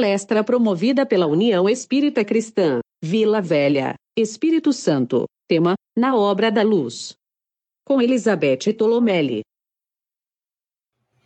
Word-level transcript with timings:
Palestra 0.00 0.42
promovida 0.42 1.04
pela 1.04 1.26
União 1.26 1.68
Espírita 1.68 2.24
Cristã, 2.24 2.80
Vila 3.04 3.42
Velha, 3.42 3.96
Espírito 4.16 4.72
Santo. 4.72 5.26
Tema: 5.46 5.74
Na 5.94 6.16
Obra 6.16 6.50
da 6.50 6.62
Luz. 6.62 7.12
Com 7.86 8.00
Elizabeth 8.00 8.72
Tolomelli. 8.78 9.42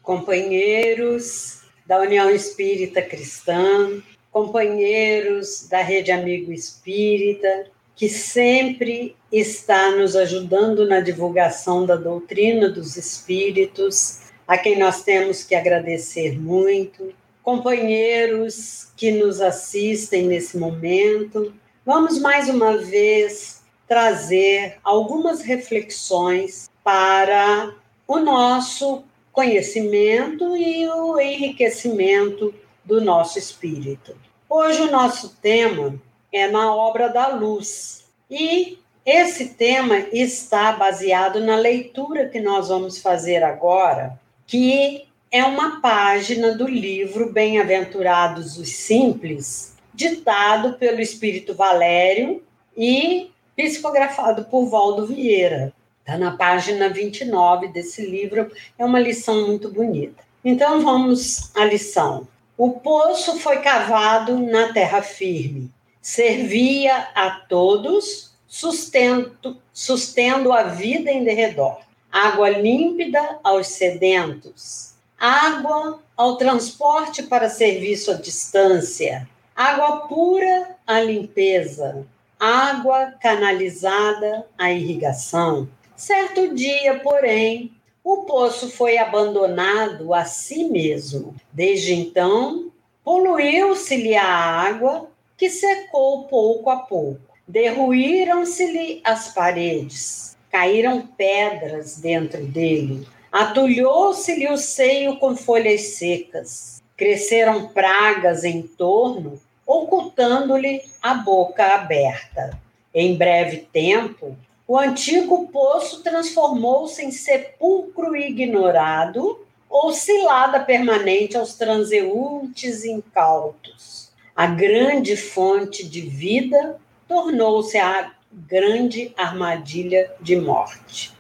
Companheiros 0.03 1.63
da 1.87 2.01
União 2.01 2.29
Espírita 2.29 3.01
Cristã, 3.01 4.03
companheiros 4.33 5.69
da 5.69 5.81
Rede 5.81 6.11
Amigo 6.11 6.53
Espírita, 6.53 7.71
que 7.95 8.09
sempre 8.09 9.15
está 9.31 9.95
nos 9.95 10.17
ajudando 10.17 10.85
na 10.85 10.99
divulgação 10.99 11.87
da 11.87 11.95
doutrina 11.95 12.69
dos 12.69 12.97
espíritos, 12.97 14.33
a 14.49 14.59
quem 14.59 14.77
nós 14.77 15.05
temos 15.05 15.45
que 15.45 15.55
agradecer 15.55 16.37
muito, 16.37 17.15
companheiros 17.45 18.89
que 18.97 19.13
nos 19.13 19.41
assistem 19.41 20.27
nesse 20.27 20.57
momento. 20.57 21.55
Vamos 21.85 22.19
mais 22.19 22.49
uma 22.49 22.79
vez 22.79 23.63
trazer 23.87 24.79
algumas 24.83 25.43
reflexões 25.43 26.71
para 26.83 27.75
o 28.09 28.19
nosso 28.19 29.05
conhecimento 29.31 30.57
e 30.57 30.89
o 30.89 31.21
enriquecimento 31.21 32.55
do 32.83 33.01
nosso 33.01 33.39
espírito. 33.39 34.17
Hoje 34.49 34.81
o 34.83 34.91
nosso 34.91 35.37
tema 35.43 36.01
é 36.33 36.49
na 36.49 36.75
obra 36.75 37.09
da 37.09 37.29
luz. 37.29 38.05
E 38.31 38.79
esse 39.05 39.51
tema 39.51 39.99
está 40.13 40.73
baseado 40.73 41.41
na 41.41 41.57
leitura 41.57 42.29
que 42.29 42.41
nós 42.41 42.69
vamos 42.69 43.03
fazer 43.03 43.43
agora, 43.43 44.19
que 44.47 45.07
é 45.35 45.43
uma 45.43 45.81
página 45.81 46.57
do 46.57 46.65
livro 46.65 47.33
Bem-aventurados 47.33 48.57
os 48.57 48.69
Simples, 48.69 49.75
ditado 49.93 50.75
pelo 50.75 51.01
Espírito 51.01 51.57
Valério 51.57 52.41
e 52.77 53.33
psicografado 53.57 54.45
por 54.45 54.67
Valdo 54.67 55.09
Vieira. 55.09 55.73
Está 55.99 56.17
na 56.17 56.37
página 56.37 56.89
29 56.89 57.67
desse 57.67 58.07
livro, 58.07 58.49
é 58.79 58.85
uma 58.85 59.01
lição 59.01 59.45
muito 59.45 59.69
bonita. 59.73 60.23
Então 60.45 60.81
vamos 60.83 61.51
à 61.57 61.65
lição. 61.65 62.29
O 62.57 62.79
poço 62.79 63.41
foi 63.41 63.59
cavado 63.59 64.39
na 64.39 64.73
terra 64.73 65.03
firme 65.03 65.69
servia 66.01 67.09
a 67.15 67.31
todos, 67.31 68.31
sustento, 68.47 69.57
sustendo 69.73 70.53
a 70.53 70.65
vida 70.65 71.11
em 71.11 71.25
derredor. 71.25 71.81
Água 72.13 72.51
límpida 72.51 73.41
aos 73.43 73.69
sedentos, 73.69 74.94
água 75.19 76.01
ao 76.17 76.37
transporte 76.37 77.23
para 77.23 77.49
serviço 77.49 78.11
à 78.11 78.15
distância, 78.15 79.29
água 79.55 80.09
pura 80.09 80.77
à 80.87 81.01
limpeza, 81.01 82.07
água 82.39 83.13
canalizada 83.21 84.47
à 84.59 84.71
irrigação. 84.71 85.69
Certo 85.97 86.55
dia, 86.55 86.99
porém, 87.01 87.73
o 88.03 88.25
poço 88.25 88.69
foi 88.69 88.99
abandonado 88.99 90.13
a 90.13 90.25
si 90.25 90.65
mesmo. 90.65 91.35
Desde 91.53 91.95
então, 91.95 92.71
poluiu-se-lhe 93.03 94.15
a 94.15 94.27
água 94.27 95.09
que 95.37 95.49
secou 95.49 96.25
pouco 96.25 96.69
a 96.69 96.77
pouco. 96.77 97.21
Derruíram-se-lhe 97.47 99.01
as 99.05 99.33
paredes, 99.33 100.37
caíram 100.51 101.07
pedras 101.07 101.99
dentro 101.99 102.45
dele, 102.45 103.07
atulhou-se-lhe 103.35 104.49
o 104.49 104.57
seio 104.57 105.17
com 105.17 105.37
folhas 105.37 105.81
secas, 105.97 106.83
cresceram 106.97 107.69
pragas 107.69 108.45
em 108.45 108.63
torno, 108.63 109.41
ocultando-lhe 109.67 110.83
a 111.03 111.15
boca 111.15 111.75
aberta. 111.75 112.59
Em 112.95 113.17
breve 113.17 113.69
tempo, 113.73 114.37
o 114.69 114.79
antigo 114.79 115.49
poço 115.49 116.03
transformou-se 116.03 117.05
em 117.05 117.11
sepulcro 117.11 118.17
ignorado 118.17 119.45
ou 119.69 119.93
cilada 119.93 120.61
permanente 120.61 121.37
aos 121.37 121.55
transeuntes 121.55 122.85
incautos 122.85 124.05
a 124.37 124.47
grande 124.47 125.17
fonte 125.17 125.87
de 125.89 126.01
vida 126.01 126.77
tornou-se 127.07 127.79
a 127.79 128.13
grande 128.33 129.15
armadilha 129.17 130.13
de 130.21 130.35
morte. 130.35 131.14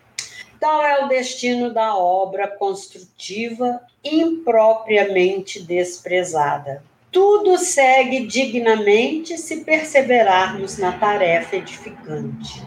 Tal 0.64 0.82
é 0.82 1.04
o 1.04 1.08
destino 1.08 1.74
da 1.74 1.94
obra 1.94 2.48
construtiva 2.48 3.82
impropriamente 4.02 5.62
desprezada. 5.62 6.82
Tudo 7.12 7.58
segue 7.58 8.26
dignamente 8.26 9.36
se 9.36 9.62
perseverarmos 9.62 10.78
na 10.78 10.92
tarefa 10.92 11.56
edificante. 11.56 12.62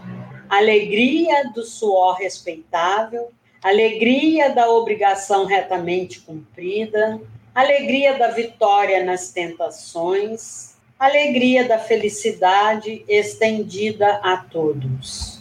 Alegria 0.47 1.49
do 1.55 1.63
suor 1.63 2.17
respeitável, 2.17 3.31
alegria 3.63 4.53
da 4.53 4.69
obrigação 4.69 5.45
retamente 5.45 6.19
cumprida, 6.19 7.19
alegria 7.55 8.15
da 8.15 8.27
vitória 8.27 9.03
nas 9.03 9.31
tentações, 9.31 10.75
alegria 10.99 11.67
da 11.67 11.79
felicidade 11.79 13.03
estendida 13.07 14.19
a 14.21 14.37
todos. 14.37 15.36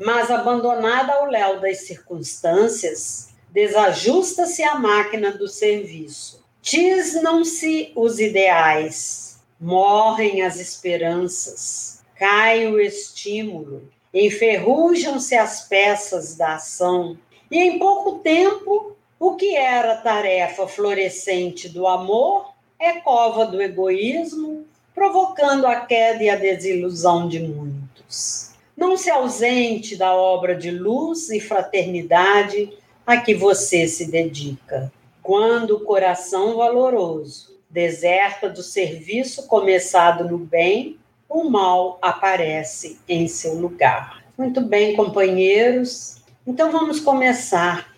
Mas 0.00 0.30
abandonada 0.30 1.12
ao 1.12 1.26
léu 1.26 1.60
das 1.60 1.82
circunstâncias, 1.82 3.34
desajusta-se 3.50 4.62
a 4.62 4.74
máquina 4.76 5.30
do 5.30 5.46
serviço. 5.46 6.42
Tisnam-se 6.62 7.92
os 7.94 8.18
ideais, 8.18 9.42
morrem 9.60 10.40
as 10.40 10.58
esperanças, 10.58 12.02
cai 12.16 12.66
o 12.66 12.80
estímulo, 12.80 13.90
enferrujam-se 14.12 15.34
as 15.34 15.68
peças 15.68 16.34
da 16.34 16.54
ação, 16.54 17.18
e 17.50 17.58
em 17.58 17.78
pouco 17.78 18.20
tempo 18.20 18.96
o 19.18 19.36
que 19.36 19.54
era 19.54 19.96
tarefa 19.96 20.66
florescente 20.66 21.68
do 21.68 21.86
amor 21.86 22.54
é 22.78 23.00
cova 23.00 23.44
do 23.44 23.60
egoísmo, 23.60 24.64
provocando 24.94 25.66
a 25.66 25.80
queda 25.80 26.22
e 26.22 26.30
a 26.30 26.36
desilusão 26.36 27.28
de 27.28 27.38
muitos. 27.38 28.49
Não 28.80 28.96
se 28.96 29.10
ausente 29.10 29.94
da 29.94 30.14
obra 30.14 30.56
de 30.56 30.70
luz 30.70 31.28
e 31.28 31.38
fraternidade 31.38 32.72
a 33.06 33.18
que 33.18 33.34
você 33.34 33.86
se 33.86 34.10
dedica. 34.10 34.90
Quando 35.22 35.76
o 35.76 35.80
coração 35.80 36.56
valoroso 36.56 37.60
deserta 37.68 38.48
do 38.48 38.62
serviço 38.62 39.46
começado 39.46 40.26
no 40.26 40.38
bem, 40.38 40.98
o 41.28 41.44
mal 41.44 41.98
aparece 42.00 42.98
em 43.06 43.28
seu 43.28 43.52
lugar. 43.52 44.24
Muito 44.38 44.62
bem, 44.62 44.96
companheiros. 44.96 46.22
Então 46.46 46.72
vamos 46.72 47.00
começar 47.00 47.94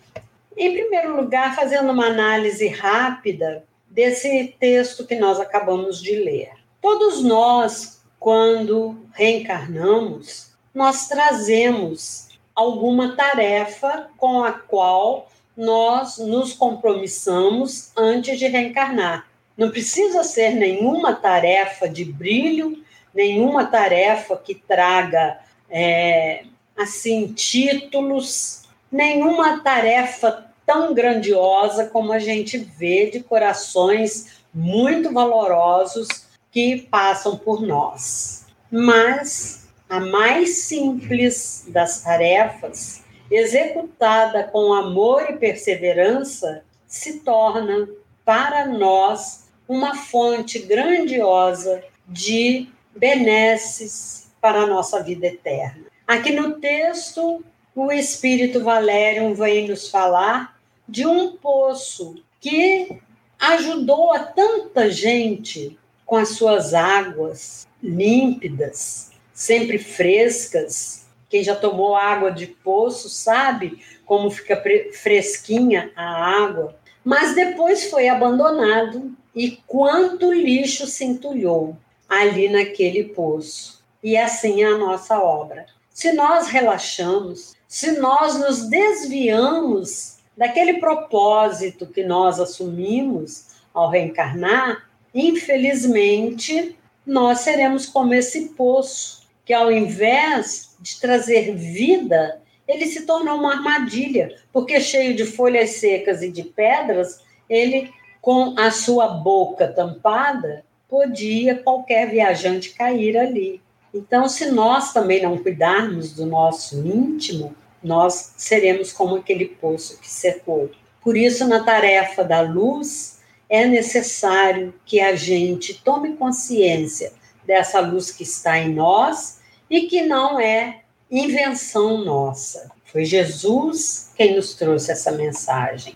em 0.56 0.72
primeiro 0.72 1.14
lugar, 1.14 1.54
fazendo 1.54 1.92
uma 1.92 2.06
análise 2.06 2.66
rápida 2.66 3.64
desse 3.88 4.56
texto 4.58 5.06
que 5.06 5.14
nós 5.14 5.38
acabamos 5.38 6.02
de 6.02 6.16
ler. 6.16 6.50
Todos 6.80 7.22
nós, 7.22 8.02
quando 8.18 8.98
reencarnamos, 9.12 10.51
nós 10.74 11.08
trazemos 11.08 12.28
alguma 12.54 13.16
tarefa 13.16 14.08
com 14.16 14.44
a 14.44 14.52
qual 14.52 15.30
nós 15.56 16.18
nos 16.18 16.52
compromissamos 16.52 17.92
antes 17.96 18.38
de 18.38 18.46
reencarnar. 18.46 19.26
Não 19.56 19.70
precisa 19.70 20.24
ser 20.24 20.54
nenhuma 20.54 21.14
tarefa 21.14 21.88
de 21.88 22.04
brilho, 22.04 22.82
nenhuma 23.14 23.66
tarefa 23.66 24.36
que 24.36 24.54
traga 24.54 25.38
é, 25.70 26.44
assim 26.76 27.32
títulos 27.32 28.62
nenhuma 28.92 29.60
tarefa 29.60 30.46
tão 30.66 30.92
grandiosa 30.92 31.86
como 31.86 32.12
a 32.12 32.18
gente 32.18 32.58
vê 32.58 33.10
de 33.10 33.20
corações 33.20 34.42
muito 34.52 35.10
valorosos 35.12 36.26
que 36.50 36.82
passam 36.90 37.38
por 37.38 37.62
nós. 37.62 38.44
Mas 38.70 39.61
a 39.92 40.00
mais 40.00 40.60
simples 40.60 41.66
das 41.68 42.00
tarefas, 42.00 43.04
executada 43.30 44.44
com 44.44 44.72
amor 44.72 45.26
e 45.28 45.36
perseverança, 45.36 46.64
se 46.86 47.18
torna 47.18 47.86
para 48.24 48.64
nós 48.66 49.50
uma 49.68 49.94
fonte 49.94 50.60
grandiosa 50.60 51.84
de 52.08 52.70
benesses 52.96 54.30
para 54.40 54.62
a 54.62 54.66
nossa 54.66 55.02
vida 55.02 55.26
eterna. 55.26 55.84
Aqui 56.06 56.32
no 56.32 56.52
texto, 56.52 57.44
o 57.76 57.92
Espírito 57.92 58.64
Valério 58.64 59.34
vem 59.34 59.68
nos 59.68 59.90
falar 59.90 60.58
de 60.88 61.06
um 61.06 61.36
poço 61.36 62.14
que 62.40 62.98
ajudou 63.38 64.14
a 64.14 64.20
tanta 64.20 64.90
gente 64.90 65.78
com 66.06 66.16
as 66.16 66.30
suas 66.30 66.72
águas 66.72 67.68
límpidas, 67.82 69.11
sempre 69.42 69.76
frescas. 69.76 71.04
Quem 71.28 71.42
já 71.42 71.56
tomou 71.56 71.96
água 71.96 72.30
de 72.30 72.46
poço 72.46 73.08
sabe 73.08 73.82
como 74.06 74.30
fica 74.30 74.62
fresquinha 74.92 75.90
a 75.96 76.44
água, 76.44 76.76
mas 77.04 77.34
depois 77.34 77.90
foi 77.90 78.08
abandonado 78.08 79.12
e 79.34 79.58
quanto 79.66 80.32
lixo 80.32 80.86
se 80.86 81.04
entulhou 81.04 81.76
ali 82.08 82.48
naquele 82.48 83.04
poço. 83.04 83.82
E 84.00 84.16
assim 84.16 84.62
é 84.62 84.66
a 84.66 84.78
nossa 84.78 85.18
obra. 85.18 85.66
Se 85.90 86.12
nós 86.12 86.46
relaxamos, 86.46 87.54
se 87.66 87.98
nós 87.98 88.38
nos 88.38 88.68
desviamos 88.68 90.18
daquele 90.36 90.74
propósito 90.74 91.86
que 91.86 92.04
nós 92.04 92.38
assumimos 92.38 93.46
ao 93.74 93.90
reencarnar, 93.90 94.88
infelizmente, 95.12 96.76
nós 97.04 97.40
seremos 97.40 97.86
como 97.86 98.14
esse 98.14 98.50
poço, 98.50 99.21
que 99.44 99.52
ao 99.52 99.70
invés 99.70 100.76
de 100.80 101.00
trazer 101.00 101.54
vida, 101.54 102.40
ele 102.66 102.86
se 102.86 103.06
tornou 103.06 103.38
uma 103.38 103.54
armadilha, 103.54 104.36
porque 104.52 104.80
cheio 104.80 105.14
de 105.14 105.24
folhas 105.24 105.70
secas 105.70 106.22
e 106.22 106.30
de 106.30 106.42
pedras, 106.42 107.20
ele, 107.48 107.90
com 108.20 108.54
a 108.58 108.70
sua 108.70 109.08
boca 109.08 109.68
tampada, 109.68 110.64
podia 110.88 111.56
qualquer 111.56 112.10
viajante 112.10 112.70
cair 112.70 113.16
ali. 113.16 113.60
Então, 113.94 114.28
se 114.28 114.50
nós 114.50 114.92
também 114.92 115.22
não 115.22 115.38
cuidarmos 115.38 116.12
do 116.14 116.24
nosso 116.24 116.86
íntimo, 116.86 117.54
nós 117.82 118.34
seremos 118.36 118.92
como 118.92 119.16
aquele 119.16 119.46
poço 119.46 119.98
que 120.00 120.08
secou. 120.08 120.70
Por 121.02 121.16
isso, 121.16 121.46
na 121.46 121.64
tarefa 121.64 122.22
da 122.22 122.40
luz, 122.40 123.20
é 123.48 123.66
necessário 123.66 124.72
que 124.86 125.00
a 125.00 125.14
gente 125.14 125.82
tome 125.82 126.16
consciência 126.16 127.12
dessa 127.44 127.80
luz 127.80 128.10
que 128.10 128.22
está 128.22 128.58
em 128.58 128.74
nós 128.74 129.40
e 129.68 129.82
que 129.82 130.02
não 130.02 130.38
é 130.38 130.82
invenção 131.10 132.04
nossa. 132.04 132.70
Foi 132.84 133.04
Jesus 133.04 134.12
quem 134.16 134.36
nos 134.36 134.54
trouxe 134.54 134.92
essa 134.92 135.12
mensagem. 135.12 135.94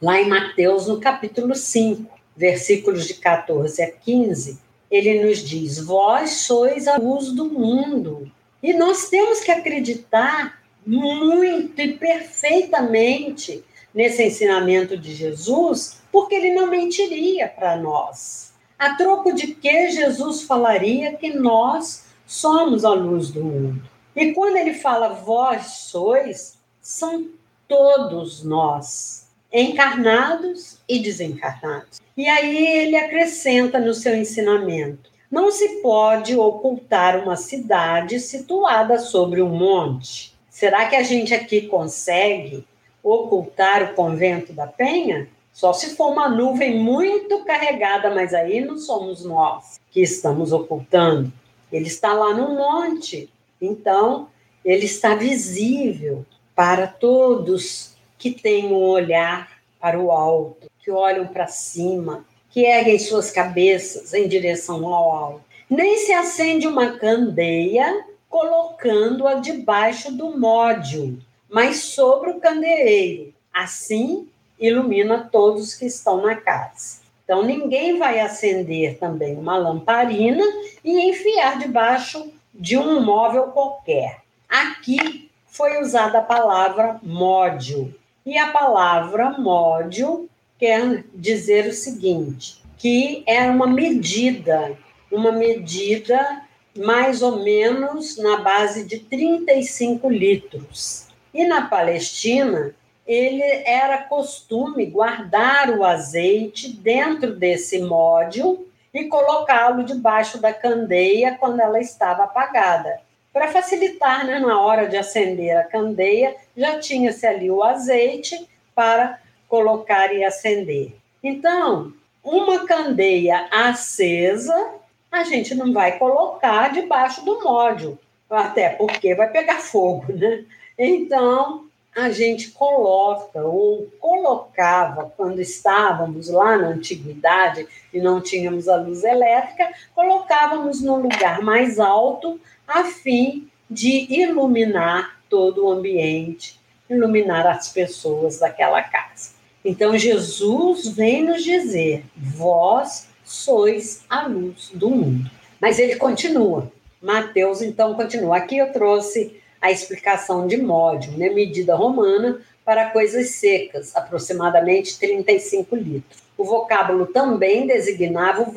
Lá 0.00 0.20
em 0.20 0.28
Mateus, 0.28 0.86
no 0.86 1.00
capítulo 1.00 1.54
5, 1.54 2.08
versículos 2.36 3.06
de 3.06 3.14
14 3.14 3.82
a 3.82 3.90
15, 3.90 4.58
ele 4.90 5.24
nos 5.24 5.38
diz: 5.38 5.78
Vós 5.78 6.30
sois 6.42 6.86
a 6.86 6.96
luz 6.96 7.32
do 7.32 7.46
mundo. 7.46 8.30
E 8.62 8.72
nós 8.72 9.08
temos 9.08 9.40
que 9.40 9.50
acreditar 9.50 10.62
muito 10.86 11.80
e 11.80 11.92
perfeitamente 11.94 13.64
nesse 13.92 14.22
ensinamento 14.22 14.96
de 14.96 15.14
Jesus, 15.14 16.00
porque 16.10 16.34
ele 16.34 16.54
não 16.54 16.68
mentiria 16.68 17.48
para 17.48 17.76
nós. 17.76 18.47
A 18.78 18.94
troco 18.94 19.34
de 19.34 19.48
que 19.48 19.90
Jesus 19.90 20.42
falaria 20.42 21.16
que 21.16 21.34
nós 21.34 22.06
somos 22.26 22.84
a 22.84 22.90
luz 22.90 23.30
do 23.30 23.42
mundo. 23.42 23.82
E 24.14 24.32
quando 24.32 24.56
ele 24.56 24.74
fala 24.74 25.08
vós 25.08 25.66
sois, 25.66 26.58
são 26.80 27.28
todos 27.66 28.44
nós, 28.44 29.28
encarnados 29.52 30.78
e 30.88 30.98
desencarnados. 31.00 32.00
E 32.16 32.26
aí 32.28 32.66
ele 32.66 32.96
acrescenta 32.96 33.78
no 33.78 33.94
seu 33.94 34.16
ensinamento: 34.16 35.10
não 35.30 35.50
se 35.50 35.80
pode 35.82 36.36
ocultar 36.36 37.22
uma 37.22 37.36
cidade 37.36 38.18
situada 38.20 38.98
sobre 38.98 39.42
um 39.42 39.50
monte. 39.50 40.34
Será 40.48 40.86
que 40.88 40.96
a 40.96 41.02
gente 41.02 41.34
aqui 41.34 41.62
consegue 41.62 42.66
ocultar 43.02 43.82
o 43.84 43.94
convento 43.94 44.52
da 44.52 44.66
Penha? 44.66 45.28
Só 45.58 45.72
se 45.72 45.96
for 45.96 46.12
uma 46.12 46.28
nuvem 46.28 46.78
muito 46.78 47.44
carregada, 47.44 48.14
mas 48.14 48.32
aí 48.32 48.60
não 48.60 48.78
somos 48.78 49.24
nós 49.24 49.80
que 49.90 50.00
estamos 50.00 50.52
ocultando. 50.52 51.32
Ele 51.72 51.88
está 51.88 52.12
lá 52.12 52.32
no 52.32 52.54
monte, 52.54 53.28
então 53.60 54.28
ele 54.64 54.84
está 54.86 55.16
visível 55.16 56.24
para 56.54 56.86
todos 56.86 57.96
que 58.16 58.30
têm 58.30 58.72
um 58.72 58.76
olhar 58.76 59.58
para 59.80 59.98
o 59.98 60.12
alto, 60.12 60.70
que 60.78 60.92
olham 60.92 61.26
para 61.26 61.48
cima, 61.48 62.24
que 62.50 62.60
erguem 62.60 62.96
suas 62.96 63.32
cabeças 63.32 64.14
em 64.14 64.28
direção 64.28 64.86
ao 64.86 65.10
alto. 65.10 65.44
Nem 65.68 65.96
se 65.96 66.12
acende 66.12 66.68
uma 66.68 66.92
candeia 66.98 68.06
colocando-a 68.28 69.34
debaixo 69.34 70.12
do 70.12 70.38
módio, 70.38 71.18
mas 71.50 71.78
sobre 71.78 72.30
o 72.30 72.38
candeeiro. 72.38 73.34
Assim, 73.52 74.28
ilumina 74.58 75.28
todos 75.30 75.74
que 75.74 75.86
estão 75.86 76.22
na 76.22 76.36
casa. 76.36 76.98
Então, 77.24 77.44
ninguém 77.44 77.98
vai 77.98 78.20
acender 78.20 78.98
também 78.98 79.36
uma 79.36 79.56
lamparina 79.56 80.42
e 80.82 81.10
enfiar 81.10 81.58
debaixo 81.58 82.32
de 82.54 82.76
um 82.76 83.02
móvel 83.02 83.48
qualquer. 83.48 84.22
Aqui 84.48 85.30
foi 85.46 85.80
usada 85.80 86.18
a 86.18 86.22
palavra 86.22 86.98
módio. 87.02 87.94
E 88.24 88.38
a 88.38 88.48
palavra 88.48 89.32
módio 89.38 90.28
quer 90.58 91.04
dizer 91.14 91.66
o 91.66 91.72
seguinte: 91.72 92.62
que 92.78 93.22
é 93.26 93.42
uma 93.50 93.66
medida, 93.66 94.76
uma 95.10 95.32
medida 95.32 96.42
mais 96.76 97.22
ou 97.22 97.42
menos 97.42 98.16
na 98.16 98.38
base 98.38 98.84
de 98.84 99.00
35 99.00 100.08
litros. 100.08 101.08
E 101.34 101.44
na 101.44 101.66
Palestina, 101.66 102.74
ele 103.08 103.42
era 103.64 104.02
costume 104.02 104.84
guardar 104.84 105.70
o 105.70 105.82
azeite 105.82 106.70
dentro 106.70 107.34
desse 107.34 107.80
módio 107.80 108.68
e 108.92 109.04
colocá-lo 109.04 109.82
debaixo 109.82 110.38
da 110.38 110.52
candeia 110.52 111.34
quando 111.40 111.60
ela 111.60 111.80
estava 111.80 112.24
apagada. 112.24 113.00
Para 113.32 113.48
facilitar, 113.48 114.26
né, 114.26 114.38
na 114.38 114.60
hora 114.60 114.86
de 114.86 114.96
acender 114.96 115.56
a 115.56 115.64
candeia, 115.64 116.36
já 116.54 116.78
tinha-se 116.78 117.26
ali 117.26 117.50
o 117.50 117.62
azeite 117.62 118.46
para 118.74 119.18
colocar 119.48 120.14
e 120.14 120.22
acender. 120.22 120.94
Então, 121.22 121.92
uma 122.22 122.66
candeia 122.66 123.48
acesa 123.50 124.74
a 125.10 125.24
gente 125.24 125.54
não 125.54 125.72
vai 125.72 125.98
colocar 125.98 126.70
debaixo 126.72 127.24
do 127.24 127.42
módio, 127.42 127.98
até 128.28 128.68
porque 128.68 129.14
vai 129.14 129.30
pegar 129.30 129.60
fogo, 129.60 130.12
né? 130.12 130.44
Então, 130.78 131.67
a 131.98 132.10
gente 132.10 132.52
coloca 132.52 133.42
ou 133.42 133.88
colocava 133.98 135.12
quando 135.16 135.40
estávamos 135.40 136.28
lá 136.28 136.56
na 136.56 136.68
antiguidade 136.68 137.66
e 137.92 138.00
não 138.00 138.20
tínhamos 138.20 138.68
a 138.68 138.76
luz 138.76 139.02
elétrica, 139.02 139.68
colocávamos 139.96 140.80
no 140.80 140.94
lugar 140.96 141.42
mais 141.42 141.80
alto 141.80 142.40
a 142.66 142.84
fim 142.84 143.48
de 143.68 144.06
iluminar 144.08 145.18
todo 145.28 145.64
o 145.64 145.72
ambiente, 145.72 146.60
iluminar 146.88 147.46
as 147.48 147.72
pessoas 147.72 148.38
daquela 148.38 148.80
casa. 148.80 149.32
Então 149.64 149.98
Jesus 149.98 150.86
vem 150.86 151.24
nos 151.24 151.42
dizer: 151.42 152.04
vós 152.16 153.08
sois 153.24 154.04
a 154.08 154.24
luz 154.26 154.70
do 154.72 154.88
mundo. 154.88 155.28
Mas 155.60 155.80
ele 155.80 155.96
continua. 155.96 156.70
Mateus, 157.02 157.60
então, 157.60 157.94
continua. 157.94 158.36
Aqui 158.36 158.58
eu 158.58 158.72
trouxe 158.72 159.37
a 159.60 159.70
explicação 159.70 160.46
de 160.46 160.56
módio, 160.56 161.12
né? 161.16 161.28
medida 161.30 161.74
romana 161.74 162.40
para 162.64 162.90
coisas 162.90 163.30
secas, 163.30 163.96
aproximadamente 163.96 164.98
35 164.98 165.74
litros. 165.74 166.22
O 166.36 166.44
vocábulo 166.44 167.06
também 167.06 167.66
designava 167.66 168.42
o 168.42 168.52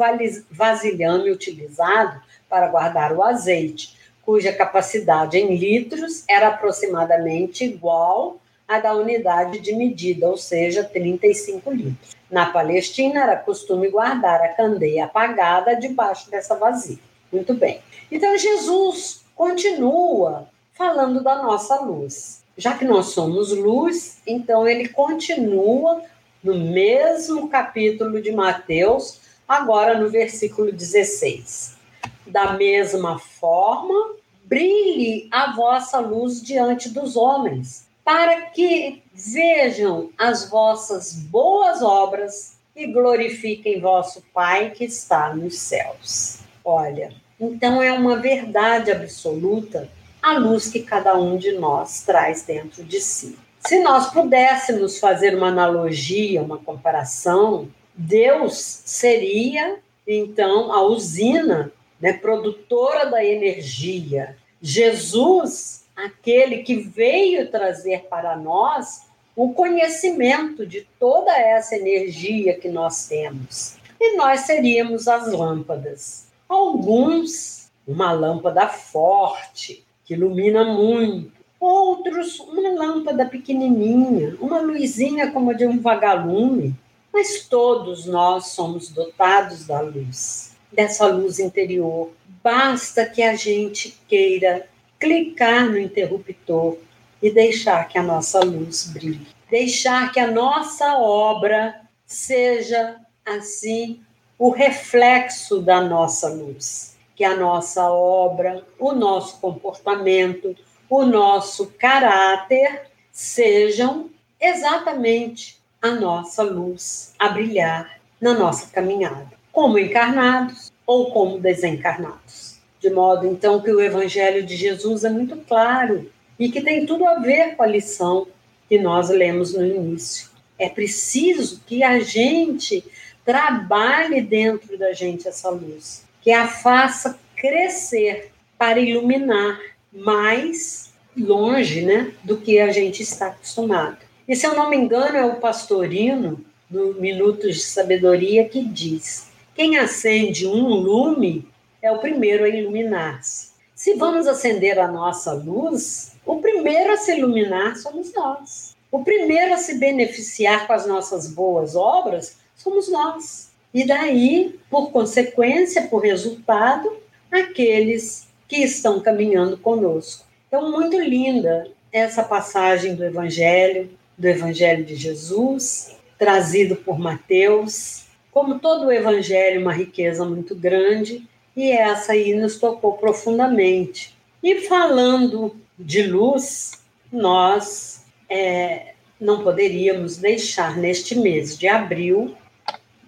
vasilhame 0.51 1.31
utilizado 1.31 2.22
para 2.50 2.67
guardar 2.67 3.13
o 3.13 3.24
azeite, 3.24 3.98
cuja 4.22 4.53
capacidade 4.53 5.38
em 5.38 5.55
litros 5.55 6.24
era 6.27 6.50
aproximadamente 6.50 7.63
igual 7.63 8.39
à 8.67 8.79
da 8.79 8.93
unidade 8.93 9.60
de 9.60 9.74
medida, 9.74 10.27
ou 10.29 10.38
seja, 10.38 10.84
35 10.84 11.72
litros. 11.72 12.15
Na 12.29 12.46
Palestina, 12.46 13.24
era 13.24 13.36
costume 13.36 13.89
guardar 13.89 14.41
a 14.41 14.50
candeia 14.50 15.05
apagada 15.05 15.75
debaixo 15.75 16.29
dessa 16.29 16.55
vasilha. 16.55 17.00
Muito 17.31 17.53
bem. 17.53 17.81
Então, 18.12 18.38
Jesus 18.38 19.24
continua 19.36 20.48
falando 20.81 21.21
da 21.21 21.43
nossa 21.43 21.79
luz. 21.79 22.43
Já 22.57 22.75
que 22.75 22.83
nós 22.83 23.09
somos 23.09 23.55
luz, 23.55 24.19
então 24.25 24.67
ele 24.67 24.89
continua 24.89 26.01
no 26.43 26.57
mesmo 26.57 27.47
capítulo 27.47 28.19
de 28.19 28.31
Mateus, 28.31 29.19
agora 29.47 30.00
no 30.00 30.09
versículo 30.09 30.71
16. 30.71 31.77
Da 32.25 32.53
mesma 32.53 33.19
forma, 33.19 34.15
brilhe 34.43 35.27
a 35.29 35.55
vossa 35.55 36.00
luz 36.00 36.41
diante 36.41 36.89
dos 36.89 37.15
homens, 37.15 37.85
para 38.03 38.41
que 38.47 39.03
vejam 39.13 40.09
as 40.17 40.50
vossas 40.50 41.13
boas 41.13 41.83
obras 41.83 42.57
e 42.75 42.88
glorifiquem 42.88 43.79
vosso 43.79 44.23
Pai 44.33 44.71
que 44.71 44.85
está 44.85 45.31
nos 45.35 45.59
céus. 45.59 46.39
Olha, 46.65 47.13
então 47.39 47.83
é 47.83 47.93
uma 47.93 48.15
verdade 48.15 48.91
absoluta 48.91 49.88
a 50.22 50.38
luz 50.38 50.70
que 50.70 50.82
cada 50.82 51.18
um 51.18 51.38
de 51.38 51.54
nós 51.54 52.01
traz 52.01 52.44
dentro 52.44 52.84
de 52.84 53.01
si. 53.01 53.38
Se 53.60 53.80
nós 53.80 54.12
pudéssemos 54.12 55.00
fazer 55.00 55.36
uma 55.36 55.48
analogia, 55.48 56.42
uma 56.42 56.58
comparação, 56.58 57.70
Deus 57.94 58.56
seria 58.86 59.80
então 60.08 60.72
a 60.74 60.82
usina, 60.84 61.72
né, 62.00 62.13
produtora 62.13 63.06
da 63.06 63.24
energia. 63.24 64.36
Jesus 64.62 65.82
aquele 65.96 66.63
que 66.63 66.75
veio 66.75 67.50
trazer 67.50 68.08
para 68.10 68.36
nós 68.36 69.04
o 69.36 69.54
conhecimento 69.54 70.66
de 70.66 70.88
toda 71.00 71.32
essa 71.38 71.75
energia 71.75 72.60
que 72.60 72.70
nós 72.70 73.08
temos. 73.08 73.80
e 74.00 74.18
nós 74.18 74.42
seríamos 74.42 75.08
as 75.08 75.32
lâmpadas. 75.32 76.25
Alguns, 76.50 77.70
uma 77.88 78.12
lâmpada 78.12 78.68
forte, 78.68 79.86
que 80.12 80.15
ilumina 80.15 80.65
muito. 80.65 81.32
Outros, 81.58 82.39
uma 82.41 82.70
lâmpada 82.70 83.25
pequenininha, 83.25 84.36
uma 84.41 84.60
luzinha 84.60 85.32
como 85.32 85.51
a 85.51 85.53
de 85.53 85.65
um 85.65 85.80
vagalume. 85.80 86.75
Mas 87.13 87.46
todos 87.48 88.06
nós 88.06 88.48
somos 88.48 88.89
dotados 88.89 89.65
da 89.65 89.80
luz, 89.80 90.53
dessa 90.72 91.08
luz 91.08 91.39
interior. 91.39 92.12
Basta 92.44 93.06
que 93.06 93.22
a 93.22 93.36
gente 93.36 93.98
queira 94.08 94.68
clicar 95.00 95.70
no 95.70 95.77
interruptor 95.77 96.77
e 97.22 97.30
deixar 97.30 97.88
que 97.88 97.98
a 97.98 98.03
nossa 98.03 98.39
luz 98.39 98.88
brilhe. 98.91 99.27
Deixar 99.50 100.12
que 100.12 100.20
a 100.20 100.32
nossa 100.32 100.98
obra 100.98 101.82
seja, 102.06 102.98
assim, 103.25 104.01
o 104.38 104.50
reflexo 104.50 105.62
da 105.62 105.82
nossa 105.82 106.27
luz. 106.30 106.90
Que 107.22 107.25
a 107.25 107.36
nossa 107.36 107.88
obra, 107.92 108.66
o 108.80 108.94
nosso 108.94 109.40
comportamento, 109.40 110.56
o 110.90 111.06
nosso 111.06 111.68
caráter 111.78 112.90
sejam 113.12 114.10
exatamente 114.40 115.62
a 115.80 115.92
nossa 115.92 116.42
luz 116.42 117.13
a 117.20 117.30
brilhar 117.30 118.00
na 118.20 118.34
nossa 118.34 118.72
caminhada, 118.72 119.30
como 119.51 119.78
encarnados 119.78 120.72
ou 120.84 121.12
como 121.12 121.40
desencarnados. 121.40 122.60
De 122.80 122.90
modo 122.90 123.28
então 123.28 123.62
que 123.62 123.70
o 123.70 123.80
Evangelho 123.80 124.44
de 124.44 124.56
Jesus 124.56 125.04
é 125.04 125.10
muito 125.12 125.38
claro 125.48 126.12
e 126.40 126.50
que 126.50 126.60
tem 126.60 126.88
tudo 126.88 127.06
a 127.06 127.20
ver 127.20 127.56
com 127.56 127.62
a 127.62 127.68
lição 127.68 128.25
que 128.68 128.80
nós 128.80 129.12
lemos 129.12 129.54
no 129.54 129.63
início. 129.63 130.28
É 130.58 130.68
preciso 130.68 131.62
que 131.68 131.84
a 131.84 132.00
gente 132.00 132.84
trabalhe 133.24 134.22
dentro 134.24 134.75
da 134.75 134.92
gente 134.92 135.28
essa 135.28 135.51
luz, 135.51 136.10
que 136.22 136.32
a 136.32 136.48
faça 136.48 137.20
crescer 137.36 138.32
para 138.58 138.80
iluminar 138.80 139.60
mais 139.92 140.94
longe 141.18 141.82
né, 141.82 142.13
do 142.24 142.38
que 142.38 142.60
a 142.60 142.72
gente 142.72 143.04
está 143.04 143.28
acostumado. 143.28 143.98
E 144.28 144.36
se 144.36 144.46
eu 144.46 144.56
não 144.56 144.70
me 144.70 144.78
engano, 144.78 145.18
é 145.18 145.25
o 145.25 145.38
pastorino, 145.38 146.44
no 146.70 146.94
Minutos 146.94 147.56
de 147.58 147.63
Sabedoria, 147.63 148.48
que 148.48 148.63
diz: 148.63 149.30
quem 149.54 149.78
acende 149.78 150.48
um 150.48 150.68
lume 150.68 151.48
é 151.82 151.92
o 151.92 152.00
primeiro 152.00 152.46
a 152.46 152.50
iluminar-se. 152.50 153.51
Se 153.75 153.96
vamos 153.96 154.28
acender 154.28 154.80
a 154.80 154.88
nossa 154.88 155.34
luz, 155.34 156.16
o 156.25 156.38
primeiro 156.38 156.94
a 156.94 156.98
se 156.98 157.18
iluminar 157.18 157.75
somos 157.75 158.13
nós. 158.13 158.75
O 158.92 159.04
primeiro 159.04 159.54
a 159.54 159.58
se 159.58 159.78
beneficiar 159.78 160.68
com 160.68 160.74
as 160.74 160.86
nossas 160.86 161.28
boas 161.28 161.75
obras 161.75 162.38
somos 162.56 162.90
nós. 162.90 163.50
E 163.74 163.86
daí, 163.86 164.60
por 164.70 164.92
consequência, 164.92 165.84
por 165.84 166.01
resultado, 166.01 166.92
aqueles 167.32 168.28
que 168.48 168.58
estão 168.58 169.00
caminhando 169.00 169.58
conosco. 169.58 170.25
Então, 170.48 170.72
muito 170.72 171.00
linda 171.00 171.68
essa 171.92 172.24
passagem 172.24 172.96
do 172.96 173.04
Evangelho, 173.06 173.90
do 174.18 174.28
Evangelho 174.28 174.84
de 174.84 174.96
Jesus, 174.96 175.96
trazido 176.18 176.75
por 176.75 177.00
Mateus. 177.00 178.06
Como 178.32 178.60
todo 178.60 178.88
o 178.88 178.92
Evangelho, 178.92 179.62
uma 179.62 179.74
riqueza 179.74 180.25
muito 180.25 180.54
grande, 180.54 181.28
e 181.56 181.72
essa 181.72 182.13
aí 182.13 182.34
nos 182.34 182.58
tocou 182.58 182.94
profundamente. 182.94 184.16
E 184.44 184.62
falando 184.62 185.56
de 185.78 186.04
luz, 186.04 186.82
nós 187.12 188.06
é, 188.30 188.94
não 189.20 189.44
poderíamos 189.44 190.18
deixar 190.18 190.78
neste 190.78 191.16
mês 191.16 191.58
de 191.58 191.68
abril 191.68 192.36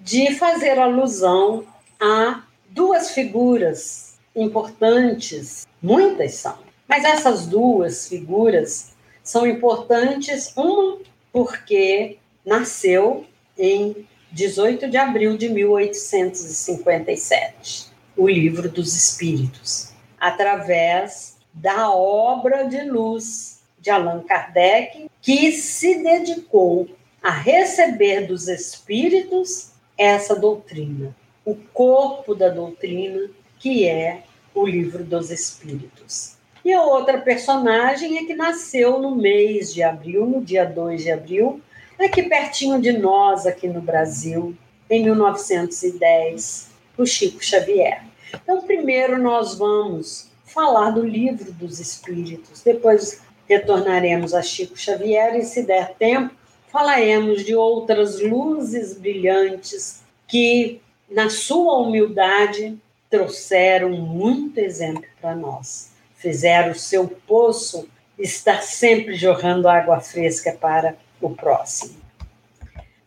de 0.04 0.36
fazer 0.36 0.78
alusão 0.78 1.66
a 1.98 2.44
duas 2.70 3.12
figuras 3.12 4.20
importantes, 4.36 5.66
muitas 5.82 6.34
são, 6.34 6.58
mas 6.86 7.06
essas 7.06 7.48
duas 7.48 8.10
figuras 8.10 8.92
são 9.24 9.48
importantes, 9.48 10.52
uma 10.58 10.98
porque 11.32 12.18
nasceu 12.46 13.26
em 13.58 14.06
18 14.30 14.90
de 14.90 14.98
abril 14.98 15.38
de 15.38 15.48
1857, 15.48 17.86
o 18.18 18.28
Livro 18.28 18.68
dos 18.68 18.94
Espíritos, 18.94 19.94
através 20.20 21.38
da 21.54 21.90
obra 21.90 22.68
de 22.68 22.84
luz 22.84 23.62
de 23.80 23.90
Allan 23.90 24.22
Kardec, 24.24 25.10
que 25.22 25.54
se 25.54 26.04
dedicou 26.04 26.90
a 27.22 27.32
receber 27.32 28.28
dos 28.28 28.50
espíritos 28.50 29.72
essa 29.98 30.36
doutrina, 30.36 31.16
o 31.46 31.56
corpo 31.74 32.34
da 32.34 32.50
doutrina, 32.50 33.30
que 33.60 33.88
é 33.88 34.24
o 34.54 34.66
livro 34.66 35.04
dos 35.04 35.32
Espíritos. 35.32 36.36
E 36.64 36.72
a 36.72 36.82
outra 36.82 37.20
personagem 37.20 38.18
é 38.18 38.26
que 38.26 38.36
nasceu 38.36 39.00
no 39.00 39.16
mês 39.16 39.74
de 39.74 39.84
abril, 39.84 40.26
no 40.26 40.42
dia 40.42 40.66
2 40.66 41.04
de 41.04 41.12
abril, 41.12 41.62
aqui 42.00 42.24
pertinho 42.24 42.80
de 42.82 42.94
nós, 42.94 43.46
aqui 43.46 43.68
no 43.68 43.82
Brasil, 43.82 44.56
em 44.90 45.04
1910, 45.04 46.70
o 46.98 47.06
Chico 47.06 47.44
Xavier. 47.44 48.04
Então, 48.34 48.62
primeiro 48.62 49.22
nós 49.22 49.56
vamos 49.56 50.32
falar 50.46 50.92
do 50.92 51.06
livro 51.06 51.52
dos 51.52 51.80
Espíritos, 51.80 52.62
depois 52.62 53.22
retornaremos 53.48 54.34
a 54.34 54.42
Chico 54.42 54.78
Xavier 54.78 55.36
e, 55.36 55.44
se 55.44 55.64
der 55.64 55.96
tempo, 55.96 56.34
falaremos 56.74 57.46
de 57.46 57.54
outras 57.56 58.20
luzes 58.20 58.98
brilhantes 58.98 60.02
que, 60.28 60.82
na 61.08 61.30
sua 61.30 61.78
humildade, 61.78 62.76
trouxeram 63.12 63.92
muito 63.92 64.58
exemplo 64.58 65.06
para 65.22 65.36
nós. 65.36 65.94
Fizeram 66.16 66.72
o 66.72 66.76
seu 66.76 67.08
poço 67.08 67.88
estar 68.18 68.64
sempre 68.64 69.14
jorrando 69.14 69.70
água 69.70 70.00
fresca 70.00 70.52
para 70.52 70.98
o 71.22 71.30
próximo. 71.30 71.96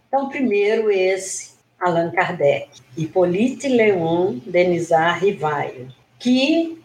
Então, 0.07 0.29
primeiro 0.29 0.89
esse 0.89 1.57
Allan 1.81 2.13
Kardec, 2.13 2.69
Hippolyte 2.97 3.67
Léon 3.67 4.39
Denisard 4.47 5.27
Rivaio, 5.27 5.89
que 6.21 6.81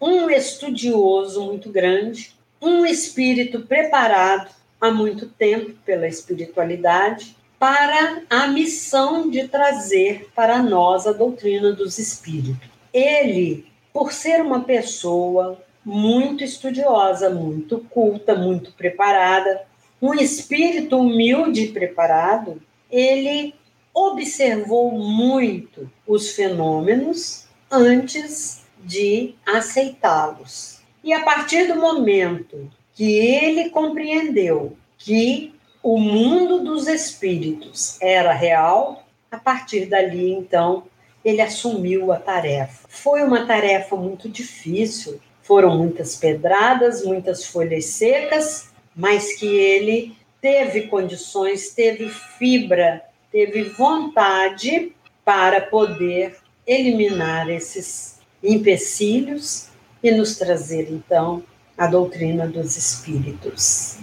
um 0.00 0.30
estudioso 0.30 1.44
muito 1.44 1.70
grande, 1.70 2.34
um 2.60 2.86
espírito 2.86 3.66
preparado 3.66 4.56
há 4.80 4.90
muito 4.90 5.26
tempo 5.26 5.72
pela 5.84 6.06
espiritualidade 6.06 7.36
para 7.58 8.22
a 8.28 8.48
missão 8.48 9.30
de 9.30 9.48
trazer 9.48 10.28
para 10.34 10.62
nós 10.62 11.06
a 11.06 11.12
doutrina 11.12 11.72
dos 11.72 11.98
espíritos. 11.98 12.68
Ele, 12.92 13.66
por 13.92 14.12
ser 14.12 14.42
uma 14.42 14.60
pessoa 14.64 15.58
muito 15.84 16.44
estudiosa, 16.44 17.30
muito 17.30 17.78
culta, 17.90 18.34
muito 18.34 18.72
preparada, 18.72 19.62
um 20.02 20.12
espírito 20.14 20.98
humilde 20.98 21.62
e 21.62 21.72
preparado, 21.72 22.60
ele 22.90 23.54
observou 23.94 24.92
muito 24.92 25.90
os 26.06 26.32
fenômenos 26.32 27.46
antes 27.70 28.64
de 28.84 29.34
aceitá-los. 29.46 30.80
E 31.02 31.12
a 31.12 31.22
partir 31.22 31.66
do 31.66 31.76
momento 31.76 32.70
que 32.96 33.18
ele 33.18 33.68
compreendeu 33.68 34.76
que 34.98 35.54
o 35.82 36.00
mundo 36.00 36.64
dos 36.64 36.88
espíritos 36.88 38.00
era 38.00 38.32
real, 38.32 39.06
a 39.30 39.36
partir 39.36 39.86
dali, 39.86 40.32
então, 40.32 40.84
ele 41.24 41.42
assumiu 41.42 42.10
a 42.10 42.16
tarefa. 42.16 42.88
Foi 42.88 43.22
uma 43.22 43.46
tarefa 43.46 43.94
muito 43.94 44.28
difícil, 44.28 45.20
foram 45.42 45.76
muitas 45.76 46.16
pedradas, 46.16 47.04
muitas 47.04 47.44
folhas 47.44 47.84
secas, 47.84 48.70
mas 48.96 49.36
que 49.36 49.46
ele 49.46 50.16
teve 50.40 50.88
condições, 50.88 51.70
teve 51.70 52.08
fibra, 52.08 53.02
teve 53.30 53.64
vontade 53.64 54.92
para 55.24 55.60
poder 55.60 56.36
eliminar 56.66 57.50
esses 57.50 58.18
empecilhos 58.42 59.68
e 60.02 60.10
nos 60.10 60.36
trazer, 60.36 60.90
então, 60.90 61.42
a 61.76 61.86
doutrina 61.86 62.46
dos 62.46 62.76
espíritos. 62.76 63.98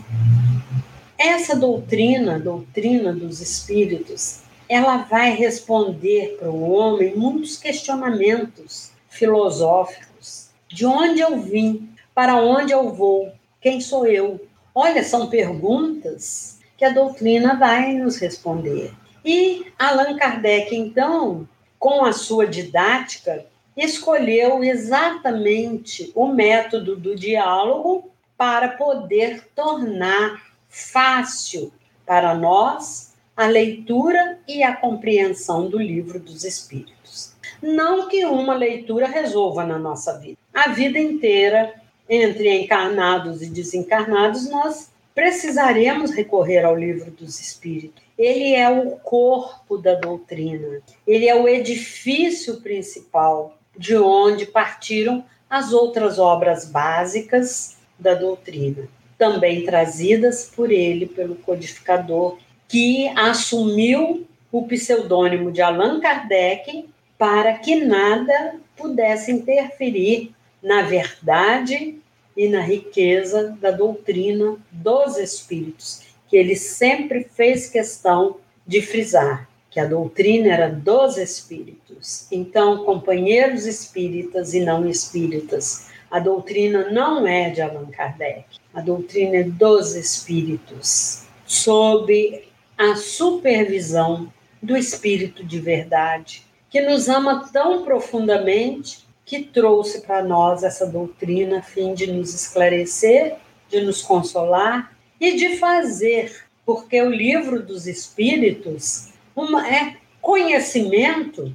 Essa 1.18 1.56
doutrina, 1.56 2.39
doutrina 2.39 3.13
dos 3.13 3.42
espíritos, 3.42 4.42
ela 4.70 4.98
vai 4.98 5.36
responder 5.36 6.38
para 6.39 6.50
o 6.50 6.72
homem 6.72 7.15
muitos 7.15 7.58
questionamentos 7.58 8.92
filosóficos. 9.10 10.50
De 10.68 10.86
onde 10.86 11.20
eu 11.20 11.39
vim? 11.39 11.89
Para 12.13 12.36
onde 12.36 12.72
eu 12.72 12.92
vou? 12.92 13.32
Quem 13.62 13.80
sou 13.80 14.06
eu? 14.06 14.46
Olha, 14.75 15.03
são 15.03 15.30
perguntas 15.30 16.60
que 16.77 16.86
a 16.86 16.89
doutrina 16.89 17.56
vai 17.56 17.94
nos 17.94 18.18
responder. 18.18 18.92
E 19.24 19.65
Allan 19.80 20.18
Kardec, 20.18 20.75
então, 20.75 21.48
com 21.80 22.03
a 22.03 22.12
sua 22.12 22.46
didática, 22.46 23.46
escolheu 23.75 24.63
exatamente 24.63 26.12
o 26.15 26.27
método 26.27 26.96
do 26.96 27.15
diálogo 27.15 28.12
para 28.38 28.70
poder 28.70 29.48
tornar 29.56 30.53
fácil 30.70 31.72
para 32.06 32.34
nós 32.36 33.13
a 33.36 33.48
leitura 33.48 34.39
e 34.48 34.63
a 34.63 34.75
compreensão 34.75 35.70
do 35.70 35.77
livro 35.77 36.20
dos 36.20 36.44
Espíritos. 36.44 37.34
Não 37.62 38.08
que 38.08 38.25
uma 38.25 38.53
leitura 38.53 39.08
resolva 39.08 39.65
na 39.65 39.80
nossa 39.80 40.20
vida. 40.20 40.38
A 40.53 40.70
vida 40.70 41.00
inteira, 41.00 41.74
entre 42.08 42.62
encarnados 42.62 43.42
e 43.42 43.48
desencarnados, 43.48 44.50
nós 44.50 44.92
precisaremos 45.15 46.12
recorrer 46.12 46.63
ao 46.63 46.75
livro 46.75 47.10
dos 47.12 47.39
Espíritos. 47.39 48.03
Ele 48.18 48.53
é 48.53 48.70
o 48.70 48.92
corpo 48.98 49.77
da 49.77 49.96
doutrina, 49.96 50.82
ele 51.08 51.27
é 51.27 51.36
o 51.36 51.48
edifício 51.48 52.62
principal 52.62 53.58
de 53.77 53.96
onde 53.96 54.46
partiram 54.46 55.24
as 55.50 55.72
outras 55.72 56.18
obras 56.20 56.65
básicas 56.65 57.77
da 57.98 58.13
doutrina, 58.13 58.88
também 59.18 59.65
trazidas 59.65 60.51
por 60.56 60.72
ele, 60.72 61.06
pelo 61.06 61.36
codificador, 61.36 62.38
que 62.68 63.08
assumiu 63.10 64.27
o 64.51 64.68
pseudônimo 64.68 65.51
de 65.51 65.62
Allan 65.62 66.00
Kardec 66.00 66.89
para 67.18 67.53
que 67.53 67.75
nada 67.75 68.56
pudesse 68.75 69.32
interferir 69.32 70.34
na 70.62 70.82
verdade 70.82 72.00
e 72.36 72.48
na 72.48 72.62
riqueza 72.62 73.56
da 73.62 73.70
doutrina 73.70 74.58
dos 74.72 75.18
espíritos, 75.18 76.01
que 76.27 76.36
ele 76.36 76.56
sempre 76.56 77.24
fez 77.24 77.70
questão 77.70 78.38
de 78.65 78.82
frisar 78.82 79.48
que 79.74 79.80
a 79.80 79.86
doutrina 79.86 80.53
era 80.53 80.70
dos 80.70 81.18
espíritos. 81.18 82.27
Então, 82.32 82.86
companheiros 82.86 83.65
espíritas 83.65 84.53
e 84.53 84.60
não 84.60 84.88
espíritas, 84.88 85.89
a 86.12 86.20
doutrina 86.20 86.92
não 86.92 87.25
é 87.25 87.50
de 87.50 87.60
Allan 87.60 87.88
Kardec, 87.88 88.46
a 88.72 88.82
doutrina 88.82 89.38
é 89.38 89.44
dos 89.44 89.96
espíritos, 89.96 91.24
sob 91.48 92.44
a 92.77 92.96
supervisão 92.96 94.32
do 94.62 94.77
espírito 94.77 95.44
de 95.44 95.60
verdade, 95.60 96.44
que 96.70 96.80
nos 96.80 97.10
ama 97.10 97.50
tão 97.51 97.84
profundamente 97.84 99.03
que 99.25 99.42
trouxe 99.42 100.01
para 100.01 100.24
nós 100.24 100.63
essa 100.63 100.86
doutrina 100.86 101.60
a 101.60 101.62
fim 101.63 101.96
de 101.96 102.12
nos 102.12 102.34
esclarecer, 102.34 103.38
de 103.70 103.82
nos 103.82 104.03
consolar 104.03 104.96
e 105.20 105.36
de 105.36 105.58
fazer, 105.58 106.44
porque 106.63 107.01
o 107.01 107.10
livro 107.10 107.63
dos 107.63 107.88
Espíritos 107.88 109.12
uma, 109.36 109.68
é 109.68 109.98
conhecimento. 110.22 111.54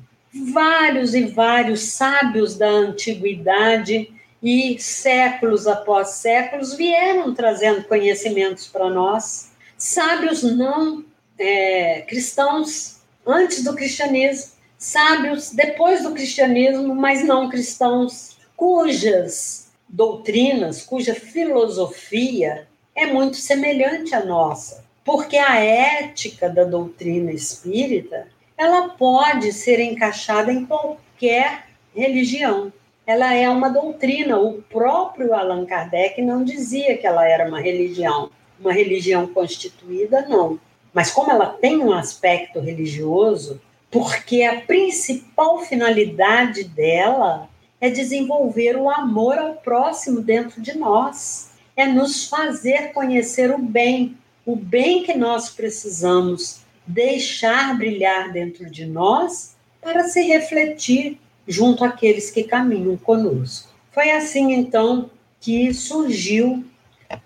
Vários 0.53 1.15
e 1.15 1.25
vários 1.25 1.81
sábios 1.83 2.57
da 2.57 2.69
antiguidade 2.69 4.13
e 4.43 4.79
séculos 4.79 5.67
após 5.67 6.11
séculos 6.11 6.75
vieram 6.75 7.35
trazendo 7.35 7.85
conhecimentos 7.85 8.67
para 8.67 8.91
nós. 8.91 9.53
Sábios 9.77 10.43
não 10.43 11.05
é, 11.39 12.03
cristãos 12.03 13.01
antes 13.27 13.65
do 13.65 13.75
cristianismo 13.75 14.59
sábios 14.79 15.51
depois 15.51 16.05
do 16.05 16.13
cristianismo, 16.13 16.95
mas 16.95 17.25
não 17.25 17.51
cristãos, 17.51 18.39
cujas 18.57 19.69
doutrinas, 19.89 20.83
cuja 20.83 21.15
filosofia 21.15 22.69
é 22.95 23.07
muito 23.07 23.37
semelhante 23.37 24.15
à 24.15 24.25
nossa, 24.25 24.85
porque 25.09 25.39
a 25.39 25.59
ética 25.59 26.51
da 26.51 26.65
doutrina 26.65 27.33
espírita 27.33 28.29
ela 28.59 28.91
pode 28.91 29.55
ser 29.55 29.81
encaixada 29.81 30.53
em 30.53 30.67
qualquer 30.67 31.65
religião. 31.97 32.71
Ela 33.07 33.33
é 33.33 33.49
uma 33.49 33.71
doutrina. 33.71 34.39
O 34.39 34.61
próprio 34.61 35.33
Allan 35.33 35.65
Kardec 35.65 36.21
não 36.21 36.45
dizia 36.45 36.99
que 36.99 37.07
ela 37.07 37.27
era 37.27 37.49
uma 37.49 37.59
religião, 37.59 38.31
uma 38.61 38.71
religião 38.71 39.27
constituída, 39.29 40.27
não. 40.29 40.61
Mas 40.93 41.11
como 41.11 41.31
ela 41.31 41.47
tem 41.47 41.79
um 41.79 41.95
aspecto 41.95 42.61
religioso, 42.61 43.59
porque 43.91 44.43
a 44.43 44.61
principal 44.61 45.61
finalidade 45.61 46.65
dela 46.65 47.49
é 47.81 47.89
desenvolver 47.89 48.77
o 48.77 48.91
amor 48.91 49.39
ao 49.39 49.55
próximo 49.55 50.21
dentro 50.21 50.61
de 50.61 50.77
nós, 50.77 51.51
é 51.75 51.87
nos 51.87 52.29
fazer 52.29 52.93
conhecer 52.93 53.51
o 53.51 53.57
bem, 53.57 54.15
o 54.49 54.57
bem 54.57 55.03
que 55.03 55.15
nós 55.15 55.51
precisamos 55.51 56.61
deixar 56.87 57.77
brilhar 57.77 58.33
dentro 58.33 58.71
de 58.71 58.87
nós 58.87 59.55
para 59.79 60.05
se 60.05 60.23
refletir 60.23 61.19
junto 61.47 61.85
àqueles 61.85 62.31
que 62.31 62.45
caminham 62.45 62.97
conosco. 62.97 63.69
Foi 63.93 64.11
assim 64.11 64.55
então 64.55 65.11
que 65.39 65.75
surgiu 65.75 66.65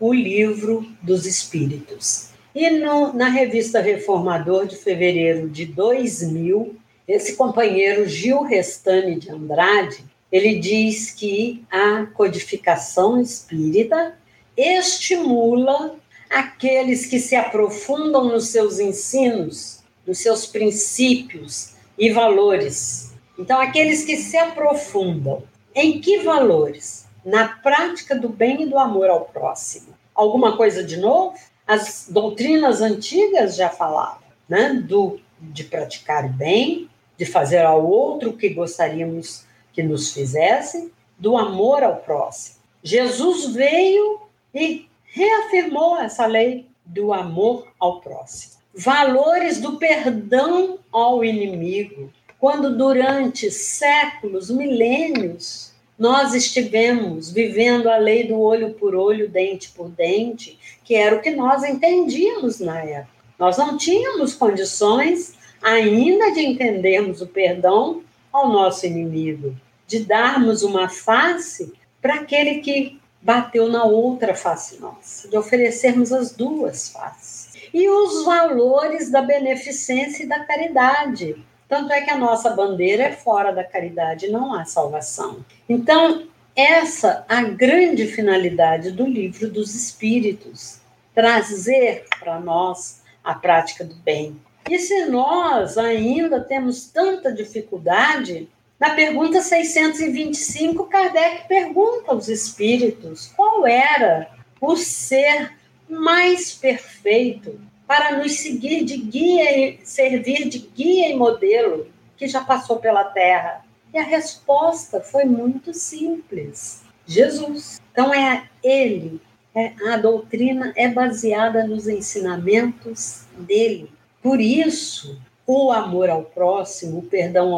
o 0.00 0.12
livro 0.12 0.84
dos 1.00 1.24
Espíritos. 1.24 2.30
E 2.52 2.68
no, 2.70 3.12
na 3.12 3.28
revista 3.28 3.80
Reformador 3.80 4.66
de 4.66 4.74
fevereiro 4.74 5.48
de 5.48 5.64
2000, 5.64 6.74
esse 7.06 7.36
companheiro 7.36 8.08
Gil 8.08 8.42
Restani 8.42 9.14
de 9.14 9.30
Andrade, 9.30 10.04
ele 10.32 10.58
diz 10.58 11.12
que 11.12 11.64
a 11.70 12.04
codificação 12.04 13.20
espírita 13.20 14.18
estimula 14.56 16.01
aqueles 16.32 17.04
que 17.04 17.20
se 17.20 17.36
aprofundam 17.36 18.24
nos 18.24 18.48
seus 18.48 18.78
ensinos, 18.78 19.82
nos 20.06 20.18
seus 20.18 20.46
princípios 20.46 21.74
e 21.98 22.10
valores. 22.10 23.12
Então, 23.38 23.60
aqueles 23.60 24.04
que 24.04 24.16
se 24.16 24.36
aprofundam 24.36 25.42
em 25.74 26.00
que 26.00 26.18
valores? 26.20 27.06
Na 27.24 27.48
prática 27.48 28.16
do 28.16 28.28
bem 28.28 28.62
e 28.62 28.66
do 28.66 28.78
amor 28.78 29.08
ao 29.08 29.26
próximo. 29.26 29.94
Alguma 30.14 30.56
coisa 30.56 30.82
de 30.82 30.96
novo? 30.96 31.36
As 31.66 32.06
doutrinas 32.08 32.80
antigas 32.80 33.54
já 33.54 33.68
falavam 33.68 34.22
né, 34.48 34.74
do, 34.74 35.20
de 35.40 35.64
praticar 35.64 36.24
o 36.24 36.28
bem, 36.30 36.88
de 37.16 37.24
fazer 37.24 37.64
ao 37.64 37.86
outro 37.86 38.30
o 38.30 38.36
que 38.36 38.48
gostaríamos 38.48 39.44
que 39.72 39.82
nos 39.82 40.12
fizessem, 40.12 40.90
do 41.18 41.36
amor 41.36 41.82
ao 41.82 41.96
próximo. 41.96 42.56
Jesus 42.82 43.54
veio 43.54 44.22
e 44.52 44.88
reafirmou 45.12 45.98
essa 46.00 46.26
lei 46.26 46.66
do 46.84 47.12
amor 47.12 47.68
ao 47.78 48.00
próximo. 48.00 48.54
Valores 48.74 49.60
do 49.60 49.76
perdão 49.76 50.78
ao 50.90 51.24
inimigo. 51.24 52.10
Quando 52.38 52.76
durante 52.76 53.50
séculos, 53.50 54.50
milênios, 54.50 55.72
nós 55.98 56.34
estivemos 56.34 57.30
vivendo 57.30 57.88
a 57.88 57.96
lei 57.96 58.26
do 58.26 58.40
olho 58.40 58.72
por 58.74 58.94
olho, 58.94 59.28
dente 59.28 59.70
por 59.70 59.88
dente, 59.90 60.58
que 60.82 60.94
era 60.94 61.14
o 61.14 61.20
que 61.20 61.30
nós 61.30 61.62
entendíamos 61.62 62.58
na 62.58 62.80
época. 62.80 63.12
Nós 63.38 63.58
não 63.58 63.76
tínhamos 63.76 64.34
condições 64.34 65.34
ainda 65.62 66.32
de 66.32 66.40
entendermos 66.40 67.20
o 67.20 67.26
perdão 67.26 68.02
ao 68.32 68.48
nosso 68.48 68.86
inimigo, 68.86 69.54
de 69.86 70.00
darmos 70.00 70.62
uma 70.62 70.88
face 70.88 71.72
para 72.00 72.14
aquele 72.14 72.60
que 72.60 72.98
bateu 73.22 73.68
na 73.68 73.84
outra 73.84 74.34
face 74.34 74.80
nossa, 74.80 75.28
de 75.28 75.36
oferecermos 75.36 76.12
as 76.12 76.32
duas 76.32 76.88
faces. 76.88 77.52
E 77.72 77.88
os 77.88 78.24
valores 78.24 79.10
da 79.10 79.22
beneficência 79.22 80.24
e 80.24 80.28
da 80.28 80.44
caridade, 80.44 81.36
tanto 81.68 81.92
é 81.92 82.02
que 82.02 82.10
a 82.10 82.18
nossa 82.18 82.50
bandeira 82.50 83.04
é 83.04 83.12
fora 83.12 83.52
da 83.52 83.64
caridade, 83.64 84.28
não 84.28 84.52
há 84.52 84.64
salvação. 84.64 85.44
Então, 85.68 86.26
essa 86.54 87.24
a 87.28 87.42
grande 87.42 88.06
finalidade 88.06 88.90
do 88.90 89.06
livro 89.06 89.48
dos 89.48 89.74
Espíritos, 89.74 90.80
trazer 91.14 92.04
para 92.18 92.40
nós 92.40 93.02
a 93.22 93.34
prática 93.34 93.84
do 93.84 93.94
bem. 93.94 94.36
E 94.68 94.78
se 94.78 95.06
nós 95.06 95.78
ainda 95.78 96.40
temos 96.40 96.86
tanta 96.86 97.32
dificuldade, 97.32 98.48
na 98.82 98.96
pergunta 98.96 99.40
625, 99.40 100.86
Kardec 100.86 101.46
pergunta 101.46 102.10
aos 102.10 102.26
espíritos 102.26 103.32
qual 103.36 103.64
era 103.64 104.28
o 104.60 104.76
ser 104.76 105.52
mais 105.88 106.52
perfeito 106.52 107.60
para 107.86 108.18
nos 108.18 108.32
seguir 108.32 108.82
de 108.82 108.96
guia 108.96 109.56
e 109.56 109.78
servir 109.84 110.48
de 110.48 110.58
guia 110.58 111.10
e 111.10 111.16
modelo 111.16 111.86
que 112.16 112.26
já 112.26 112.40
passou 112.40 112.80
pela 112.80 113.04
Terra? 113.04 113.64
E 113.94 113.98
a 113.98 114.02
resposta 114.02 115.00
foi 115.00 115.26
muito 115.26 115.72
simples: 115.72 116.82
Jesus. 117.06 117.80
Então 117.92 118.12
é 118.12 118.48
ele. 118.64 119.20
É, 119.54 119.74
a 119.92 119.96
doutrina 119.96 120.72
é 120.74 120.88
baseada 120.88 121.64
nos 121.68 121.86
ensinamentos 121.86 123.26
dele. 123.38 123.92
Por 124.20 124.40
isso, 124.40 125.20
o 125.46 125.72
amor 125.72 126.08
ao 126.08 126.22
próximo, 126.22 126.98
o 126.98 127.02
perdão 127.02 127.54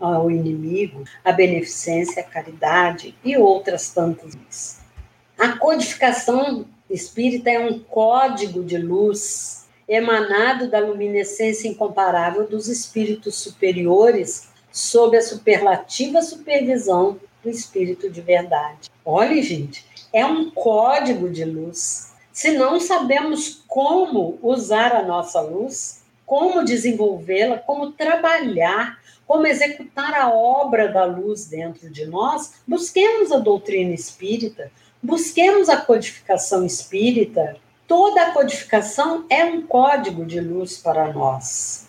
ao 0.00 0.30
inimigo, 0.30 1.04
a 1.24 1.32
beneficência, 1.32 2.22
a 2.22 2.26
caridade 2.26 3.14
e 3.24 3.36
outras 3.36 3.90
tantas. 3.90 4.80
A 5.38 5.56
codificação 5.56 6.66
espírita 6.90 7.50
é 7.50 7.58
um 7.58 7.78
código 7.78 8.64
de 8.64 8.78
luz 8.78 9.68
emanado 9.88 10.70
da 10.70 10.80
luminescência 10.80 11.68
incomparável 11.68 12.46
dos 12.46 12.68
espíritos 12.68 13.36
superiores, 13.36 14.48
sob 14.70 15.16
a 15.16 15.22
superlativa 15.22 16.20
supervisão 16.20 17.18
do 17.42 17.48
espírito 17.48 18.10
de 18.10 18.20
verdade. 18.20 18.90
Olhe, 19.04 19.42
gente, 19.42 19.86
é 20.12 20.24
um 20.26 20.50
código 20.50 21.30
de 21.30 21.44
luz. 21.44 22.12
Se 22.32 22.52
não 22.52 22.78
sabemos 22.78 23.62
como 23.66 24.38
usar 24.42 24.94
a 24.94 25.02
nossa 25.02 25.40
luz, 25.40 25.97
como 26.28 26.62
desenvolvê-la, 26.62 27.56
como 27.56 27.90
trabalhar, 27.90 29.00
como 29.26 29.46
executar 29.46 30.12
a 30.12 30.28
obra 30.30 30.86
da 30.86 31.06
luz 31.06 31.46
dentro 31.46 31.88
de 31.88 32.04
nós, 32.04 32.52
busquemos 32.68 33.32
a 33.32 33.38
doutrina 33.38 33.94
espírita, 33.94 34.70
busquemos 35.02 35.70
a 35.70 35.78
codificação 35.78 36.66
espírita. 36.66 37.56
Toda 37.86 38.20
a 38.24 38.32
codificação 38.32 39.24
é 39.30 39.42
um 39.42 39.62
código 39.62 40.26
de 40.26 40.38
luz 40.38 40.76
para 40.76 41.10
nós. 41.14 41.88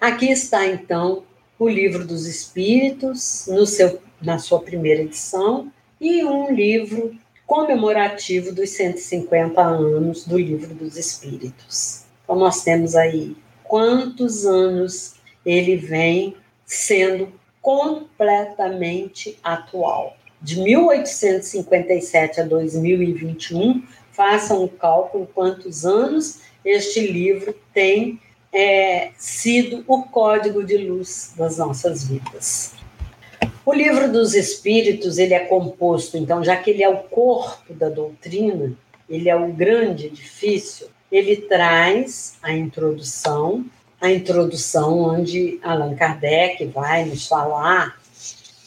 Aqui 0.00 0.30
está, 0.30 0.64
então, 0.64 1.24
o 1.58 1.68
Livro 1.68 2.06
dos 2.06 2.28
Espíritos, 2.28 3.46
no 3.48 3.66
seu, 3.66 4.00
na 4.22 4.38
sua 4.38 4.60
primeira 4.60 5.02
edição, 5.02 5.72
e 6.00 6.24
um 6.24 6.52
livro 6.52 7.12
comemorativo 7.44 8.52
dos 8.52 8.70
150 8.70 9.60
anos 9.60 10.24
do 10.24 10.38
Livro 10.38 10.72
dos 10.72 10.96
Espíritos. 10.96 12.04
Então, 12.22 12.36
nós 12.36 12.62
temos 12.62 12.94
aí 12.94 13.36
quantos 13.74 14.46
anos 14.46 15.16
ele 15.44 15.74
vem 15.74 16.36
sendo 16.64 17.32
completamente 17.60 19.36
atual. 19.42 20.16
De 20.40 20.60
1857 20.60 22.40
a 22.40 22.44
2021, 22.44 23.82
façam 24.12 24.62
o 24.62 24.68
cálculo 24.68 25.28
quantos 25.34 25.84
anos 25.84 26.38
este 26.64 27.04
livro 27.04 27.52
tem 27.72 28.20
é, 28.52 29.10
sido 29.16 29.82
o 29.88 30.04
código 30.04 30.62
de 30.62 30.76
luz 30.76 31.34
das 31.36 31.58
nossas 31.58 32.06
vidas. 32.06 32.74
O 33.66 33.72
livro 33.72 34.12
dos 34.12 34.36
Espíritos 34.36 35.18
ele 35.18 35.34
é 35.34 35.40
composto, 35.40 36.16
então, 36.16 36.44
já 36.44 36.56
que 36.56 36.70
ele 36.70 36.84
é 36.84 36.88
o 36.88 36.98
corpo 36.98 37.74
da 37.74 37.88
doutrina, 37.88 38.72
ele 39.10 39.28
é 39.28 39.34
o 39.34 39.52
grande 39.52 40.06
edifício, 40.06 40.86
ele 41.14 41.36
traz 41.36 42.36
a 42.42 42.52
introdução, 42.52 43.64
a 44.00 44.10
introdução 44.10 44.98
onde 44.98 45.60
Allan 45.62 45.94
Kardec 45.94 46.64
vai 46.66 47.04
nos 47.04 47.28
falar 47.28 47.96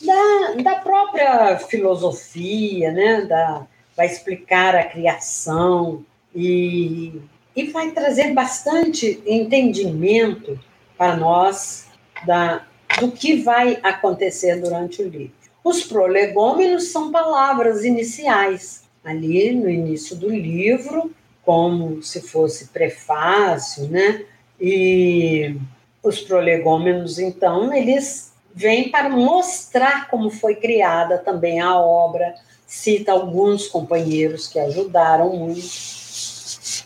da, 0.01 0.53
da 0.63 0.75
própria 0.75 1.60
filosofia, 1.60 2.89
né? 2.93 3.25
da, 3.25 3.67
vai 3.97 4.05
explicar 4.05 4.77
a 4.77 4.86
criação 4.86 6.05
e, 6.33 7.19
e 7.53 7.63
vai 7.65 7.91
trazer 7.91 8.33
bastante 8.33 9.21
entendimento 9.25 10.57
para 10.97 11.17
nós 11.17 11.88
da, 12.25 12.65
do 12.97 13.12
que 13.12 13.41
vai 13.41 13.77
acontecer 13.83 14.62
durante 14.62 15.01
o 15.01 15.10
livro. 15.10 15.36
Os 15.65 15.83
prolegômenos 15.83 16.93
são 16.93 17.12
palavras 17.12 17.83
iniciais. 17.83 18.88
Ali 19.03 19.53
no 19.53 19.69
início 19.69 20.15
do 20.15 20.29
livro, 20.29 21.12
como 21.47 22.03
se 22.03 22.19
fosse 22.19 22.67
prefácio, 22.67 23.88
né? 23.88 24.25
E 24.60 25.55
os 26.03 26.19
prolegômenos, 26.19 27.19
então, 27.19 27.73
eles 27.73 28.33
vêm 28.53 28.91
para 28.91 29.07
mostrar 29.07 30.10
como 30.10 30.29
foi 30.29 30.55
criada 30.55 31.17
também 31.17 31.62
a 31.62 31.79
obra, 31.79 32.36
cita 32.65 33.13
alguns 33.13 33.65
companheiros 33.65 34.49
que 34.49 34.60
ajudaram 34.60 35.38
muito. 35.38 35.62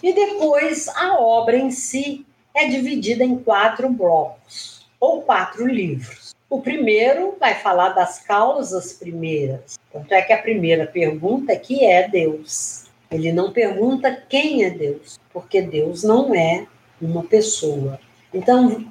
E 0.03 0.13
depois 0.13 0.87
a 0.89 1.19
obra 1.19 1.57
em 1.57 1.71
si 1.71 2.23
é 2.53 2.67
dividida 2.67 3.23
em 3.23 3.39
quatro 3.39 3.89
blocos, 3.89 4.85
ou 4.99 5.23
quatro 5.23 5.65
livros. 5.65 6.35
O 6.47 6.61
primeiro 6.61 7.35
vai 7.39 7.55
falar 7.55 7.89
das 7.89 8.19
causas 8.19 8.93
primeiras. 8.93 9.79
Tanto 9.91 10.13
é 10.13 10.21
que 10.21 10.33
a 10.33 10.37
primeira 10.41 10.85
pergunta 10.85 11.51
é 11.51 11.55
que 11.55 11.83
é 11.83 12.07
Deus. 12.07 12.90
Ele 13.11 13.31
não 13.31 13.51
pergunta 13.51 14.23
quem 14.29 14.63
é 14.63 14.69
Deus, 14.69 15.19
porque 15.33 15.61
Deus 15.61 16.03
não 16.03 16.33
é 16.33 16.65
uma 17.01 17.23
pessoa. 17.23 17.99
Então, 18.33 18.85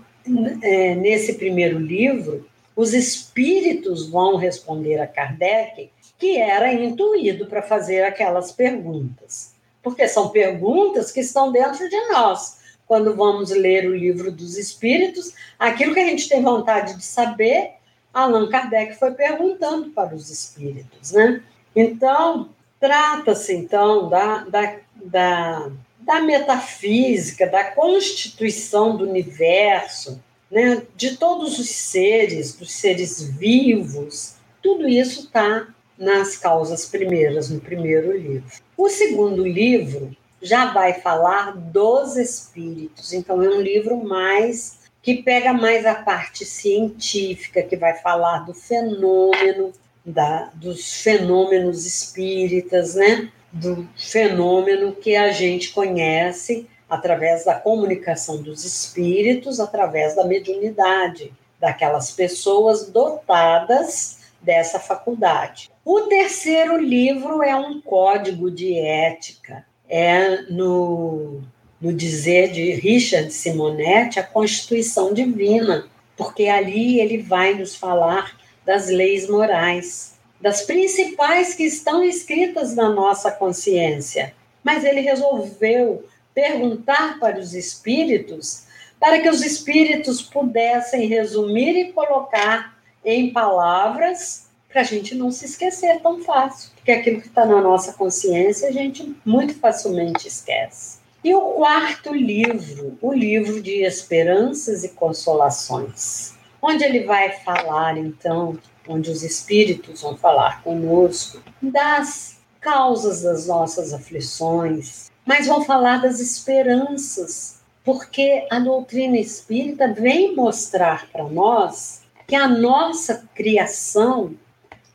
é, 0.63 0.95
nesse 0.95 1.35
primeiro 1.35 1.79
livro, 1.79 2.47
os 2.77 2.93
espíritos 2.93 4.09
vão 4.09 4.37
responder 4.37 4.99
a 4.99 5.07
Kardec 5.07 5.91
que 6.19 6.37
era 6.37 6.73
intuído 6.73 7.47
para 7.47 7.63
fazer 7.63 8.03
aquelas 8.03 8.53
perguntas. 8.53 9.55
Porque 9.83 10.07
são 10.07 10.29
perguntas 10.29 11.11
que 11.11 11.21
estão 11.21 11.51
dentro 11.51 11.89
de 11.89 12.09
nós. 12.09 12.61
Quando 12.87 13.17
vamos 13.17 13.51
ler 13.51 13.89
o 13.89 13.97
livro 13.97 14.31
dos 14.31 14.59
espíritos, 14.59 15.33
aquilo 15.59 15.95
que 15.95 16.01
a 16.01 16.05
gente 16.05 16.29
tem 16.29 16.43
vontade 16.43 16.95
de 16.99 17.05
saber, 17.05 17.73
Allan 18.13 18.51
Kardec 18.51 18.99
foi 18.99 19.13
perguntando 19.13 19.91
para 19.91 20.15
os 20.15 20.29
espíritos, 20.29 21.13
né? 21.13 21.43
Então, 21.75 22.51
Trata-se, 22.81 23.55
então, 23.55 24.09
da, 24.09 24.39
da, 24.45 24.77
da, 24.97 25.71
da 25.99 26.21
metafísica, 26.21 27.47
da 27.47 27.63
constituição 27.63 28.97
do 28.97 29.07
universo, 29.07 30.19
né, 30.51 30.83
de 30.97 31.19
todos 31.19 31.59
os 31.59 31.69
seres, 31.69 32.55
dos 32.55 32.73
seres 32.73 33.23
vivos, 33.23 34.37
tudo 34.63 34.89
isso 34.89 35.27
está 35.27 35.69
nas 35.97 36.39
causas 36.39 36.87
primeiras, 36.87 37.51
no 37.51 37.61
primeiro 37.61 38.17
livro. 38.17 38.51
O 38.77 38.89
segundo 38.89 39.47
livro 39.47 40.17
já 40.41 40.73
vai 40.73 40.95
falar 40.95 41.55
dos 41.55 42.17
espíritos, 42.17 43.13
então 43.13 43.43
é 43.43 43.51
um 43.51 43.61
livro 43.61 44.03
mais 44.03 44.81
que 45.03 45.23
pega 45.23 45.53
mais 45.53 45.85
a 45.85 45.95
parte 45.95 46.47
científica, 46.47 47.63
que 47.63 47.77
vai 47.77 47.95
falar 47.99 48.41
do 48.41 48.55
fenômeno 48.55 49.73
da, 50.11 50.51
dos 50.55 51.03
fenômenos 51.03 51.87
espíritas, 51.87 52.95
né? 52.95 53.31
do 53.53 53.89
fenômeno 53.97 54.93
que 54.93 55.17
a 55.17 55.33
gente 55.33 55.71
conhece 55.73 56.69
através 56.89 57.45
da 57.45 57.55
comunicação 57.55 58.43
dos 58.43 58.65
espíritos, 58.65 59.61
através 59.61 60.15
da 60.17 60.25
mediunidade, 60.25 61.33
daquelas 61.59 62.11
pessoas 62.11 62.91
dotadas 62.91 64.19
dessa 64.41 64.81
faculdade. 64.81 65.71
O 65.85 66.03
terceiro 66.03 66.79
livro 66.79 67.43
é 67.43 67.55
um 67.55 67.81
código 67.81 68.51
de 68.51 68.79
ética, 68.79 69.65
é 69.89 70.43
no, 70.43 71.43
no 71.81 71.93
dizer 71.93 72.51
de 72.51 72.73
Richard 72.73 73.33
Simonetti, 73.33 74.19
a 74.19 74.25
Constituição 74.25 75.13
Divina, 75.13 75.87
porque 76.17 76.47
ali 76.47 77.01
ele 77.01 77.19
vai 77.19 77.55
nos 77.55 77.75
falar 77.75 78.40
das 78.71 78.87
leis 78.87 79.29
morais, 79.29 80.13
das 80.41 80.63
principais 80.63 81.55
que 81.55 81.65
estão 81.65 82.05
escritas 82.05 82.77
na 82.77 82.89
nossa 82.89 83.29
consciência. 83.33 84.33
Mas 84.63 84.85
ele 84.85 85.01
resolveu 85.01 86.05
perguntar 86.33 87.19
para 87.19 87.41
os 87.41 87.53
espíritos, 87.53 88.63
para 89.01 89.19
que 89.19 89.29
os 89.29 89.43
espíritos 89.43 90.23
pudessem 90.23 91.09
resumir 91.09 91.77
e 91.81 91.93
colocar 91.93 92.79
em 93.05 93.33
palavras, 93.33 94.47
para 94.69 94.83
a 94.83 94.85
gente 94.85 95.17
não 95.17 95.33
se 95.33 95.47
esquecer 95.47 96.01
tão 96.01 96.23
fácil, 96.23 96.71
porque 96.77 96.93
aquilo 96.93 97.21
que 97.21 97.27
está 97.27 97.45
na 97.45 97.61
nossa 97.61 97.95
consciência 97.95 98.69
a 98.69 98.73
gente 98.73 99.17
muito 99.25 99.53
facilmente 99.59 100.29
esquece. 100.29 101.01
E 101.25 101.35
o 101.35 101.41
quarto 101.41 102.15
livro, 102.15 102.97
o 103.03 103.13
livro 103.13 103.61
de 103.61 103.83
esperanças 103.83 104.85
e 104.85 104.91
consolações 104.91 106.39
onde 106.63 106.85
ele 106.85 107.05
vai 107.05 107.33
falar, 107.41 107.97
então, 107.97 108.59
onde 108.87 109.11
os 109.11 109.23
espíritos 109.23 110.03
vão 110.03 110.17
falar 110.17 110.63
conosco 110.63 111.43
das 111.61 112.39
causas 112.61 113.23
das 113.23 113.47
nossas 113.47 113.93
aflições, 113.93 115.11
mas 115.25 115.47
vão 115.47 115.65
falar 115.65 116.03
das 116.03 116.21
esperanças, 116.21 117.61
porque 117.85 118.47
a 118.51 118.59
doutrina 118.59 119.17
espírita 119.17 119.93
vem 119.93 120.35
mostrar 120.35 121.09
para 121.11 121.25
nós 121.25 122.03
que 122.27 122.35
a 122.35 122.47
nossa 122.47 123.29
criação, 123.35 124.35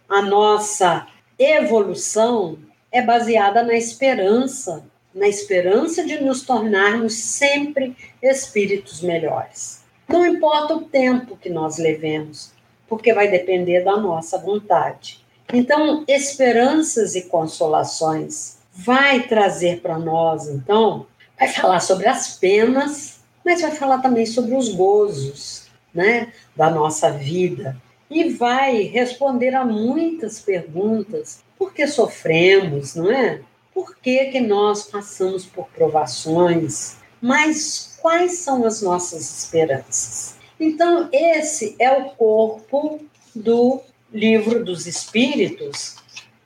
a 0.07 0.21
nossa 0.21 1.07
evolução 1.37 2.57
é 2.91 3.01
baseada 3.01 3.63
na 3.63 3.73
esperança, 3.75 4.85
na 5.13 5.27
esperança 5.27 6.05
de 6.05 6.21
nos 6.21 6.43
tornarmos 6.43 7.13
sempre 7.13 7.95
espíritos 8.21 9.01
melhores. 9.01 9.84
Não 10.07 10.25
importa 10.25 10.75
o 10.75 10.81
tempo 10.81 11.37
que 11.37 11.49
nós 11.49 11.77
levemos, 11.77 12.51
porque 12.87 13.13
vai 13.13 13.29
depender 13.29 13.83
da 13.83 13.97
nossa 13.97 14.37
vontade. 14.37 15.23
Então, 15.53 16.03
esperanças 16.07 17.15
e 17.15 17.23
consolações 17.23 18.57
vai 18.73 19.27
trazer 19.27 19.81
para 19.81 19.97
nós, 19.97 20.47
então, 20.49 21.05
vai 21.37 21.47
falar 21.47 21.79
sobre 21.79 22.07
as 22.07 22.37
penas, 22.37 23.19
mas 23.43 23.61
vai 23.61 23.71
falar 23.71 23.99
também 23.99 24.25
sobre 24.25 24.55
os 24.55 24.69
gozos, 24.73 25.67
né, 25.93 26.33
da 26.55 26.69
nossa 26.69 27.09
vida 27.11 27.75
e 28.09 28.29
vai 28.29 28.83
responder 28.83 29.55
a 29.55 29.65
muitas 29.65 30.39
perguntas. 30.39 31.43
Por 31.57 31.73
que 31.73 31.87
sofremos, 31.87 32.95
não 32.95 33.11
é? 33.11 33.41
Por 33.73 33.95
que, 33.97 34.25
que 34.25 34.39
nós 34.39 34.83
passamos 34.83 35.45
por 35.45 35.67
provações? 35.67 36.97
Mas 37.25 37.97
quais 38.03 38.33
são 38.33 38.63
as 38.65 38.83
nossas 38.83 39.39
esperanças. 39.39 40.35
Então, 40.59 41.09
esse 41.11 41.75
é 41.79 41.91
o 41.91 42.11
corpo 42.11 43.03
do 43.33 43.81
livro 44.13 44.63
dos 44.63 44.85
Espíritos 44.85 45.95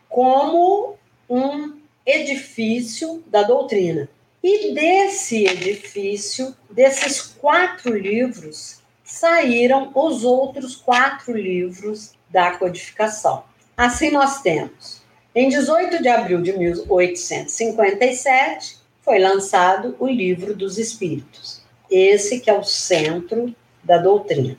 como 0.07 0.95
um 1.29 1.77
edifício 2.05 3.21
da 3.27 3.43
doutrina. 3.43 4.07
E 4.41 4.73
desse 4.73 5.45
edifício, 5.45 6.55
desses 6.71 7.23
quatro 7.23 7.93
livros, 7.93 8.79
saíram 9.03 9.91
os 9.93 10.23
outros 10.23 10.77
quatro 10.77 11.35
livros 11.35 12.13
da 12.29 12.51
codificação. 12.51 13.43
Assim 13.75 14.11
nós 14.11 14.41
temos, 14.41 15.01
em 15.35 15.49
18 15.49 16.01
de 16.01 16.07
abril 16.07 16.41
de 16.41 16.57
1857, 16.57 18.78
foi 19.01 19.19
lançado 19.19 19.95
o 19.99 20.07
Livro 20.07 20.55
dos 20.55 20.77
Espíritos. 20.77 21.62
Esse 21.89 22.39
que 22.39 22.49
é 22.49 22.53
o 22.53 22.63
centro 22.63 23.55
da 23.83 23.97
doutrina. 23.97 24.57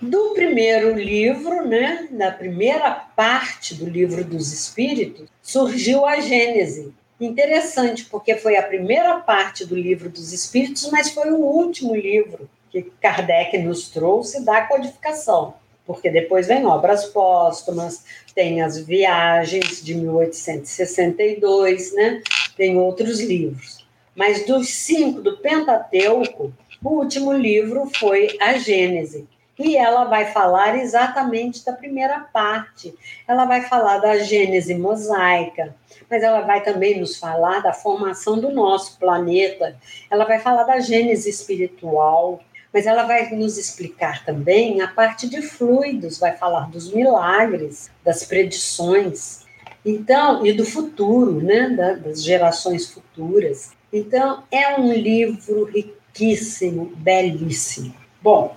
Do 0.00 0.32
primeiro 0.34 0.94
livro, 0.96 1.66
né, 1.66 2.08
da 2.10 2.30
primeira 2.30 2.90
parte 2.90 3.74
do 3.74 3.88
Livro 3.88 4.24
dos 4.24 4.52
Espíritos, 4.52 5.28
surgiu 5.42 6.06
a 6.06 6.20
Gênese, 6.20 6.92
Interessante, 7.20 8.04
porque 8.04 8.36
foi 8.36 8.56
a 8.56 8.62
primeira 8.62 9.18
parte 9.18 9.64
do 9.64 9.74
livro 9.74 10.08
dos 10.08 10.32
Espíritos, 10.32 10.88
mas 10.92 11.10
foi 11.10 11.32
o 11.32 11.38
último 11.38 11.94
livro 11.94 12.48
que 12.70 12.82
Kardec 13.00 13.58
nos 13.58 13.88
trouxe 13.88 14.44
da 14.44 14.60
codificação, 14.66 15.54
porque 15.88 16.08
depois 16.10 16.46
vem 16.46 16.66
obras 16.66 17.06
póstumas, 17.06 18.04
tem 18.34 18.60
as 18.60 18.78
viagens 18.78 19.82
de 19.82 19.94
1862, 19.94 21.94
né? 21.94 22.22
tem 22.54 22.76
outros 22.76 23.20
livros. 23.20 23.88
Mas 24.14 24.44
dos 24.44 24.68
cinco 24.68 25.22
do 25.22 25.38
Pentateuco, 25.38 26.52
o 26.84 26.90
último 26.90 27.32
livro 27.32 27.90
foi 27.98 28.36
a 28.38 28.58
Gênese, 28.58 29.26
e 29.58 29.78
ela 29.78 30.04
vai 30.04 30.26
falar 30.26 30.78
exatamente 30.78 31.64
da 31.64 31.72
primeira 31.72 32.20
parte. 32.20 32.94
Ela 33.26 33.46
vai 33.46 33.62
falar 33.62 33.96
da 33.98 34.18
Gênese 34.18 34.74
mosaica, 34.74 35.74
mas 36.08 36.22
ela 36.22 36.42
vai 36.42 36.62
também 36.62 37.00
nos 37.00 37.18
falar 37.18 37.60
da 37.60 37.72
formação 37.72 38.38
do 38.38 38.50
nosso 38.50 38.98
planeta, 38.98 39.76
ela 40.10 40.24
vai 40.24 40.38
falar 40.38 40.64
da 40.64 40.80
gênese 40.80 41.28
espiritual, 41.28 42.40
mas 42.72 42.86
ela 42.86 43.04
vai 43.04 43.30
nos 43.30 43.58
explicar 43.58 44.24
também 44.24 44.80
a 44.80 44.88
parte 44.88 45.28
de 45.28 45.42
fluidos, 45.42 46.18
vai 46.18 46.36
falar 46.36 46.70
dos 46.70 46.92
milagres, 46.92 47.90
das 48.04 48.24
predições, 48.24 49.46
então, 49.84 50.44
e 50.44 50.52
do 50.52 50.64
futuro, 50.64 51.40
né, 51.40 52.00
das 52.02 52.20
gerações 52.22 52.90
futuras. 52.90 53.70
Então, 53.92 54.42
é 54.50 54.76
um 54.78 54.92
livro 54.92 55.64
riquíssimo, 55.64 56.86
belíssimo. 56.96 57.94
Bom, 58.20 58.56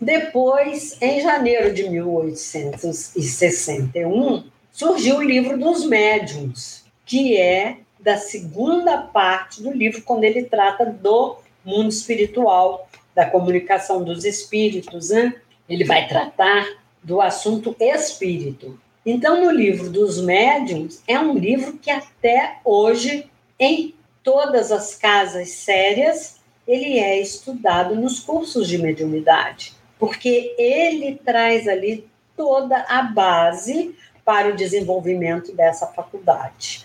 depois, 0.00 1.00
em 1.00 1.20
janeiro 1.22 1.72
de 1.72 1.88
1861, 1.88 4.44
surgiu 4.70 5.16
o 5.16 5.22
livro 5.22 5.58
dos 5.58 5.86
médiums, 5.86 6.84
que 7.06 7.34
é 7.36 7.78
da 7.98 8.18
segunda 8.18 8.98
parte 8.98 9.62
do 9.62 9.72
livro, 9.72 10.02
quando 10.02 10.24
ele 10.24 10.42
trata 10.44 10.84
do 10.84 11.38
mundo 11.64 11.88
espiritual, 11.88 12.86
da 13.16 13.24
comunicação 13.24 14.04
dos 14.04 14.26
espíritos. 14.26 15.08
Né? 15.08 15.34
Ele 15.66 15.84
vai 15.84 16.06
tratar 16.06 16.68
do 17.02 17.20
assunto 17.22 17.74
espírito. 17.80 18.78
Então, 19.04 19.40
no 19.40 19.50
livro 19.50 19.88
dos 19.88 20.20
médiums, 20.20 21.02
é 21.08 21.18
um 21.18 21.32
livro 21.34 21.78
que 21.78 21.90
até 21.90 22.58
hoje, 22.64 23.30
em 23.58 23.94
todas 24.22 24.70
as 24.70 24.94
casas 24.94 25.50
sérias, 25.50 26.40
ele 26.66 26.98
é 26.98 27.20
estudado 27.20 27.94
nos 27.94 28.18
cursos 28.18 28.68
de 28.68 28.76
mediunidade, 28.76 29.72
porque 29.98 30.54
ele 30.58 31.14
traz 31.24 31.68
ali 31.68 32.06
toda 32.36 32.84
a 32.88 33.02
base 33.02 33.94
para 34.24 34.48
o 34.48 34.56
desenvolvimento 34.56 35.54
dessa 35.54 35.86
faculdade. 35.86 36.84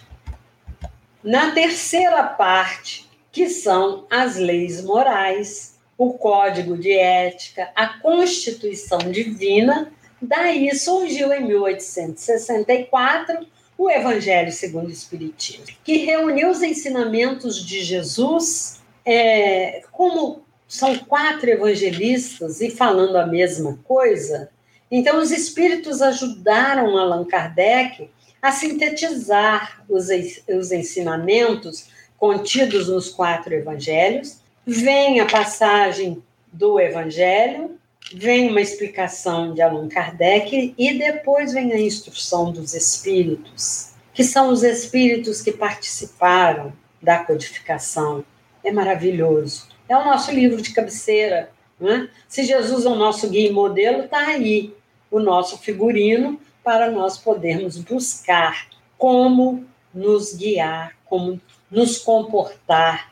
Na 1.24 1.52
terceira 1.52 2.24
parte, 2.24 3.10
que 3.32 3.50
são 3.50 4.06
as 4.10 4.38
leis 4.38 4.84
morais, 4.84 5.80
o 6.04 6.14
código 6.14 6.78
de 6.78 6.92
ética, 6.92 7.72
a 7.76 8.00
Constituição 8.00 9.00
Divina, 9.00 9.92
daí 10.22 10.76
surgiu 10.76 11.34
em 11.34 11.46
1864 11.46 13.48
o 13.78 13.90
Evangelho 13.90 14.52
segundo 14.52 14.88
o 14.88 14.92
Espiritismo, 14.92 15.66
que 15.84 15.98
reuniu 15.98 16.50
os 16.50 16.62
ensinamentos 16.62 17.66
de 17.66 17.84
Jesus, 17.84 18.80
é, 19.06 19.82
como 19.92 20.44
são 20.68 20.98
quatro 21.00 21.50
evangelistas 21.50 22.62
e 22.62 22.70
falando 22.70 23.18
a 23.18 23.28
mesma 23.28 23.78
coisa, 23.84 24.50
então, 24.92 25.22
os 25.22 25.32
espíritos 25.32 26.02
ajudaram 26.02 26.98
Allan 26.98 27.24
Kardec 27.24 28.10
a 28.42 28.52
sintetizar 28.52 29.86
os, 29.88 30.10
os 30.50 30.72
ensinamentos 30.74 31.86
contidos 32.18 32.90
nos 32.90 33.10
quatro 33.10 33.54
evangelhos. 33.54 34.41
Vem 34.74 35.20
a 35.20 35.26
passagem 35.26 36.24
do 36.50 36.80
evangelho, 36.80 37.78
vem 38.14 38.50
uma 38.50 38.62
explicação 38.62 39.54
de 39.54 39.62
Allan 39.62 39.90
Kardec 39.90 40.74
e 40.78 40.98
depois 40.98 41.52
vem 41.52 41.74
a 41.74 41.78
instrução 41.78 42.54
dos 42.54 42.74
espíritos, 42.74 43.92
que 44.14 44.24
são 44.24 44.48
os 44.48 44.64
espíritos 44.64 45.42
que 45.42 45.52
participaram 45.52 46.72
da 47.02 47.22
codificação. 47.22 48.24
É 48.64 48.72
maravilhoso. 48.72 49.68
É 49.90 49.98
o 49.98 50.06
nosso 50.06 50.32
livro 50.32 50.62
de 50.62 50.74
cabeceira. 50.74 51.52
Né? 51.78 52.10
Se 52.30 52.46
Jesus 52.46 52.86
é 52.86 52.90
o 52.90 52.96
nosso 52.96 53.30
guia 53.30 53.50
e 53.50 53.52
modelo, 53.52 54.06
está 54.06 54.26
aí 54.26 54.74
o 55.12 55.20
nosso 55.20 55.58
figurino 55.58 56.40
para 56.64 56.90
nós 56.90 57.18
podermos 57.18 57.78
buscar 57.78 58.70
como 58.98 59.66
nos 59.94 60.34
guiar, 60.34 60.96
como 61.04 61.42
nos 61.70 61.98
comportar. 61.98 63.11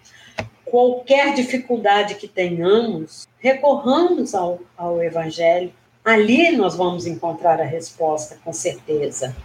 Qualquer 0.69 1.33
dificuldade 1.33 2.15
que 2.15 2.27
tenhamos, 2.27 3.27
recorramos 3.39 4.35
ao, 4.35 4.59
ao 4.77 5.01
Evangelho. 5.01 5.73
Ali 6.03 6.55
nós 6.55 6.75
vamos 6.75 7.05
encontrar 7.05 7.59
a 7.59 7.65
resposta, 7.65 8.37
com 8.43 8.53
certeza. 8.53 9.35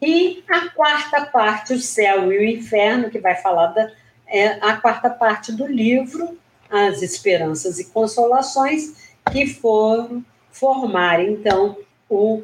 E 0.00 0.44
a 0.48 0.68
quarta 0.70 1.26
parte, 1.26 1.72
o 1.72 1.80
céu 1.80 2.32
e 2.32 2.38
o 2.38 2.44
inferno, 2.44 3.10
que 3.10 3.18
vai 3.18 3.34
falar 3.34 3.68
da 3.68 3.90
é 4.28 4.58
a 4.60 4.76
quarta 4.76 5.08
parte 5.08 5.50
do 5.52 5.66
livro, 5.66 6.38
as 6.70 7.00
esperanças 7.00 7.78
e 7.78 7.86
consolações, 7.86 9.10
que 9.32 9.46
foram 9.46 10.22
formar, 10.52 11.22
então, 11.24 11.78
o, 12.08 12.42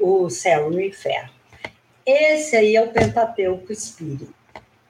o 0.00 0.30
céu 0.30 0.72
e 0.72 0.76
o 0.76 0.80
inferno. 0.80 1.30
Esse 2.06 2.56
aí 2.56 2.76
é 2.76 2.82
o 2.82 2.90
Pentateuco 2.90 3.72
Espírito, 3.72 4.32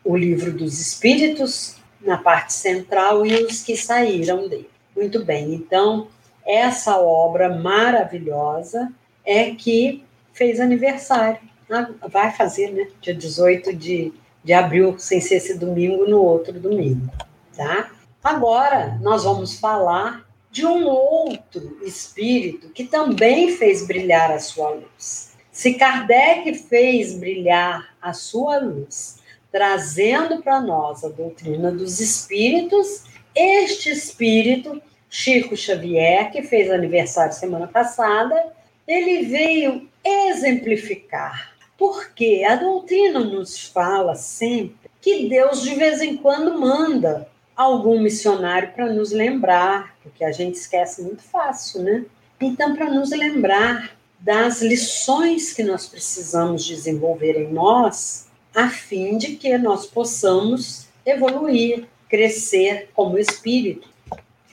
o 0.04 0.16
livro 0.16 0.52
dos 0.52 0.78
Espíritos, 0.80 1.76
na 2.04 2.18
parte 2.18 2.52
central, 2.52 3.24
e 3.26 3.34
os 3.44 3.62
que 3.62 3.76
saíram 3.76 4.48
dele. 4.48 4.70
Muito 4.94 5.24
bem, 5.24 5.54
então, 5.54 6.08
essa 6.46 6.98
obra 6.98 7.48
maravilhosa 7.48 8.92
é 9.24 9.50
que 9.50 10.04
fez 10.32 10.60
aniversário. 10.60 11.40
Ah, 11.70 11.88
vai 12.08 12.30
fazer, 12.30 12.70
né? 12.70 12.88
Dia 13.00 13.14
18 13.14 13.74
de, 13.74 14.12
de 14.42 14.52
abril, 14.52 14.96
sem 14.98 15.20
ser 15.20 15.36
esse 15.36 15.58
domingo, 15.58 16.06
no 16.06 16.20
outro 16.20 16.52
domingo, 16.60 17.10
tá? 17.56 17.90
Agora, 18.22 18.98
nós 19.00 19.24
vamos 19.24 19.58
falar 19.58 20.24
de 20.50 20.64
um 20.64 20.86
outro 20.86 21.78
espírito 21.82 22.68
que 22.68 22.84
também 22.84 23.56
fez 23.56 23.86
brilhar 23.86 24.30
a 24.30 24.38
sua 24.38 24.70
luz. 24.70 25.34
Se 25.50 25.74
Kardec 25.74 26.54
fez 26.54 27.18
brilhar 27.18 27.94
a 28.00 28.12
sua 28.12 28.58
luz, 28.58 29.18
trazendo 29.54 30.42
para 30.42 30.60
nós 30.60 31.04
a 31.04 31.08
doutrina 31.08 31.70
dos 31.70 32.00
espíritos, 32.00 33.04
este 33.32 33.88
espírito, 33.88 34.82
Chico 35.08 35.56
Xavier, 35.56 36.32
que 36.32 36.42
fez 36.42 36.68
aniversário 36.72 37.32
semana 37.32 37.68
passada, 37.68 38.34
ele 38.84 39.26
veio 39.26 39.88
exemplificar. 40.04 41.54
Porque 41.78 42.42
a 42.44 42.56
doutrina 42.56 43.20
nos 43.20 43.68
fala 43.68 44.16
sempre 44.16 44.90
que 45.00 45.28
Deus 45.28 45.62
de 45.62 45.76
vez 45.76 46.00
em 46.00 46.16
quando 46.16 46.58
manda 46.58 47.28
algum 47.54 48.00
missionário 48.00 48.72
para 48.72 48.92
nos 48.92 49.12
lembrar, 49.12 49.96
porque 50.02 50.24
a 50.24 50.32
gente 50.32 50.56
esquece 50.56 51.00
muito 51.00 51.22
fácil, 51.22 51.80
né? 51.80 52.04
Então, 52.40 52.74
para 52.74 52.90
nos 52.90 53.10
lembrar 53.10 53.96
das 54.18 54.60
lições 54.62 55.52
que 55.52 55.62
nós 55.62 55.86
precisamos 55.86 56.64
desenvolver 56.64 57.40
em 57.40 57.52
nós, 57.52 58.23
a 58.54 58.68
fim 58.68 59.18
de 59.18 59.36
que 59.36 59.56
nós 59.58 59.86
possamos 59.86 60.86
evoluir, 61.04 61.86
crescer 62.08 62.88
como 62.94 63.18
espírito. 63.18 63.88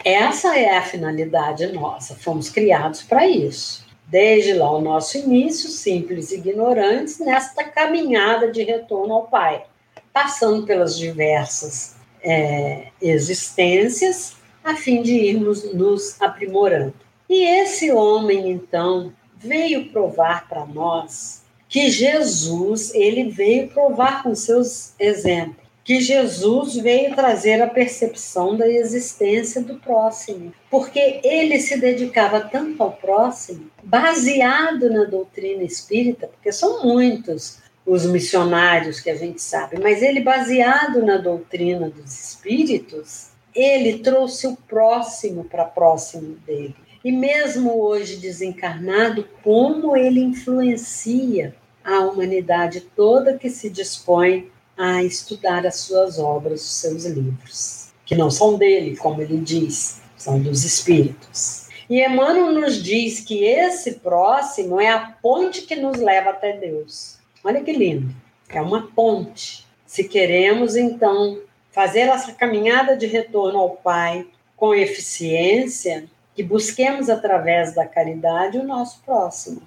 Essa 0.04 0.58
é 0.58 0.78
a 0.78 0.82
finalidade 0.82 1.68
nossa, 1.68 2.16
fomos 2.16 2.50
criados 2.50 3.04
para 3.04 3.28
isso. 3.28 3.86
Desde 4.08 4.54
lá 4.54 4.70
o 4.72 4.82
nosso 4.82 5.18
início, 5.18 5.70
simples 5.70 6.32
e 6.32 6.38
ignorantes, 6.38 7.20
nesta 7.20 7.64
caminhada 7.64 8.52
de 8.52 8.64
retorno 8.64 9.14
ao 9.14 9.28
Pai, 9.28 9.64
passando 10.12 10.66
pelas 10.66 10.98
diversas 10.98 11.96
é, 12.24 12.88
existências 13.02 14.36
a 14.64 14.76
fim 14.76 15.02
de 15.02 15.14
irmos 15.14 15.74
nos 15.74 16.20
aprimorando. 16.22 16.94
E 17.30 17.44
esse 17.44 17.92
homem, 17.92 18.52
então, 18.52 19.14
veio 19.38 19.90
provar 19.90 20.48
para 20.48 20.66
nós 20.66 21.41
que 21.72 21.90
Jesus, 21.90 22.94
ele 22.94 23.30
veio 23.30 23.70
provar 23.70 24.24
com 24.24 24.36
seus 24.36 24.94
exemplos 25.00 25.62
que 25.84 26.00
Jesus 26.00 26.76
veio 26.76 27.16
trazer 27.16 27.62
a 27.62 27.68
percepção 27.68 28.56
da 28.56 28.70
existência 28.70 29.62
do 29.62 29.76
próximo, 29.78 30.54
porque 30.70 31.20
ele 31.24 31.60
se 31.60 31.80
dedicava 31.80 32.40
tanto 32.42 32.84
ao 32.84 32.92
próximo, 32.92 33.66
baseado 33.82 34.92
na 34.92 35.06
doutrina 35.06 35.64
espírita, 35.64 36.28
porque 36.28 36.52
são 36.52 36.84
muitos 36.84 37.60
os 37.84 38.06
missionários 38.06 39.00
que 39.00 39.10
a 39.10 39.16
gente 39.16 39.42
sabe, 39.42 39.80
mas 39.82 40.04
ele 40.04 40.22
baseado 40.22 41.04
na 41.04 41.18
doutrina 41.18 41.90
dos 41.90 42.28
espíritos, 42.28 43.30
ele 43.56 44.00
trouxe 44.00 44.46
o 44.46 44.56
próximo 44.68 45.46
para 45.46 45.66
próximo 45.66 46.36
dele. 46.46 46.76
E 47.04 47.12
mesmo 47.12 47.82
hoje 47.82 48.18
desencarnado, 48.18 49.28
como 49.44 49.98
ele 49.98 50.22
influencia 50.22 51.56
a 51.84 52.02
humanidade 52.02 52.82
toda 52.96 53.38
que 53.38 53.50
se 53.50 53.70
dispõe 53.70 54.52
a 54.78 55.04
estudar 55.04 55.66
as 55.66 55.76
suas 55.78 56.18
obras, 56.18 56.62
os 56.62 56.74
seus 56.74 57.06
livros, 57.06 57.92
que 58.06 58.16
não 58.16 58.32
são 58.32 58.58
dele, 58.58 58.98
como 58.98 59.22
ele 59.22 59.38
diz, 59.38 60.02
são 60.18 60.42
dos 60.42 60.64
espíritos. 60.64 61.68
E 61.90 62.04
Emmanuel 62.04 62.54
nos 62.54 62.82
diz 62.82 63.20
que 63.20 63.44
esse 63.44 63.96
próximo 63.96 64.80
é 64.80 64.90
a 64.90 65.14
ponte 65.22 65.64
que 65.64 65.76
nos 65.76 65.98
leva 65.98 66.30
até 66.30 66.58
Deus. 66.58 67.18
Olha 67.44 67.62
que 67.62 67.74
lindo, 67.74 68.14
é 68.50 68.62
uma 68.62 68.88
ponte. 68.88 69.68
Se 69.86 70.06
queremos, 70.06 70.76
então, 70.76 71.42
fazer 71.72 72.02
essa 72.02 72.32
caminhada 72.32 72.96
de 72.96 73.08
retorno 73.08 73.60
ao 73.60 73.72
Pai 73.72 74.26
com 74.56 74.74
eficiência, 74.74 76.06
que 76.34 76.44
busquemos 76.44 77.10
através 77.10 77.76
da 77.76 77.86
caridade 77.86 78.58
o 78.58 78.64
nosso 78.64 79.02
próximo. 79.06 79.62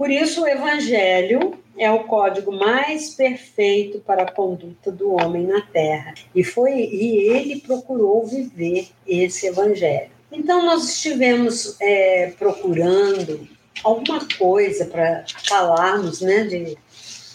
Por 0.00 0.10
isso, 0.10 0.44
o 0.44 0.48
Evangelho 0.48 1.58
é 1.76 1.90
o 1.90 2.04
código 2.04 2.50
mais 2.50 3.10
perfeito 3.10 3.98
para 4.00 4.22
a 4.22 4.32
conduta 4.32 4.90
do 4.90 5.12
homem 5.12 5.46
na 5.46 5.60
Terra. 5.60 6.14
E 6.34 6.42
foi 6.42 6.72
e 6.72 7.28
ele 7.28 7.60
procurou 7.60 8.26
viver 8.26 8.88
esse 9.06 9.46
Evangelho. 9.46 10.10
Então, 10.32 10.64
nós 10.64 10.88
estivemos 10.88 11.76
é, 11.78 12.32
procurando 12.38 13.46
alguma 13.84 14.26
coisa 14.38 14.86
para 14.86 15.26
falarmos 15.46 16.22
né, 16.22 16.44
de, 16.44 16.78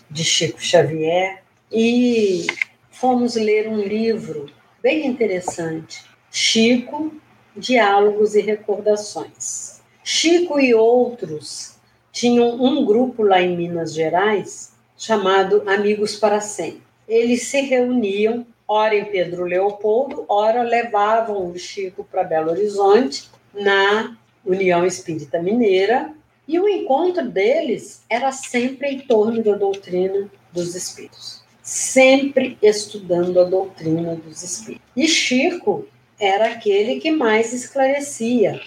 de 0.09 0.23
Chico 0.23 0.59
Xavier 0.59 1.43
e 1.71 2.47
fomos 2.89 3.35
ler 3.35 3.67
um 3.67 3.79
livro 3.79 4.47
bem 4.81 5.05
interessante, 5.05 6.03
Chico, 6.31 7.13
Diálogos 7.55 8.33
e 8.33 8.41
Recordações. 8.41 9.83
Chico 10.03 10.59
e 10.59 10.73
outros 10.73 11.74
tinham 12.15 12.55
um 12.63 12.85
grupo 12.85 13.23
lá 13.23 13.41
em 13.41 13.57
Minas 13.57 13.93
Gerais 13.93 14.71
chamado 14.97 15.63
Amigos 15.67 16.15
para 16.15 16.39
Sempre. 16.39 16.81
Eles 17.05 17.43
se 17.43 17.59
reuniam, 17.59 18.47
ora 18.65 18.95
em 18.95 19.03
Pedro 19.03 19.43
Leopoldo, 19.43 20.23
ora 20.29 20.63
levavam 20.63 21.51
o 21.51 21.59
Chico 21.59 22.05
para 22.09 22.23
Belo 22.23 22.51
Horizonte, 22.51 23.29
na 23.53 24.15
União 24.45 24.85
Espírita 24.85 25.41
Mineira, 25.41 26.13
e 26.47 26.57
o 26.57 26.69
encontro 26.69 27.27
deles 27.29 28.05
era 28.09 28.31
sempre 28.31 28.91
em 28.91 28.99
torno 28.99 29.43
da 29.43 29.55
doutrina 29.55 30.31
dos 30.53 30.73
espíritos, 30.73 31.43
sempre 31.61 32.57
estudando 32.61 33.41
a 33.41 33.43
doutrina 33.43 34.15
dos 34.15 34.41
espíritos. 34.41 34.87
E 34.95 35.05
Chico 35.05 35.85
era 36.17 36.45
aquele 36.45 37.01
que 37.01 37.11
mais 37.11 37.51
esclarecia, 37.51 38.61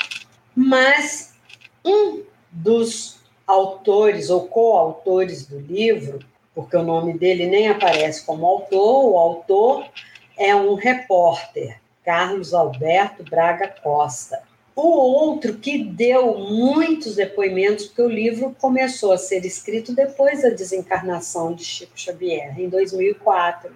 mas 0.55 1.33
um 1.83 2.23
dos 2.53 3.18
autores 3.49 4.29
ou 4.29 4.47
coautores 4.47 5.47
do 5.47 5.59
livro, 5.59 6.19
porque 6.55 6.77
o 6.77 6.83
nome 6.83 7.19
dele 7.19 7.47
nem 7.47 7.69
aparece 7.69 8.25
como 8.27 8.47
autor, 8.47 9.07
o 9.07 9.17
autor 9.17 9.87
é 10.37 10.55
um 10.55 10.75
repórter, 10.75 11.81
Carlos 12.05 12.53
Alberto 12.53 13.25
Braga 13.25 13.75
Costa. 13.83 14.43
O 14.77 14.87
outro 14.87 15.55
que 15.55 15.83
deu 15.83 16.39
muitos 16.39 17.17
depoimentos, 17.17 17.87
porque 17.87 18.03
o 18.03 18.09
livro 18.09 18.55
começou 18.61 19.13
a 19.13 19.19
ser 19.19 19.45
escrito 19.45 19.93
depois 19.93 20.43
da 20.43 20.51
desencarnação 20.51 21.53
de 21.53 21.65
Chico 21.65 21.99
Xavier, 21.99 22.61
em 22.61 22.69
2004. 22.69 23.73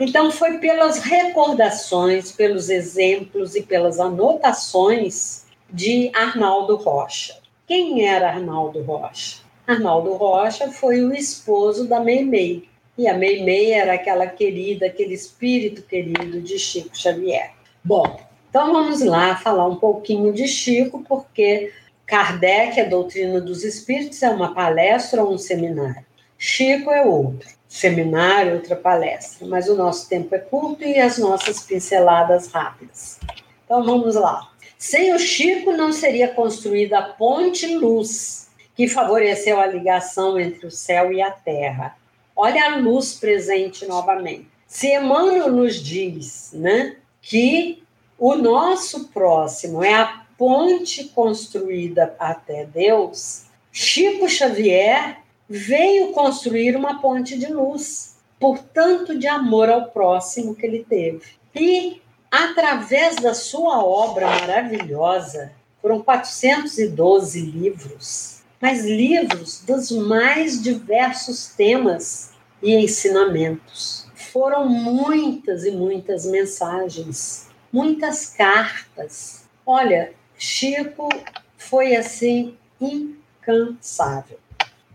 Então, 0.00 0.30
foi 0.30 0.58
pelas 0.58 0.98
recordações, 0.98 2.32
pelos 2.32 2.68
exemplos 2.68 3.54
e 3.54 3.62
pelas 3.62 4.00
anotações 4.00 5.44
de 5.70 6.10
Arnaldo 6.14 6.76
Rocha. 6.76 7.36
Quem 7.68 8.08
era 8.08 8.30
Arnaldo 8.30 8.80
Rocha? 8.80 9.42
Arnaldo 9.66 10.14
Rocha 10.14 10.72
foi 10.72 11.02
o 11.02 11.14
esposo 11.14 11.86
da 11.86 12.00
Meimei. 12.00 12.66
E 12.96 13.06
a 13.06 13.12
Meimei 13.12 13.72
era 13.72 13.92
aquela 13.92 14.26
querida, 14.26 14.86
aquele 14.86 15.12
espírito 15.12 15.82
querido 15.82 16.40
de 16.40 16.58
Chico 16.58 16.96
Xavier. 16.96 17.52
Bom, 17.84 18.18
então 18.48 18.72
vamos 18.72 19.02
lá 19.02 19.36
falar 19.36 19.66
um 19.66 19.76
pouquinho 19.76 20.32
de 20.32 20.48
Chico, 20.48 21.04
porque 21.06 21.70
Kardec, 22.06 22.80
a 22.80 22.88
doutrina 22.88 23.38
dos 23.38 23.62
espíritos, 23.62 24.22
é 24.22 24.30
uma 24.30 24.54
palestra 24.54 25.22
ou 25.22 25.34
um 25.34 25.38
seminário. 25.38 26.06
Chico 26.38 26.90
é 26.90 27.04
outro. 27.04 27.50
Seminário, 27.68 28.54
outra 28.54 28.76
palestra. 28.76 29.46
Mas 29.46 29.68
o 29.68 29.76
nosso 29.76 30.08
tempo 30.08 30.34
é 30.34 30.38
curto 30.38 30.84
e 30.84 30.98
as 30.98 31.18
nossas 31.18 31.60
pinceladas 31.60 32.50
rápidas. 32.50 33.20
Então 33.66 33.84
vamos 33.84 34.14
lá. 34.14 34.50
Sem 34.78 35.12
o 35.12 35.18
Chico, 35.18 35.72
não 35.72 35.92
seria 35.92 36.28
construída 36.28 37.00
a 37.00 37.02
ponte 37.02 37.66
luz, 37.66 38.48
que 38.76 38.86
favoreceu 38.86 39.60
a 39.60 39.66
ligação 39.66 40.38
entre 40.38 40.64
o 40.64 40.70
céu 40.70 41.12
e 41.12 41.20
a 41.20 41.32
terra. 41.32 41.98
Olha 42.36 42.64
a 42.66 42.76
luz 42.76 43.14
presente 43.14 43.84
novamente. 43.86 44.46
Se 44.68 44.94
Emmanuel 44.94 45.50
nos 45.50 45.82
diz 45.82 46.52
né, 46.52 46.96
que 47.20 47.82
o 48.16 48.36
nosso 48.36 49.08
próximo 49.08 49.82
é 49.82 49.94
a 49.94 50.24
ponte 50.38 51.04
construída 51.06 52.14
até 52.16 52.64
Deus, 52.64 53.46
Chico 53.72 54.28
Xavier 54.28 55.18
veio 55.48 56.12
construir 56.12 56.76
uma 56.76 57.00
ponte 57.00 57.36
de 57.36 57.52
luz, 57.52 58.16
por 58.38 58.58
tanto 58.58 59.18
de 59.18 59.26
amor 59.26 59.68
ao 59.68 59.88
próximo 59.88 60.54
que 60.54 60.64
ele 60.64 60.86
teve. 60.88 61.22
E 61.52 62.00
através 62.30 63.16
da 63.16 63.34
sua 63.34 63.82
obra 63.84 64.26
maravilhosa, 64.26 65.52
foram 65.80 66.02
412 66.02 67.40
livros, 67.40 68.42
mas 68.60 68.84
livros 68.84 69.62
dos 69.64 69.90
mais 69.90 70.62
diversos 70.62 71.48
temas 71.56 72.32
e 72.62 72.74
ensinamentos. 72.74 74.06
Foram 74.14 74.68
muitas 74.68 75.64
e 75.64 75.70
muitas 75.70 76.26
mensagens, 76.26 77.48
muitas 77.72 78.26
cartas. 78.26 79.44
Olha, 79.64 80.12
Chico 80.36 81.08
foi 81.56 81.96
assim 81.96 82.56
incansável. 82.80 84.38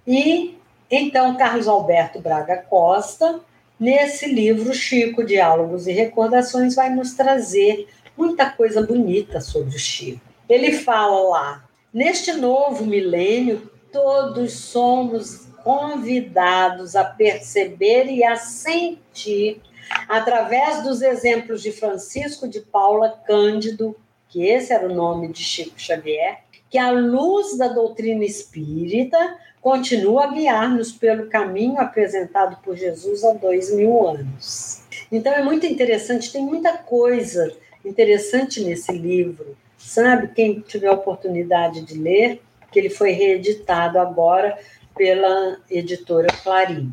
E 0.06 0.58
então 0.92 1.36
Carlos 1.38 1.68
Alberto 1.68 2.20
Braga 2.20 2.58
Costa 2.58 3.40
Nesse 3.84 4.28
livro, 4.28 4.74
Chico, 4.74 5.26
Diálogos 5.26 5.88
e 5.88 5.92
Recordações, 5.92 6.74
vai 6.74 6.90
nos 6.90 7.16
trazer 7.16 7.86
muita 8.16 8.50
coisa 8.50 8.82
bonita 8.82 9.42
sobre 9.42 9.76
o 9.76 9.78
Chico. 9.78 10.22
Ele 10.48 10.72
fala 10.72 11.20
lá: 11.28 11.66
neste 11.94 12.32
novo 12.32 12.86
milênio, 12.86 13.70
todos 13.92 14.54
somos 14.54 15.50
convidados 15.66 16.96
a 16.96 17.04
perceber 17.04 18.06
e 18.06 18.24
a 18.24 18.38
sentir, 18.38 19.62
através 20.08 20.82
dos 20.82 21.02
exemplos 21.02 21.62
de 21.62 21.74
Francisco 21.74 22.48
de 22.48 22.62
Paula 22.62 23.10
Cândido, 23.28 23.98
que 24.30 24.46
esse 24.46 24.72
era 24.72 24.88
o 24.88 24.96
nome 24.96 25.28
de 25.28 25.44
Chico 25.44 25.78
Xavier, 25.78 26.40
que 26.70 26.78
a 26.78 26.90
luz 26.90 27.58
da 27.58 27.68
doutrina 27.68 28.24
espírita 28.24 29.38
continua 29.64 30.26
a 30.26 30.28
guiar-nos 30.28 30.92
pelo 30.92 31.28
caminho 31.28 31.80
apresentado 31.80 32.58
por 32.62 32.76
Jesus 32.76 33.24
há 33.24 33.32
dois 33.32 33.74
mil 33.74 34.06
anos. 34.06 34.84
Então 35.10 35.32
é 35.32 35.42
muito 35.42 35.66
interessante, 35.66 36.34
tem 36.34 36.44
muita 36.46 36.78
coisa 36.78 37.50
interessante 37.84 38.62
nesse 38.62 38.92
livro, 38.92 39.56
sabe? 39.78 40.28
Quem 40.36 40.60
tiver 40.60 40.92
oportunidade 40.92 41.82
de 41.82 41.98
ler, 41.98 42.42
que 42.72 42.78
ele 42.78 42.90
foi 42.90 43.12
reeditado 43.12 43.98
agora 43.98 44.60
pela 44.98 45.58
editora 45.72 46.28
Clarim. 46.44 46.92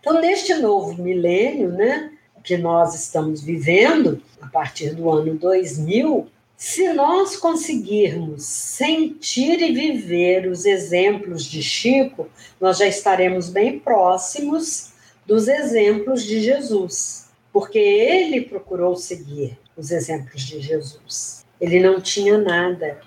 Então, 0.00 0.20
neste 0.20 0.54
novo 0.54 1.00
milênio, 1.00 1.68
né, 1.68 2.10
que 2.42 2.56
nós 2.56 2.94
estamos 2.94 3.40
vivendo, 3.40 4.20
a 4.40 4.48
partir 4.48 4.94
do 4.94 5.08
ano 5.10 5.34
2000, 5.34 6.26
se 6.60 6.92
nós 6.92 7.38
conseguirmos 7.38 8.44
sentir 8.44 9.62
e 9.62 9.72
viver 9.72 10.46
os 10.46 10.66
exemplos 10.66 11.46
de 11.46 11.62
Chico, 11.62 12.28
nós 12.60 12.76
já 12.76 12.86
estaremos 12.86 13.48
bem 13.48 13.78
próximos 13.78 14.92
dos 15.24 15.48
exemplos 15.48 16.22
de 16.22 16.38
Jesus, 16.38 17.30
porque 17.50 17.78
ele 17.78 18.42
procurou 18.42 18.94
seguir 18.94 19.58
os 19.74 19.90
exemplos 19.90 20.42
de 20.42 20.60
Jesus. 20.60 21.46
Ele 21.58 21.80
não 21.80 21.98
tinha 21.98 22.36
nada. 22.36 23.00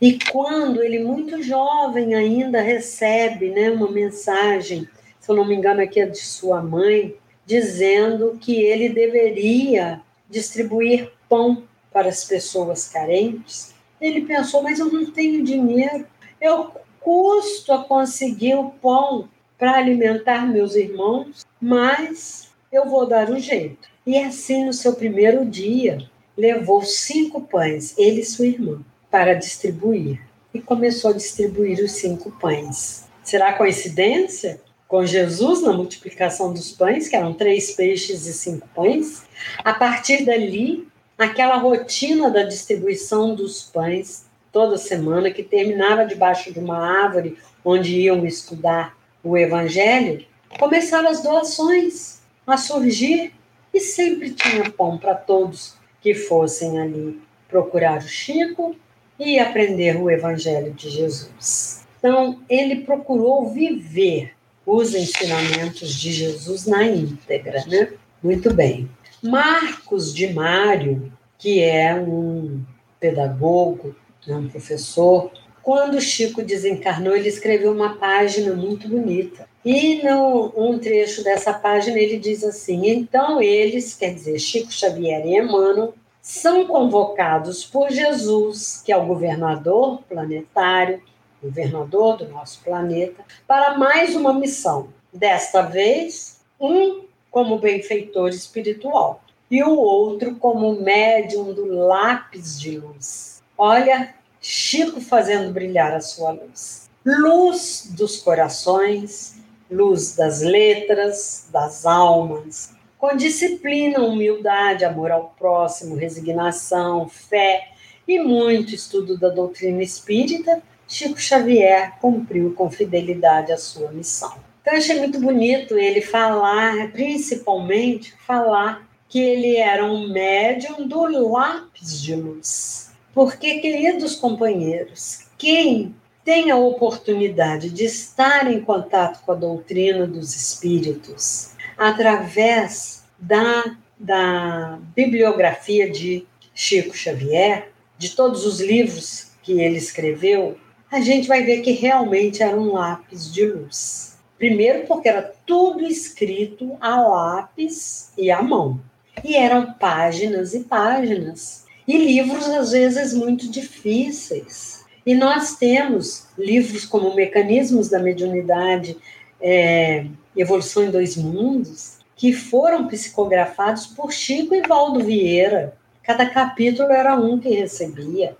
E 0.00 0.16
quando 0.30 0.80
ele, 0.80 1.00
muito 1.00 1.42
jovem 1.42 2.14
ainda, 2.14 2.60
recebe 2.60 3.50
né, 3.50 3.70
uma 3.70 3.90
mensagem, 3.90 4.88
se 5.18 5.28
eu 5.28 5.34
não 5.34 5.44
me 5.44 5.56
engano, 5.56 5.80
aqui 5.80 5.98
é 5.98 6.06
de 6.06 6.18
sua 6.18 6.62
mãe, 6.62 7.16
dizendo 7.44 8.38
que 8.40 8.54
ele 8.54 8.88
deveria 8.88 10.00
distribuir 10.30 11.10
pão 11.28 11.64
para 11.94 12.08
as 12.08 12.24
pessoas 12.24 12.88
carentes. 12.88 13.72
Ele 14.00 14.22
pensou, 14.22 14.64
mas 14.64 14.80
eu 14.80 14.92
não 14.92 15.12
tenho 15.12 15.44
dinheiro, 15.44 16.04
eu 16.40 16.72
custo 17.00 17.72
a 17.72 17.84
conseguir 17.84 18.56
o 18.56 18.70
pão 18.70 19.28
para 19.56 19.76
alimentar 19.76 20.44
meus 20.44 20.74
irmãos, 20.74 21.46
mas 21.60 22.48
eu 22.72 22.88
vou 22.88 23.06
dar 23.06 23.30
um 23.30 23.38
jeito. 23.38 23.88
E 24.04 24.18
assim, 24.18 24.64
no 24.66 24.72
seu 24.72 24.94
primeiro 24.94 25.46
dia, 25.46 26.10
levou 26.36 26.82
cinco 26.82 27.42
pães, 27.42 27.96
ele 27.96 28.22
e 28.22 28.24
sua 28.24 28.46
irmã, 28.46 28.82
para 29.08 29.34
distribuir. 29.34 30.20
E 30.52 30.60
começou 30.60 31.12
a 31.12 31.14
distribuir 31.14 31.78
os 31.78 31.92
cinco 31.92 32.32
pães. 32.32 33.06
Será 33.22 33.52
coincidência? 33.52 34.60
Com 34.88 35.06
Jesus 35.06 35.62
na 35.62 35.72
multiplicação 35.72 36.52
dos 36.52 36.72
pães, 36.72 37.08
que 37.08 37.16
eram 37.16 37.32
três 37.32 37.72
peixes 37.72 38.26
e 38.26 38.32
cinco 38.32 38.68
pães. 38.74 39.24
A 39.58 39.72
partir 39.72 40.24
dali, 40.24 40.86
aquela 41.18 41.56
rotina 41.56 42.30
da 42.30 42.42
distribuição 42.42 43.34
dos 43.34 43.62
pães 43.62 44.26
toda 44.52 44.78
semana, 44.78 45.30
que 45.30 45.42
terminava 45.42 46.04
debaixo 46.04 46.52
de 46.52 46.60
uma 46.60 46.78
árvore 46.78 47.36
onde 47.64 48.00
iam 48.00 48.24
estudar 48.24 48.96
o 49.22 49.36
Evangelho, 49.36 50.24
começaram 50.58 51.08
as 51.08 51.22
doações 51.22 52.20
a 52.46 52.56
surgir 52.56 53.32
e 53.72 53.80
sempre 53.80 54.30
tinha 54.30 54.70
pão 54.70 54.98
para 54.98 55.14
todos 55.14 55.76
que 56.00 56.14
fossem 56.14 56.78
ali 56.78 57.20
procurar 57.48 57.98
o 57.98 58.08
Chico 58.08 58.76
e 59.18 59.38
aprender 59.38 59.96
o 59.96 60.10
Evangelho 60.10 60.72
de 60.72 60.90
Jesus. 60.90 61.84
Então, 61.98 62.40
ele 62.48 62.82
procurou 62.82 63.48
viver 63.50 64.32
os 64.66 64.94
ensinamentos 64.94 65.94
de 65.94 66.12
Jesus 66.12 66.66
na 66.66 66.84
íntegra, 66.84 67.64
né? 67.66 67.92
Muito 68.22 68.52
bem. 68.52 68.88
Marcos 69.24 70.14
de 70.14 70.32
Mário, 70.32 71.10
que 71.38 71.62
é 71.62 71.94
um 71.94 72.62
pedagogo, 73.00 73.96
né, 74.26 74.36
um 74.36 74.48
professor, 74.48 75.30
quando 75.62 75.98
Chico 75.98 76.42
desencarnou, 76.42 77.16
ele 77.16 77.28
escreveu 77.28 77.72
uma 77.72 77.96
página 77.96 78.52
muito 78.52 78.86
bonita. 78.86 79.48
E 79.64 80.02
no 80.02 80.52
um 80.54 80.78
trecho 80.78 81.24
dessa 81.24 81.54
página 81.54 81.98
ele 81.98 82.18
diz 82.18 82.44
assim: 82.44 82.86
então 82.86 83.40
eles, 83.40 83.94
quer 83.94 84.12
dizer, 84.12 84.38
Chico 84.38 84.70
Xavier 84.70 85.24
e 85.24 85.38
Emmanuel, 85.38 85.94
são 86.20 86.66
convocados 86.66 87.64
por 87.64 87.90
Jesus, 87.90 88.82
que 88.84 88.92
é 88.92 88.96
o 88.96 89.06
governador 89.06 90.02
planetário, 90.06 91.02
governador 91.42 92.18
do 92.18 92.28
nosso 92.28 92.62
planeta, 92.62 93.24
para 93.46 93.78
mais 93.78 94.14
uma 94.14 94.34
missão. 94.34 94.88
Desta 95.12 95.62
vez, 95.62 96.40
um 96.60 97.04
como 97.34 97.58
benfeitor 97.58 98.28
espiritual 98.28 99.20
e 99.50 99.60
o 99.64 99.76
outro 99.76 100.36
como 100.36 100.80
médium 100.80 101.52
do 101.52 101.66
lápis 101.66 102.60
de 102.60 102.78
luz. 102.78 103.42
Olha, 103.58 104.14
Chico 104.40 105.00
fazendo 105.00 105.52
brilhar 105.52 105.92
a 105.92 106.00
sua 106.00 106.30
luz. 106.30 106.88
Luz 107.04 107.90
dos 107.90 108.20
corações, 108.20 109.34
luz 109.68 110.14
das 110.14 110.42
letras, 110.42 111.48
das 111.50 111.84
almas, 111.84 112.72
com 112.96 113.16
disciplina, 113.16 113.98
humildade, 113.98 114.84
amor 114.84 115.10
ao 115.10 115.34
próximo, 115.36 115.96
resignação, 115.96 117.08
fé 117.08 117.72
e 118.06 118.20
muito 118.20 118.72
estudo 118.72 119.18
da 119.18 119.28
doutrina 119.28 119.82
espírita, 119.82 120.62
Chico 120.86 121.20
Xavier 121.20 121.98
cumpriu 122.00 122.54
com 122.54 122.70
fidelidade 122.70 123.50
a 123.50 123.58
sua 123.58 123.90
missão. 123.90 124.43
Então, 124.64 124.78
achei 124.78 124.98
muito 124.98 125.20
bonito 125.20 125.76
ele 125.76 126.00
falar, 126.00 126.90
principalmente 126.90 128.14
falar 128.26 128.88
que 129.08 129.20
ele 129.20 129.56
era 129.56 129.84
um 129.84 130.08
médium 130.08 130.88
do 130.88 131.28
lápis 131.30 132.00
de 132.00 132.16
luz 132.16 132.84
porque, 133.14 133.60
queridos 133.60 134.16
companheiros, 134.16 135.20
quem 135.38 135.94
tem 136.24 136.50
a 136.50 136.56
oportunidade 136.56 137.70
de 137.70 137.84
estar 137.84 138.50
em 138.50 138.60
contato 138.60 139.24
com 139.24 139.32
a 139.32 139.36
doutrina 139.36 140.06
dos 140.06 140.34
espíritos 140.34 141.52
através 141.78 143.04
da, 143.18 143.76
da 143.98 144.78
bibliografia 144.96 145.88
de 145.88 146.26
Chico 146.52 146.96
Xavier, 146.96 147.70
de 147.96 148.10
todos 148.10 148.44
os 148.44 148.60
livros 148.60 149.30
que 149.42 149.60
ele 149.60 149.76
escreveu, 149.76 150.58
a 150.90 151.00
gente 151.00 151.28
vai 151.28 151.44
ver 151.44 151.60
que 151.60 151.72
realmente 151.72 152.42
era 152.42 152.56
um 152.56 152.72
lápis 152.72 153.32
de 153.32 153.46
luz. 153.46 154.13
Primeiro, 154.38 154.86
porque 154.86 155.08
era 155.08 155.32
tudo 155.46 155.84
escrito 155.84 156.76
a 156.80 157.00
lápis 157.00 158.12
e 158.18 158.30
à 158.30 158.42
mão. 158.42 158.80
E 159.22 159.36
eram 159.36 159.72
páginas 159.74 160.54
e 160.54 160.60
páginas 160.60 161.64
e 161.86 161.98
livros, 161.98 162.48
às 162.48 162.72
vezes, 162.72 163.14
muito 163.14 163.48
difíceis. 163.48 164.84
E 165.06 165.14
nós 165.14 165.56
temos 165.56 166.26
livros 166.36 166.84
como 166.84 167.14
Mecanismos 167.14 167.90
da 167.90 167.98
Mediunidade, 167.98 168.96
é, 169.40 170.06
Evolução 170.36 170.84
em 170.84 170.90
Dois 170.90 171.16
Mundos, 171.16 171.98
que 172.16 172.32
foram 172.32 172.88
psicografados 172.88 173.86
por 173.86 174.12
Chico 174.12 174.54
e 174.54 174.62
Valdo 174.62 175.04
Vieira. 175.04 175.76
Cada 176.02 176.26
capítulo 176.26 176.90
era 176.90 177.14
um 177.14 177.38
que 177.38 177.50
recebia. 177.50 178.36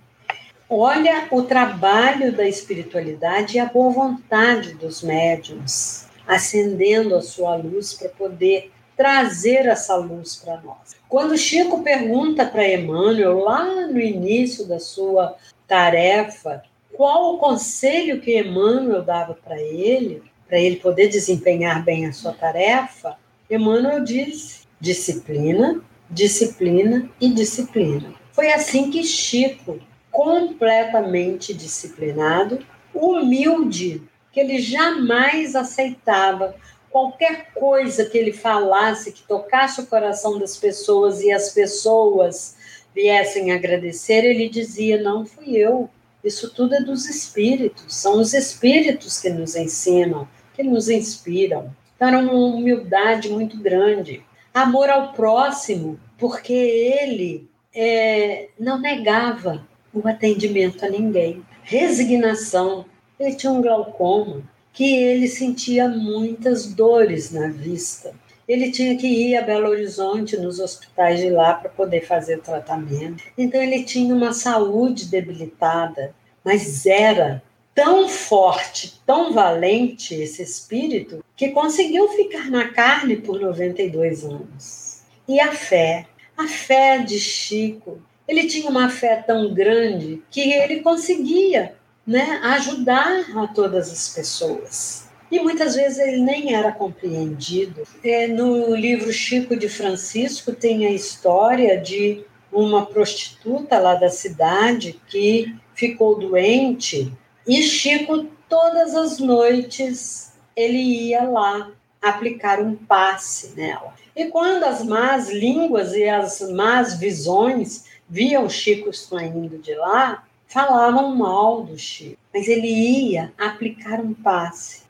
Olha 0.77 1.29
o 1.31 1.41
trabalho 1.41 2.33
da 2.33 2.45
espiritualidade 2.45 3.55
e 3.55 3.59
a 3.59 3.65
boa 3.65 3.91
vontade 3.91 4.73
dos 4.73 5.01
médiums, 5.01 6.05
acendendo 6.27 7.15
a 7.15 7.21
sua 7.21 7.55
luz 7.55 7.93
para 7.93 8.09
poder 8.09 8.73
trazer 8.97 9.67
essa 9.67 9.95
luz 9.95 10.35
para 10.35 10.59
nós. 10.59 10.97
Quando 11.07 11.37
Chico 11.37 11.81
pergunta 11.81 12.45
para 12.45 12.67
Emmanuel, 12.67 13.39
lá 13.39 13.87
no 13.87 14.01
início 14.01 14.67
da 14.67 14.77
sua 14.77 15.37
tarefa, 15.65 16.61
qual 16.91 17.35
o 17.35 17.37
conselho 17.37 18.19
que 18.19 18.37
Emmanuel 18.37 19.01
dava 19.01 19.33
para 19.33 19.57
ele, 19.57 20.23
para 20.45 20.59
ele 20.59 20.75
poder 20.75 21.07
desempenhar 21.07 21.85
bem 21.85 22.05
a 22.05 22.11
sua 22.11 22.33
tarefa, 22.33 23.17
Emmanuel 23.49 24.03
disse: 24.03 24.63
disciplina, 24.77 25.81
disciplina 26.09 27.09
e 27.21 27.29
disciplina. 27.29 28.13
Foi 28.33 28.51
assim 28.51 28.91
que 28.91 29.05
Chico, 29.05 29.79
completamente 30.15 31.53
disciplinado, 31.53 32.65
humilde, 32.93 34.01
que 34.31 34.39
ele 34.39 34.59
jamais 34.59 35.57
aceitava 35.57 36.55
qualquer 36.89 37.51
coisa 37.53 38.05
que 38.05 38.17
ele 38.17 38.31
falasse 38.31 39.11
que 39.11 39.23
tocasse 39.23 39.81
o 39.81 39.85
coração 39.85 40.39
das 40.39 40.55
pessoas 40.55 41.19
e 41.19 41.33
as 41.33 41.49
pessoas 41.49 42.55
viessem 42.95 43.51
agradecer, 43.51 44.23
ele 44.23 44.47
dizia: 44.47 45.01
Não 45.01 45.25
fui 45.25 45.57
eu, 45.57 45.89
isso 46.23 46.49
tudo 46.53 46.75
é 46.75 46.81
dos 46.81 47.09
espíritos, 47.09 47.93
são 47.93 48.21
os 48.21 48.33
espíritos 48.33 49.19
que 49.19 49.29
nos 49.29 49.53
ensinam, 49.57 50.25
que 50.53 50.63
nos 50.63 50.87
inspiram. 50.87 51.75
Então, 51.93 52.07
era 52.07 52.19
uma 52.19 52.31
humildade 52.31 53.27
muito 53.27 53.57
grande. 53.57 54.23
Amor 54.53 54.89
ao 54.89 55.11
próximo, 55.11 55.99
porque 56.17 56.53
ele 56.53 57.49
é, 57.73 58.47
não 58.57 58.79
negava 58.79 59.67
o 59.95 60.07
atendimento 60.07 60.85
a 60.85 60.89
ninguém. 60.89 61.41
Resignação, 61.63 62.85
ele 63.19 63.35
tinha 63.35 63.51
um 63.51 63.61
glaucoma, 63.61 64.43
que 64.73 64.95
ele 64.95 65.27
sentia 65.27 65.87
muitas 65.87 66.67
dores 66.67 67.31
na 67.31 67.47
vista. 67.47 68.13
Ele 68.47 68.71
tinha 68.71 68.95
que 68.97 69.07
ir 69.07 69.37
a 69.37 69.41
Belo 69.41 69.69
Horizonte, 69.69 70.37
nos 70.37 70.59
hospitais 70.59 71.19
de 71.19 71.29
lá, 71.29 71.53
para 71.53 71.69
poder 71.69 72.05
fazer 72.05 72.41
tratamento. 72.41 73.23
Então, 73.37 73.61
ele 73.61 73.83
tinha 73.83 74.13
uma 74.13 74.33
saúde 74.33 75.05
debilitada, 75.05 76.13
mas 76.43 76.85
era 76.85 77.41
tão 77.73 78.07
forte, 78.07 79.01
tão 79.05 79.33
valente 79.33 80.13
esse 80.13 80.43
espírito, 80.43 81.23
que 81.35 81.49
conseguiu 81.49 82.07
ficar 82.09 82.51
na 82.51 82.69
carne 82.69 83.15
por 83.15 83.39
92 83.39 84.23
anos. 84.25 85.01
E 85.27 85.39
a 85.39 85.51
fé, 85.51 86.05
a 86.37 86.47
fé 86.47 86.99
de 86.99 87.19
Chico, 87.19 87.99
ele 88.27 88.47
tinha 88.47 88.69
uma 88.69 88.89
fé 88.89 89.23
tão 89.25 89.53
grande 89.53 90.21
que 90.31 90.41
ele 90.51 90.81
conseguia 90.81 91.75
né, 92.05 92.39
ajudar 92.43 93.25
a 93.35 93.47
todas 93.47 93.91
as 93.91 94.13
pessoas. 94.13 95.07
E 95.31 95.39
muitas 95.39 95.75
vezes 95.75 95.97
ele 95.97 96.21
nem 96.21 96.53
era 96.53 96.71
compreendido. 96.71 97.83
É, 98.03 98.27
no 98.27 98.75
livro 98.75 99.11
Chico 99.11 99.55
de 99.55 99.67
Francisco 99.67 100.51
tem 100.53 100.85
a 100.85 100.91
história 100.91 101.77
de 101.79 102.23
uma 102.51 102.85
prostituta 102.85 103.79
lá 103.79 103.95
da 103.95 104.09
cidade 104.09 104.99
que 105.07 105.53
ficou 105.73 106.17
doente 106.17 107.11
e 107.45 107.61
Chico 107.61 108.27
todas 108.47 108.95
as 108.95 109.19
noites 109.19 110.33
ele 110.55 110.77
ia 110.77 111.23
lá 111.23 111.71
aplicar 112.01 112.61
um 112.61 112.75
passe 112.75 113.53
nela. 113.55 113.93
E 114.15 114.25
quando 114.25 114.63
as 114.63 114.83
más 114.85 115.29
línguas 115.29 115.93
e 115.93 116.07
as 116.07 116.39
más 116.51 116.97
visões 116.97 117.85
viam 118.09 118.49
Chico 118.49 118.93
saindo 118.93 119.57
de 119.57 119.73
lá, 119.75 120.23
falavam 120.47 121.15
mal 121.15 121.63
do 121.63 121.77
Chico, 121.77 122.17
mas 122.33 122.47
ele 122.47 122.67
ia 122.67 123.33
aplicar 123.37 123.99
um 123.99 124.13
passe, 124.13 124.83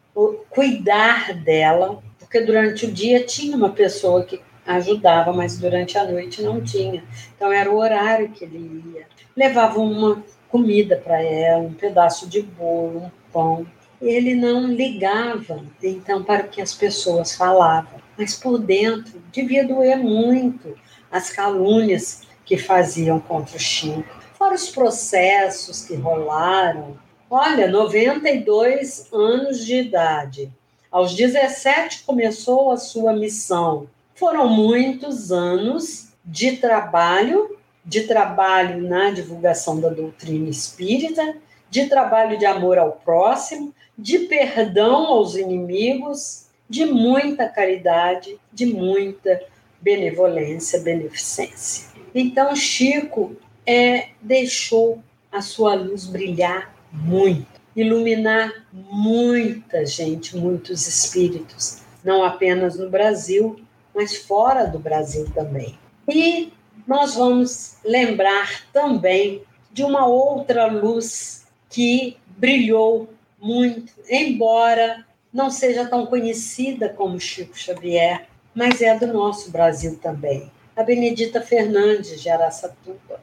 cuidar 0.49 1.33
dela, 1.33 2.01
porque 2.19 2.41
durante 2.41 2.85
o 2.85 2.91
dia 2.91 3.23
tinha 3.23 3.55
uma 3.55 3.69
pessoa 3.69 4.23
que 4.23 4.41
ajudava, 4.65 5.31
mas 5.31 5.57
durante 5.57 5.97
a 5.97 6.03
noite 6.03 6.41
não 6.41 6.61
tinha. 6.61 7.03
Então 7.35 7.51
era 7.51 7.71
o 7.71 7.77
horário 7.77 8.29
que 8.29 8.43
ele 8.43 8.83
ia. 8.93 9.05
Levava 9.35 9.79
uma 9.79 10.23
comida 10.49 10.97
para 10.97 11.21
ela, 11.21 11.61
um 11.61 11.73
pedaço 11.73 12.27
de 12.27 12.41
bolo, 12.41 13.03
um 13.05 13.11
pão. 13.31 13.67
Ele 14.01 14.35
não 14.35 14.67
ligava, 14.67 15.63
então, 15.81 16.23
para 16.23 16.45
o 16.45 16.49
que 16.49 16.61
as 16.61 16.73
pessoas 16.73 17.35
falavam. 17.35 17.99
Mas 18.17 18.35
por 18.35 18.57
dentro 18.57 19.21
devia 19.31 19.67
doer 19.67 19.97
muito 19.97 20.77
as 21.11 21.29
calúnias 21.29 22.21
que 22.45 22.57
faziam 22.57 23.19
contra 23.19 23.57
o 23.57 23.59
Chico. 23.59 24.03
Fora 24.37 24.55
os 24.55 24.69
processos 24.69 25.83
que 25.83 25.95
rolaram. 25.95 26.97
Olha, 27.29 27.67
92 27.67 29.07
anos 29.11 29.65
de 29.65 29.75
idade. 29.75 30.51
Aos 30.91 31.15
17 31.15 32.03
começou 32.03 32.71
a 32.71 32.77
sua 32.77 33.13
missão. 33.13 33.87
Foram 34.13 34.47
muitos 34.47 35.31
anos 35.31 36.09
de 36.23 36.57
trabalho 36.57 37.55
de 37.85 38.01
trabalho 38.01 38.81
na 38.81 39.11
divulgação 39.11 39.79
da 39.79 39.89
doutrina 39.89 40.49
espírita, 40.49 41.37
de 41.69 41.87
trabalho 41.87 42.37
de 42.37 42.45
amor 42.45 42.79
ao 42.79 42.93
próximo, 42.93 43.73
de 43.97 44.19
perdão 44.19 45.05
aos 45.05 45.35
inimigos, 45.35 46.47
de 46.67 46.85
muita 46.85 47.47
caridade, 47.47 48.39
de 48.51 48.65
muita 48.65 49.39
benevolência, 49.79 50.79
beneficência. 50.79 51.94
Então, 52.17 52.55
Chico 52.55 53.35
é, 53.67 54.07
deixou 54.21 55.03
a 55.29 55.41
sua 55.41 55.75
luz 55.75 56.05
brilhar 56.05 56.73
muito, 56.89 57.45
iluminar 57.75 58.65
muita 58.71 59.85
gente, 59.85 60.37
muitos 60.37 60.87
espíritos, 60.87 61.81
não 62.05 62.23
apenas 62.23 62.79
no 62.79 62.89
Brasil, 62.89 63.59
mas 63.93 64.15
fora 64.15 64.65
do 64.65 64.79
Brasil 64.79 65.29
também. 65.35 65.77
E 66.07 66.53
nós 66.87 67.15
vamos 67.15 67.75
lembrar 67.83 68.65
também 68.71 69.41
de 69.73 69.83
uma 69.83 70.05
outra 70.07 70.67
luz 70.67 71.45
que 71.69 72.15
brilhou 72.37 73.09
muito, 73.37 73.91
embora 74.09 75.05
não 75.33 75.49
seja 75.49 75.85
tão 75.85 76.05
conhecida 76.05 76.87
como 76.87 77.19
Chico 77.19 77.57
Xavier, 77.57 78.25
mas 78.53 78.81
é 78.81 78.97
do 78.97 79.07
nosso 79.07 79.51
Brasil 79.51 79.99
também. 80.01 80.49
A 80.75 80.83
Benedita 80.83 81.39
Fernandes 81.39 82.21
de 82.21 82.29
Araçatuba. 82.29 83.21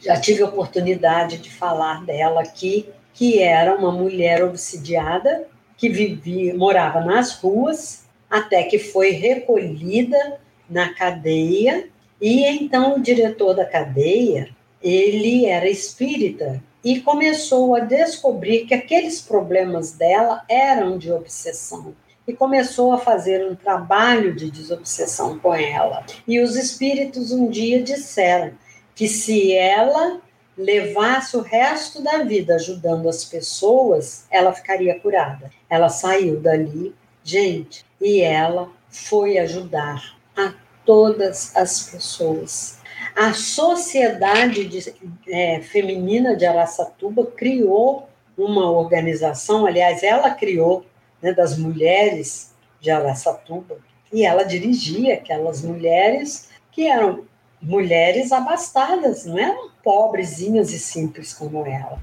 Já 0.00 0.20
tive 0.20 0.42
a 0.42 0.46
oportunidade 0.46 1.38
de 1.38 1.50
falar 1.50 2.04
dela 2.04 2.42
aqui, 2.42 2.88
que 3.12 3.40
era 3.40 3.74
uma 3.74 3.90
mulher 3.90 4.44
obsidiada 4.44 5.48
que 5.76 5.88
vivia, 5.88 6.54
morava 6.54 7.00
nas 7.00 7.32
ruas, 7.32 8.04
até 8.30 8.62
que 8.62 8.78
foi 8.78 9.10
recolhida 9.10 10.38
na 10.70 10.94
cadeia 10.94 11.88
e 12.20 12.44
então 12.44 12.94
o 12.94 13.02
diretor 13.02 13.52
da 13.52 13.64
cadeia, 13.64 14.50
ele 14.80 15.44
era 15.44 15.68
espírita 15.68 16.62
e 16.84 17.00
começou 17.00 17.74
a 17.74 17.80
descobrir 17.80 18.64
que 18.64 18.74
aqueles 18.74 19.20
problemas 19.20 19.90
dela 19.90 20.44
eram 20.48 20.96
de 20.96 21.10
obsessão 21.10 21.96
e 22.26 22.32
começou 22.32 22.92
a 22.92 22.98
fazer 22.98 23.44
um 23.44 23.54
trabalho 23.54 24.34
de 24.34 24.50
desobsessão 24.50 25.38
com 25.38 25.54
ela. 25.54 26.04
E 26.26 26.40
os 26.40 26.56
espíritos 26.56 27.32
um 27.32 27.48
dia 27.48 27.82
disseram 27.82 28.52
que 28.94 29.08
se 29.08 29.52
ela 29.54 30.20
levasse 30.56 31.36
o 31.36 31.40
resto 31.40 32.02
da 32.02 32.22
vida 32.24 32.54
ajudando 32.54 33.08
as 33.08 33.24
pessoas, 33.24 34.26
ela 34.30 34.52
ficaria 34.52 34.98
curada. 35.00 35.50
Ela 35.68 35.88
saiu 35.88 36.38
dali, 36.38 36.94
gente, 37.24 37.84
e 38.00 38.20
ela 38.20 38.68
foi 38.88 39.38
ajudar 39.38 40.16
a 40.36 40.52
todas 40.84 41.56
as 41.56 41.90
pessoas. 41.90 42.78
A 43.16 43.32
Sociedade 43.32 44.64
de, 44.66 44.94
é, 45.28 45.60
Feminina 45.60 46.36
de 46.36 46.46
Araçatuba 46.46 47.26
criou 47.26 48.08
uma 48.36 48.70
organização, 48.70 49.66
aliás, 49.66 50.02
ela 50.02 50.30
criou, 50.30 50.84
né, 51.22 51.32
das 51.32 51.56
mulheres 51.56 52.52
de 52.80 52.90
Araçatuba, 52.90 53.78
e 54.12 54.24
ela 54.24 54.42
dirigia 54.42 55.14
aquelas 55.14 55.62
mulheres 55.62 56.48
que 56.70 56.86
eram 56.86 57.24
mulheres 57.60 58.32
abastadas, 58.32 59.24
não 59.24 59.38
eram 59.38 59.70
pobrezinhas 59.82 60.72
e 60.72 60.78
simples 60.78 61.32
como 61.32 61.64
ela. 61.64 62.02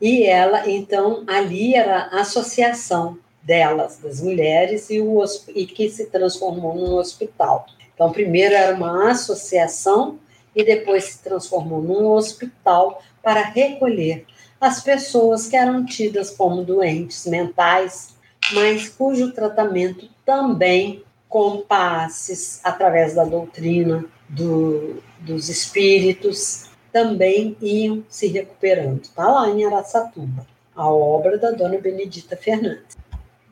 E 0.00 0.24
ela, 0.24 0.68
então, 0.68 1.24
ali 1.26 1.74
era 1.74 2.08
a 2.12 2.20
associação 2.20 3.18
delas, 3.42 3.98
das 3.98 4.20
mulheres, 4.20 4.90
e, 4.90 5.00
o, 5.00 5.24
e 5.54 5.66
que 5.66 5.88
se 5.88 6.06
transformou 6.06 6.74
num 6.74 6.94
hospital. 6.96 7.66
Então, 7.94 8.12
primeiro 8.12 8.54
era 8.54 8.74
uma 8.74 9.10
associação 9.10 10.18
e 10.54 10.64
depois 10.64 11.04
se 11.04 11.18
transformou 11.22 11.80
num 11.80 12.08
hospital 12.08 13.02
para 13.22 13.42
recolher 13.42 14.26
as 14.60 14.82
pessoas 14.82 15.46
que 15.46 15.56
eram 15.56 15.84
tidas 15.84 16.30
como 16.30 16.64
doentes 16.64 17.26
mentais, 17.26 18.15
mas 18.52 18.88
cujo 18.88 19.32
tratamento 19.32 20.08
também 20.24 21.02
com 21.28 21.60
passes 21.62 22.60
através 22.64 23.14
da 23.14 23.24
doutrina 23.24 24.04
do, 24.28 25.02
dos 25.20 25.48
espíritos 25.48 26.70
também 26.92 27.56
iam 27.60 28.04
se 28.08 28.26
recuperando. 28.28 29.02
Está 29.02 29.28
lá 29.28 29.48
em 29.50 29.64
Araçatuba, 29.64 30.46
a 30.74 30.88
obra 30.88 31.36
da 31.36 31.50
Dona 31.50 31.78
Benedita 31.78 32.36
Fernandes, 32.36 32.96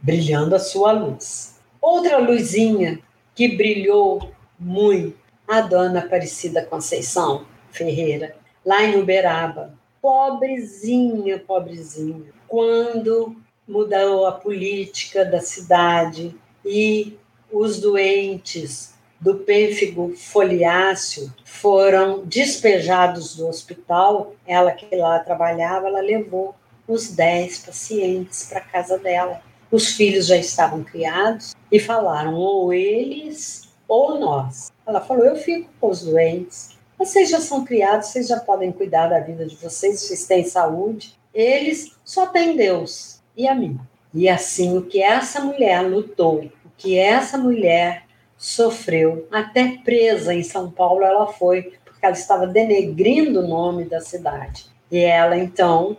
brilhando 0.01 0.55
a 0.55 0.59
sua 0.59 0.93
luz. 0.93 1.61
Outra 1.81 2.19
luzinha 2.19 3.01
que 3.35 3.57
brilhou 3.57 4.31
muito 4.59 5.17
a 5.47 5.61
dona 5.61 6.01
Aparecida 6.01 6.65
Conceição 6.65 7.45
Ferreira, 7.71 8.35
lá 8.65 8.83
em 8.83 8.99
Uberaba. 8.99 9.75
Pobrezinha, 10.01 11.39
pobrezinha. 11.39 12.33
Quando 12.47 13.37
mudou 13.67 14.27
a 14.27 14.33
política 14.33 15.25
da 15.25 15.41
cidade 15.41 16.35
e 16.65 17.19
os 17.51 17.81
doentes 17.81 18.95
do 19.21 19.37
pênfigo 19.37 20.15
foliáceo 20.17 21.33
foram 21.45 22.25
despejados 22.27 23.37
do 23.37 23.49
hospital, 23.49 24.35
ela 24.47 24.73
que 24.73 24.95
lá 24.95 25.19
trabalhava, 25.19 25.89
ela 25.89 26.01
levou 26.01 26.55
os 26.87 27.11
10 27.11 27.61
pacientes 27.61 28.47
para 28.49 28.61
casa 28.61 28.99
dela. 28.99 29.41
Os 29.71 29.93
filhos 29.93 30.27
já 30.27 30.37
estavam 30.37 30.85
criados 30.85 31.55
e 31.73 31.81
falaram: 31.81 32.35
ou 32.35 32.73
eles 32.73 33.73
ou 33.89 34.19
nós. 34.19 34.71
Ela 34.87 35.01
falou: 35.01 35.25
Eu 35.25 35.37
fico 35.37 35.71
com 35.81 35.89
os 35.89 36.03
doentes. 36.03 36.77
Vocês 36.99 37.31
já 37.31 37.41
são 37.41 37.65
criados, 37.65 38.09
vocês 38.09 38.29
já 38.29 38.39
podem 38.39 38.71
cuidar 38.71 39.09
da 39.09 39.21
vida 39.21 39.47
de 39.47 39.57
vocês, 39.57 40.01
vocês 40.01 40.27
têm 40.27 40.45
saúde. 40.45 41.19
Eles 41.33 41.97
só 42.05 42.27
têm 42.27 42.57
Deus 42.57 43.14
e 43.37 43.49
a 43.49 43.55
mim. 43.55 43.79
E 44.13 44.29
assim, 44.29 44.77
o 44.77 44.83
que 44.83 45.03
essa 45.03 45.41
mulher 45.41 45.83
lutou, 45.83 46.45
o 46.65 46.71
que 46.77 46.99
essa 46.99 47.37
mulher 47.37 48.05
sofreu, 48.37 49.27
até 49.31 49.79
presa 49.85 50.35
em 50.35 50.43
São 50.43 50.71
Paulo 50.71 51.03
ela 51.05 51.27
foi, 51.27 51.75
porque 51.85 52.05
ela 52.05 52.15
estava 52.15 52.47
denegrindo 52.47 53.41
o 53.41 53.49
nome 53.49 53.85
da 53.85 54.01
cidade. 54.01 54.67
E 54.91 54.99
ela, 54.99 55.37
então, 55.37 55.97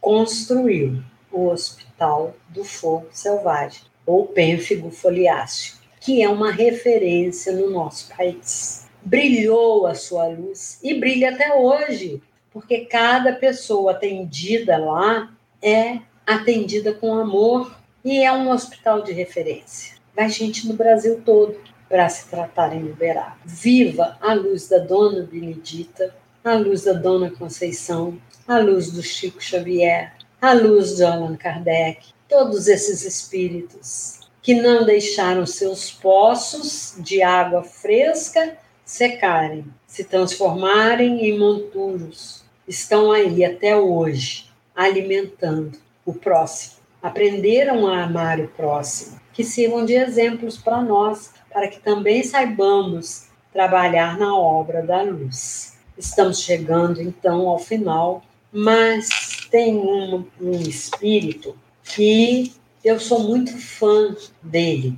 construiu 0.00 1.02
o 1.30 1.48
Hospital 1.48 2.34
do 2.48 2.64
Fogo 2.64 3.08
Selvagem, 3.10 3.82
ou 4.06 4.26
Pênfigo 4.26 4.90
Foliáceo 4.90 5.82
que 6.02 6.20
é 6.20 6.28
uma 6.28 6.50
referência 6.50 7.52
no 7.52 7.70
nosso 7.70 8.12
país. 8.14 8.88
Brilhou 9.02 9.86
a 9.86 9.94
sua 9.94 10.26
luz 10.26 10.78
e 10.82 10.94
brilha 10.94 11.30
até 11.30 11.54
hoje, 11.54 12.20
porque 12.50 12.80
cada 12.80 13.32
pessoa 13.32 13.92
atendida 13.92 14.76
lá 14.76 15.32
é 15.62 16.00
atendida 16.26 16.92
com 16.92 17.14
amor 17.14 17.76
e 18.04 18.22
é 18.22 18.32
um 18.32 18.50
hospital 18.50 19.02
de 19.02 19.12
referência. 19.12 19.94
Vai 20.14 20.28
gente 20.28 20.68
no 20.68 20.74
Brasil 20.74 21.22
todo 21.24 21.56
para 21.88 22.08
se 22.08 22.28
tratar 22.28 22.74
em 22.74 22.84
Uberaba. 22.84 23.36
Viva 23.44 24.16
a 24.20 24.34
luz 24.34 24.68
da 24.68 24.78
Dona 24.78 25.22
Benedita, 25.22 26.14
a 26.44 26.54
luz 26.54 26.84
da 26.84 26.92
Dona 26.92 27.30
Conceição, 27.30 28.18
a 28.46 28.58
luz 28.58 28.90
do 28.90 29.02
Chico 29.02 29.42
Xavier, 29.42 30.12
a 30.40 30.52
luz 30.52 30.96
de 30.96 31.04
Allan 31.04 31.36
Kardec, 31.36 32.08
todos 32.28 32.66
esses 32.66 33.04
espíritos 33.04 34.20
que 34.42 34.54
não 34.54 34.84
deixaram 34.84 35.46
seus 35.46 35.90
poços 35.90 36.96
de 36.98 37.22
água 37.22 37.62
fresca 37.62 38.56
secarem, 38.84 39.64
se 39.86 40.02
transformarem 40.02 41.24
em 41.24 41.38
monturos. 41.38 42.42
Estão 42.66 43.12
aí 43.12 43.44
até 43.44 43.76
hoje, 43.76 44.50
alimentando 44.74 45.81
o 46.04 46.12
próximo. 46.12 46.76
Aprenderam 47.02 47.86
a 47.86 48.04
amar 48.04 48.40
o 48.40 48.48
próximo, 48.48 49.20
que 49.32 49.42
sirvam 49.42 49.84
de 49.84 49.94
exemplos 49.94 50.56
para 50.56 50.80
nós, 50.82 51.32
para 51.52 51.68
que 51.68 51.80
também 51.80 52.22
saibamos 52.22 53.28
trabalhar 53.52 54.18
na 54.18 54.36
obra 54.36 54.82
da 54.82 55.02
luz. 55.02 55.76
Estamos 55.98 56.40
chegando 56.40 57.02
então 57.02 57.48
ao 57.48 57.58
final, 57.58 58.22
mas 58.52 59.08
tem 59.50 59.76
um, 59.76 60.24
um 60.40 60.52
espírito 60.60 61.56
que 61.84 62.52
eu 62.84 62.98
sou 62.98 63.20
muito 63.20 63.56
fã 63.58 64.16
dele. 64.42 64.96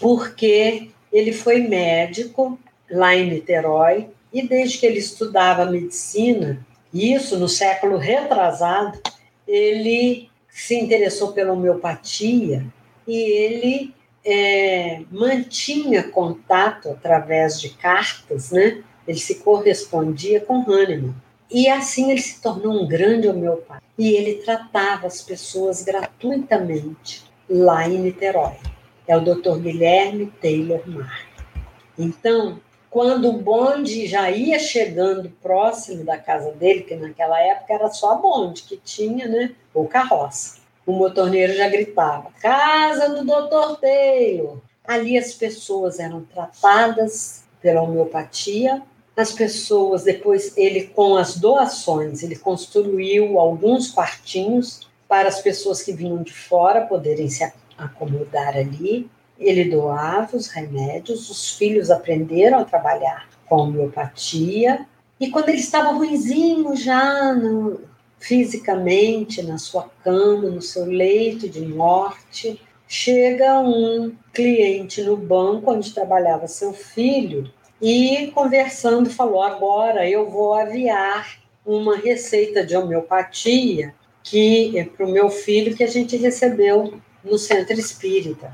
porque 0.00 0.90
ele 1.12 1.32
foi 1.32 1.60
médico 1.60 2.58
lá 2.90 3.14
em 3.14 3.30
Niterói 3.30 4.08
e 4.32 4.46
desde 4.46 4.78
que 4.78 4.86
ele 4.86 4.98
estudava 4.98 5.64
medicina, 5.64 6.64
isso 6.92 7.38
no 7.38 7.48
século 7.48 7.96
retrasado, 7.96 9.00
ele 9.46 10.28
se 10.58 10.74
interessou 10.74 11.32
pela 11.32 11.52
homeopatia 11.52 12.66
e 13.06 13.16
ele 13.16 13.94
é, 14.24 15.02
mantinha 15.10 16.02
contato 16.02 16.90
através 16.90 17.60
de 17.60 17.70
cartas, 17.70 18.50
né? 18.50 18.82
Ele 19.06 19.18
se 19.18 19.36
correspondia 19.36 20.40
com 20.40 20.60
Hahnemann. 20.68 21.14
E 21.48 21.68
assim 21.68 22.10
ele 22.10 22.20
se 22.20 22.42
tornou 22.42 22.82
um 22.82 22.88
grande 22.88 23.28
homeopata. 23.28 23.80
E 23.96 24.10
ele 24.16 24.42
tratava 24.42 25.06
as 25.06 25.22
pessoas 25.22 25.82
gratuitamente 25.84 27.24
lá 27.48 27.88
em 27.88 27.98
Niterói. 27.98 28.56
É 29.06 29.16
o 29.16 29.20
Dr. 29.20 29.60
Guilherme 29.60 30.26
Taylor 30.42 30.82
Mark. 30.86 31.28
Então, 31.96 32.60
quando 32.98 33.28
o 33.28 33.32
bonde 33.32 34.08
já 34.08 34.28
ia 34.28 34.58
chegando 34.58 35.30
próximo 35.40 36.02
da 36.02 36.18
casa 36.18 36.50
dele, 36.50 36.82
que 36.82 36.96
naquela 36.96 37.40
época 37.40 37.72
era 37.72 37.88
só 37.90 38.16
bonde 38.16 38.64
que 38.64 38.76
tinha, 38.76 39.28
né? 39.28 39.54
Ou 39.72 39.86
carroça. 39.86 40.56
O 40.84 40.90
motorneiro 40.90 41.54
já 41.54 41.68
gritava: 41.68 42.32
Casa 42.40 43.08
do 43.10 43.24
Dr. 43.24 43.78
Taylor. 43.80 44.58
Ali 44.84 45.16
as 45.16 45.32
pessoas 45.32 46.00
eram 46.00 46.24
tratadas 46.24 47.44
pela 47.62 47.82
homeopatia 47.82 48.82
as 49.16 49.30
pessoas, 49.30 50.02
depois 50.02 50.56
ele 50.56 50.88
com 50.88 51.16
as 51.16 51.36
doações, 51.36 52.22
ele 52.24 52.36
construiu 52.36 53.38
alguns 53.38 53.90
quartinhos 53.90 54.88
para 55.08 55.28
as 55.28 55.40
pessoas 55.40 55.82
que 55.82 55.92
vinham 55.92 56.22
de 56.22 56.32
fora 56.32 56.86
poderem 56.86 57.28
se 57.28 57.44
acomodar 57.76 58.56
ali. 58.56 59.08
Ele 59.38 59.64
doava 59.64 60.36
os 60.36 60.48
remédios, 60.48 61.30
os 61.30 61.52
filhos 61.52 61.90
aprenderam 61.90 62.58
a 62.58 62.64
trabalhar 62.64 63.28
com 63.46 63.56
homeopatia. 63.56 64.86
E 65.20 65.30
quando 65.30 65.48
ele 65.48 65.58
estava 65.58 65.92
ruinzinho 65.92 66.74
já 66.76 67.32
no, 67.34 67.80
fisicamente, 68.18 69.42
na 69.42 69.58
sua 69.58 69.88
cama, 70.02 70.50
no 70.50 70.62
seu 70.62 70.84
leito 70.84 71.48
de 71.48 71.64
morte, 71.64 72.60
chega 72.86 73.60
um 73.60 74.14
cliente 74.32 75.02
no 75.02 75.16
banco 75.16 75.72
onde 75.72 75.94
trabalhava 75.94 76.48
seu 76.48 76.72
filho 76.72 77.50
e 77.80 78.30
conversando 78.34 79.10
falou: 79.10 79.42
agora 79.42 80.08
eu 80.08 80.28
vou 80.28 80.54
aviar 80.54 81.38
uma 81.64 81.96
receita 81.96 82.64
de 82.64 82.76
homeopatia 82.76 83.94
que 84.22 84.76
é 84.78 84.84
para 84.84 85.06
o 85.06 85.10
meu 85.10 85.30
filho 85.30 85.76
que 85.76 85.84
a 85.84 85.86
gente 85.86 86.16
recebeu 86.16 87.00
no 87.24 87.38
centro 87.38 87.78
espírita. 87.78 88.52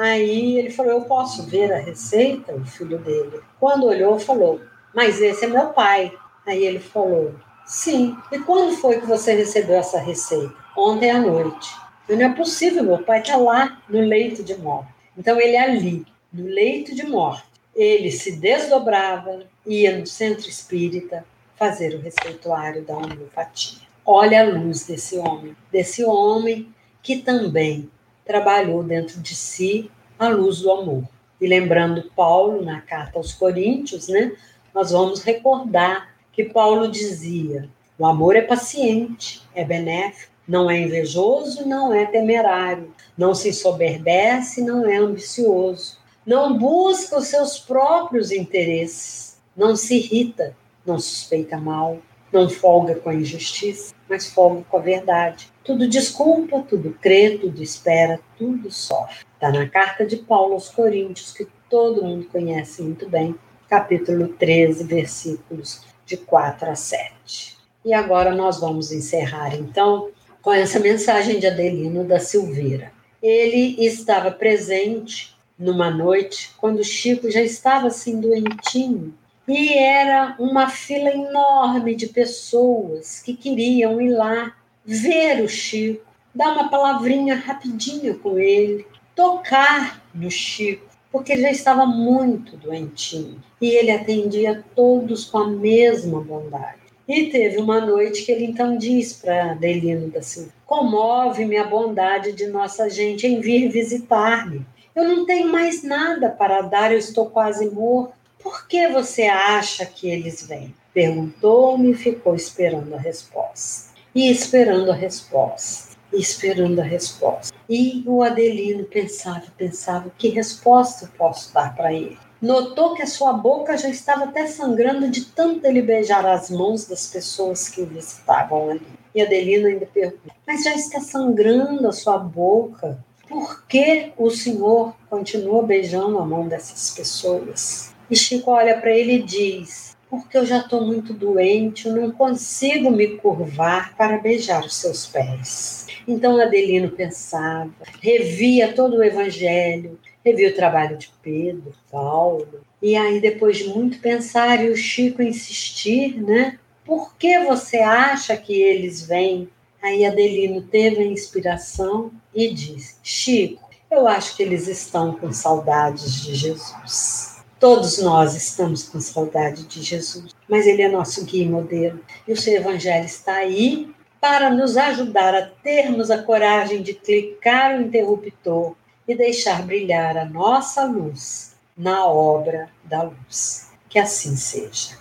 Aí 0.00 0.58
ele 0.58 0.70
falou: 0.70 0.92
Eu 0.92 1.02
posso 1.02 1.42
ver 1.42 1.72
a 1.72 1.78
receita? 1.78 2.54
O 2.54 2.64
filho 2.64 2.98
dele. 2.98 3.40
Quando 3.58 3.86
olhou, 3.86 4.18
falou: 4.18 4.60
Mas 4.94 5.20
esse 5.20 5.44
é 5.44 5.48
meu 5.48 5.68
pai. 5.68 6.10
Aí 6.46 6.64
ele 6.64 6.80
falou: 6.80 7.34
Sim. 7.66 8.16
E 8.32 8.38
quando 8.38 8.74
foi 8.76 9.00
que 9.00 9.06
você 9.06 9.34
recebeu 9.34 9.76
essa 9.76 9.98
receita? 9.98 10.54
Ontem 10.76 11.10
à 11.10 11.20
noite. 11.20 11.68
Eu, 12.08 12.16
não 12.16 12.26
é 12.26 12.34
possível, 12.34 12.82
meu 12.82 12.98
pai 13.04 13.20
está 13.20 13.36
lá 13.36 13.82
no 13.88 14.00
leito 14.00 14.42
de 14.42 14.56
morte. 14.56 14.88
Então 15.16 15.38
ele 15.38 15.54
é 15.54 15.60
ali, 15.60 16.06
no 16.32 16.46
leito 16.46 16.94
de 16.94 17.06
morte 17.06 17.50
ele 17.74 18.10
se 18.10 18.32
desdobrava, 18.32 19.44
ia 19.66 19.96
no 19.96 20.06
centro 20.06 20.48
espírita 20.48 21.24
fazer 21.56 21.94
o 21.94 22.00
receituário 22.00 22.82
da 22.82 22.96
homeopatia. 22.96 23.80
Olha 24.04 24.40
a 24.40 24.48
luz 24.48 24.86
desse 24.86 25.16
homem, 25.18 25.56
desse 25.70 26.04
homem 26.04 26.74
que 27.02 27.18
também 27.18 27.90
trabalhou 28.30 28.84
dentro 28.84 29.20
de 29.20 29.34
si 29.34 29.90
a 30.16 30.28
luz 30.28 30.60
do 30.60 30.70
amor. 30.70 31.02
E 31.40 31.48
lembrando 31.48 32.12
Paulo 32.14 32.64
na 32.64 32.80
carta 32.80 33.18
aos 33.18 33.34
Coríntios, 33.34 34.06
né, 34.06 34.36
nós 34.72 34.92
vamos 34.92 35.20
recordar 35.24 36.14
que 36.32 36.44
Paulo 36.44 36.88
dizia: 36.88 37.68
o 37.98 38.06
amor 38.06 38.36
é 38.36 38.42
paciente, 38.42 39.42
é 39.52 39.64
benéfico, 39.64 40.30
não 40.46 40.70
é 40.70 40.78
invejoso, 40.78 41.66
não 41.66 41.92
é 41.92 42.06
temerário, 42.06 42.94
não 43.18 43.34
se 43.34 43.52
soberbece, 43.52 44.62
não 44.62 44.86
é 44.86 44.96
ambicioso, 44.96 45.98
não 46.24 46.56
busca 46.56 47.18
os 47.18 47.26
seus 47.26 47.58
próprios 47.58 48.30
interesses, 48.30 49.40
não 49.56 49.74
se 49.74 49.96
irrita, 49.96 50.56
não 50.86 51.00
suspeita 51.00 51.56
mal, 51.56 51.98
não 52.32 52.48
folga 52.48 52.94
com 52.94 53.10
a 53.10 53.14
injustiça, 53.14 53.92
mas 54.08 54.32
folga 54.32 54.64
com 54.70 54.76
a 54.76 54.80
verdade. 54.80 55.50
Tudo 55.70 55.86
desculpa, 55.86 56.64
tudo 56.68 56.98
crê, 57.00 57.38
tudo 57.38 57.62
espera, 57.62 58.18
tudo 58.36 58.72
sofre. 58.72 59.24
Está 59.34 59.52
na 59.52 59.68
carta 59.68 60.04
de 60.04 60.16
Paulo 60.16 60.54
aos 60.54 60.68
Coríntios, 60.68 61.32
que 61.32 61.46
todo 61.68 62.02
mundo 62.02 62.26
conhece 62.26 62.82
muito 62.82 63.08
bem, 63.08 63.36
capítulo 63.68 64.26
13, 64.26 64.82
versículos 64.82 65.82
de 66.04 66.16
4 66.16 66.72
a 66.72 66.74
7. 66.74 67.56
E 67.84 67.94
agora 67.94 68.34
nós 68.34 68.58
vamos 68.58 68.90
encerrar, 68.90 69.54
então, 69.54 70.10
com 70.42 70.52
essa 70.52 70.80
mensagem 70.80 71.38
de 71.38 71.46
Adelino 71.46 72.02
da 72.02 72.18
Silveira. 72.18 72.92
Ele 73.22 73.76
estava 73.78 74.32
presente 74.32 75.36
numa 75.56 75.88
noite, 75.88 76.50
quando 76.58 76.82
Chico 76.82 77.30
já 77.30 77.42
estava 77.42 77.86
assim 77.86 78.20
doentinho, 78.20 79.14
e 79.46 79.72
era 79.72 80.34
uma 80.36 80.68
fila 80.68 81.10
enorme 81.10 81.94
de 81.94 82.08
pessoas 82.08 83.20
que 83.20 83.36
queriam 83.36 84.00
ir 84.00 84.10
lá 84.10 84.56
ver 84.84 85.42
o 85.42 85.48
Chico, 85.48 86.04
dar 86.34 86.52
uma 86.52 86.68
palavrinha 86.68 87.34
rapidinha 87.34 88.14
com 88.14 88.38
ele, 88.38 88.86
tocar 89.14 90.02
no 90.14 90.30
Chico, 90.30 90.86
porque 91.10 91.32
ele 91.32 91.42
já 91.42 91.50
estava 91.50 91.86
muito 91.86 92.56
doentinho 92.56 93.42
e 93.60 93.68
ele 93.68 93.90
atendia 93.90 94.64
todos 94.74 95.24
com 95.24 95.38
a 95.38 95.48
mesma 95.48 96.20
bondade. 96.20 96.80
E 97.06 97.26
teve 97.26 97.58
uma 97.58 97.80
noite 97.80 98.24
que 98.24 98.30
ele 98.30 98.44
então 98.44 98.78
diz 98.78 99.12
para 99.12 99.50
Adelino 99.50 100.08
da 100.08 100.22
Silva: 100.22 100.52
Comove-me 100.64 101.56
a 101.56 101.64
bondade 101.64 102.32
de 102.32 102.46
nossa 102.46 102.88
gente 102.88 103.26
em 103.26 103.40
vir 103.40 103.68
visitar-me. 103.68 104.64
Eu 104.94 105.04
não 105.04 105.26
tenho 105.26 105.50
mais 105.50 105.82
nada 105.82 106.28
para 106.30 106.62
dar, 106.62 106.92
eu 106.92 106.98
estou 106.98 107.26
quase 107.26 107.68
morto. 107.68 108.14
Por 108.40 108.68
que 108.68 108.86
você 108.88 109.24
acha 109.24 109.84
que 109.84 110.08
eles 110.08 110.46
vêm? 110.46 110.72
Perguntou-me 110.94 111.90
e 111.90 111.94
ficou 111.94 112.34
esperando 112.34 112.94
a 112.94 112.98
resposta. 112.98 113.89
E 114.14 114.30
esperando 114.30 114.90
a 114.90 114.94
resposta. 114.94 115.96
Esperando 116.12 116.80
a 116.80 116.84
resposta. 116.84 117.54
E 117.68 118.02
o 118.06 118.22
Adelino 118.22 118.84
pensava, 118.84 119.44
pensava, 119.56 120.12
que 120.18 120.28
resposta 120.28 121.04
eu 121.04 121.08
posso 121.16 121.54
dar 121.54 121.74
para 121.74 121.92
ele? 121.92 122.18
Notou 122.42 122.94
que 122.94 123.02
a 123.02 123.06
sua 123.06 123.32
boca 123.32 123.76
já 123.76 123.88
estava 123.88 124.24
até 124.24 124.46
sangrando 124.46 125.10
de 125.10 125.26
tanto 125.26 125.64
ele 125.66 125.82
beijar 125.82 126.24
as 126.26 126.50
mãos 126.50 126.86
das 126.86 127.06
pessoas 127.06 127.68
que 127.68 127.82
o 127.82 127.86
visitavam 127.86 128.70
ali. 128.70 128.86
E 129.14 129.22
Adelino 129.22 129.68
ainda 129.68 129.86
perguntou: 129.86 130.32
Mas 130.46 130.64
já 130.64 130.74
está 130.74 131.00
sangrando 131.00 131.86
a 131.86 131.92
sua 131.92 132.18
boca? 132.18 133.04
por 133.30 133.64
que 133.66 134.12
o 134.18 134.28
Senhor 134.28 134.92
continua 135.08 135.62
beijando 135.62 136.18
a 136.18 136.26
mão 136.26 136.48
dessas 136.48 136.90
pessoas? 136.90 137.94
E 138.10 138.16
Chico 138.16 138.50
olha 138.50 138.76
para 138.78 138.90
ele 138.90 139.14
e 139.14 139.22
diz: 139.22 139.89
Porque 140.10 140.36
eu 140.36 140.44
já 140.44 140.58
estou 140.58 140.84
muito 140.84 141.14
doente, 141.14 141.86
eu 141.86 141.94
não 141.94 142.10
consigo 142.10 142.90
me 142.90 143.16
curvar 143.16 143.96
para 143.96 144.18
beijar 144.18 144.64
os 144.64 144.74
seus 144.74 145.06
pés. 145.06 145.86
Então 146.06 146.40
Adelino 146.40 146.90
pensava, 146.90 147.70
revia 148.02 148.72
todo 148.72 148.96
o 148.96 149.04
Evangelho, 149.04 149.98
revia 150.24 150.50
o 150.50 150.54
trabalho 150.54 150.96
de 150.96 151.12
Pedro, 151.22 151.72
Paulo, 151.90 152.60
e 152.82 152.96
aí 152.96 153.20
depois 153.20 153.58
de 153.58 153.68
muito 153.68 154.00
pensar 154.00 154.64
e 154.64 154.70
o 154.70 154.76
Chico 154.76 155.22
insistir, 155.22 156.20
né? 156.20 156.58
Por 156.84 157.14
que 157.16 157.38
você 157.44 157.78
acha 157.78 158.36
que 158.36 158.60
eles 158.60 159.02
vêm? 159.06 159.48
Aí 159.80 160.04
Adelino 160.04 160.62
teve 160.62 161.02
a 161.02 161.06
inspiração 161.06 162.10
e 162.34 162.52
disse: 162.52 162.96
Chico, 163.02 163.70
eu 163.90 164.08
acho 164.08 164.36
que 164.36 164.42
eles 164.42 164.66
estão 164.66 165.12
com 165.12 165.32
saudades 165.32 166.22
de 166.22 166.34
Jesus. 166.34 167.29
Todos 167.60 167.98
nós 167.98 168.34
estamos 168.34 168.88
com 168.88 169.00
saudade 169.00 169.64
de 169.64 169.82
Jesus, 169.82 170.34
mas 170.48 170.66
ele 170.66 170.82
é 170.82 170.88
nosso 170.88 171.24
guia 171.24 171.44
e 171.44 171.48
modelo. 171.48 172.00
E 172.26 172.32
o 172.32 172.36
seu 172.36 172.54
evangelho 172.54 173.04
está 173.04 173.34
aí 173.34 173.94
para 174.20 174.50
nos 174.50 174.76
ajudar 174.76 175.34
a 175.34 175.46
termos 175.46 176.10
a 176.10 176.22
coragem 176.22 176.82
de 176.82 176.94
clicar 176.94 177.76
o 177.76 177.82
interruptor 177.82 178.74
e 179.06 179.14
deixar 179.14 179.62
brilhar 179.62 180.16
a 180.16 180.24
nossa 180.24 180.84
luz 180.84 181.54
na 181.76 182.06
obra 182.06 182.70
da 182.82 183.02
luz. 183.02 183.70
Que 183.88 183.98
assim 183.98 184.36
seja. 184.36 184.98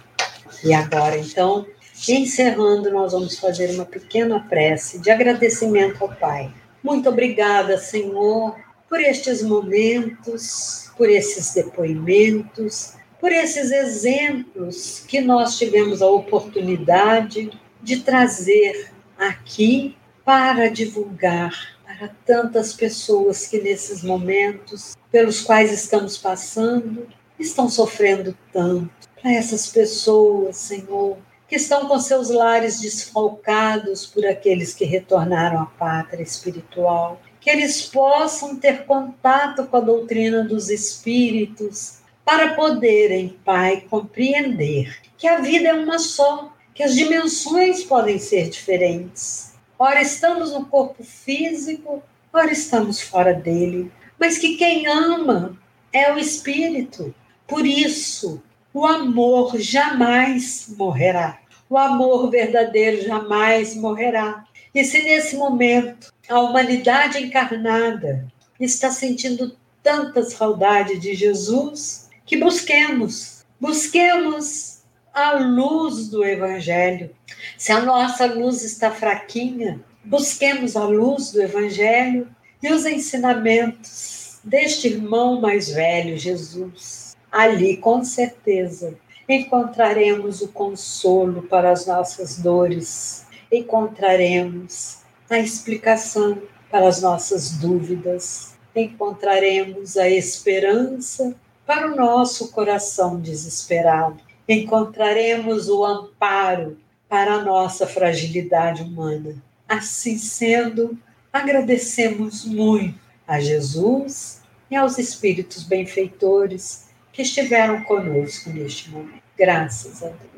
E 0.64 0.74
agora, 0.74 1.18
então, 1.18 1.66
Encerrando, 2.08 2.90
nós 2.92 3.12
vamos 3.12 3.38
fazer 3.38 3.72
uma 3.72 3.86
pequena 3.86 4.40
prece 4.40 5.00
de 5.00 5.12
agradecimento 5.12 6.02
ao 6.02 6.10
Pai. 6.10 6.52
Muito 6.82 7.10
obrigada, 7.10 7.78
Senhor, 7.78 8.56
por 8.90 9.00
estes 9.00 9.44
momentos, 9.44 10.92
por 10.98 11.10
esses 11.10 11.54
depoimentos, 11.54 12.96
por 13.20 13.32
esses 13.32 13.72
exemplos 13.72 15.04
que 15.08 15.22
nós 15.22 15.58
tivemos 15.58 16.02
a 16.02 16.08
oportunidade 16.08 17.52
de 17.82 17.98
trazer 18.02 18.92
aqui 19.18 19.96
para 20.26 20.70
divulgar, 20.70 21.54
para 21.86 22.10
tantas 22.26 22.74
pessoas 22.74 23.48
que 23.48 23.62
nesses 23.62 24.04
momentos 24.04 24.96
pelos 25.12 25.42
quais 25.42 25.72
estamos 25.72 26.18
passando 26.18 27.08
estão 27.38 27.70
sofrendo 27.70 28.36
tanto. 28.52 28.90
Para 29.22 29.34
essas 29.34 29.68
pessoas, 29.68 30.56
Senhor, 30.58 31.18
que 31.48 31.56
estão 31.56 31.88
com 31.88 32.00
seus 32.00 32.30
lares 32.30 32.80
desfalcados 32.80 34.06
por 34.06 34.26
aqueles 34.26 34.74
que 34.74 34.86
retornaram 34.86 35.62
à 35.62 35.66
pátria 35.66 36.24
espiritual, 36.24 37.20
que 37.40 37.50
eles 37.50 37.84
possam 37.84 38.56
ter 38.56 38.86
contato 38.86 39.66
com 39.68 39.78
a 39.78 39.82
doutrina 39.82 40.44
dos 40.44 40.70
espíritos 40.70 42.00
para 42.26 42.54
poderem, 42.54 43.38
Pai, 43.44 43.86
compreender 43.90 45.00
que 45.18 45.28
a 45.28 45.40
vida 45.40 45.70
é 45.70 45.74
uma 45.74 45.98
só, 45.98 46.54
que 46.76 46.84
as 46.84 46.94
dimensões 46.94 47.84
podem 47.84 48.20
ser 48.20 48.50
diferentes. 48.50 49.54
Ora 49.78 50.02
estamos 50.02 50.52
no 50.52 50.66
corpo 50.66 51.04
físico, 51.04 52.04
ora 52.32 52.52
estamos 52.52 53.02
fora 53.02 53.34
dele, 53.34 53.92
mas 54.20 54.38
que 54.38 54.58
quem 54.58 54.88
ama 54.88 55.58
é 55.92 56.14
o 56.14 56.20
espírito. 56.20 57.14
Por 57.48 57.66
isso, 57.66 58.44
o 58.74 58.86
amor 58.86 59.58
jamais 59.58 60.74
morrerá. 60.78 61.40
O 61.70 61.78
amor 61.78 62.30
verdadeiro 62.30 63.02
jamais 63.02 63.76
morrerá. 63.76 64.46
E 64.74 64.84
se 64.84 65.02
nesse 65.04 65.36
momento 65.36 66.14
a 66.28 66.40
humanidade 66.40 67.18
encarnada 67.18 68.28
está 68.60 68.92
sentindo 68.92 69.56
tanta 69.82 70.24
saudade 70.24 71.00
de 71.00 71.16
Jesus, 71.16 72.10
que 72.26 72.38
busquemos, 72.38 73.46
busquemos 73.60 74.80
a 75.14 75.34
luz 75.34 76.10
do 76.10 76.24
Evangelho. 76.24 77.10
Se 77.58 77.72
a 77.72 77.82
nossa 77.82 78.26
luz 78.26 78.64
está 78.64 78.92
fraquinha, 78.92 79.84
busquemos 80.06 80.76
a 80.76 80.86
luz 80.86 81.32
do 81.32 81.42
Evangelho 81.42 82.28
e 82.62 82.72
os 82.72 82.86
ensinamentos 82.86 84.40
deste 84.44 84.88
irmão 84.88 85.42
mais 85.42 85.70
velho, 85.70 86.18
Jesus. 86.18 87.16
Ali, 87.32 87.78
com 87.78 88.04
certeza, 88.04 88.98
encontraremos 89.28 90.42
o 90.42 90.48
consolo 90.48 91.44
para 91.44 91.72
as 91.72 91.86
nossas 91.86 92.38
dores, 92.38 93.26
encontraremos 93.52 95.00
a 95.30 95.40
explicação 95.40 96.42
para 96.72 96.88
as 96.88 97.02
nossas 97.02 97.52
dúvidas, 97.52 98.56
encontraremos 98.76 99.98
a 99.98 100.10
esperança 100.10 101.36
para 101.66 101.92
o 101.92 101.96
nosso 101.96 102.52
coração 102.52 103.20
desesperado. 103.20 104.20
Encontraremos 104.48 105.70
o 105.70 105.86
amparo 105.86 106.78
para 107.08 107.34
a 107.34 107.44
nossa 107.44 107.86
fragilidade 107.86 108.82
humana. 108.82 109.36
Assim 109.68 110.18
sendo, 110.18 110.98
agradecemos 111.32 112.46
muito 112.46 113.00
a 113.28 113.40
Jesus 113.40 114.42
e 114.70 114.76
aos 114.76 114.98
espíritos 114.98 115.64
benfeitores 115.64 116.88
que 117.14 117.22
estiveram 117.22 117.84
conosco 117.84 118.50
neste 118.50 118.90
momento. 118.90 119.22
Graças 119.38 120.04
a 120.04 120.08
Deus. 120.08 120.29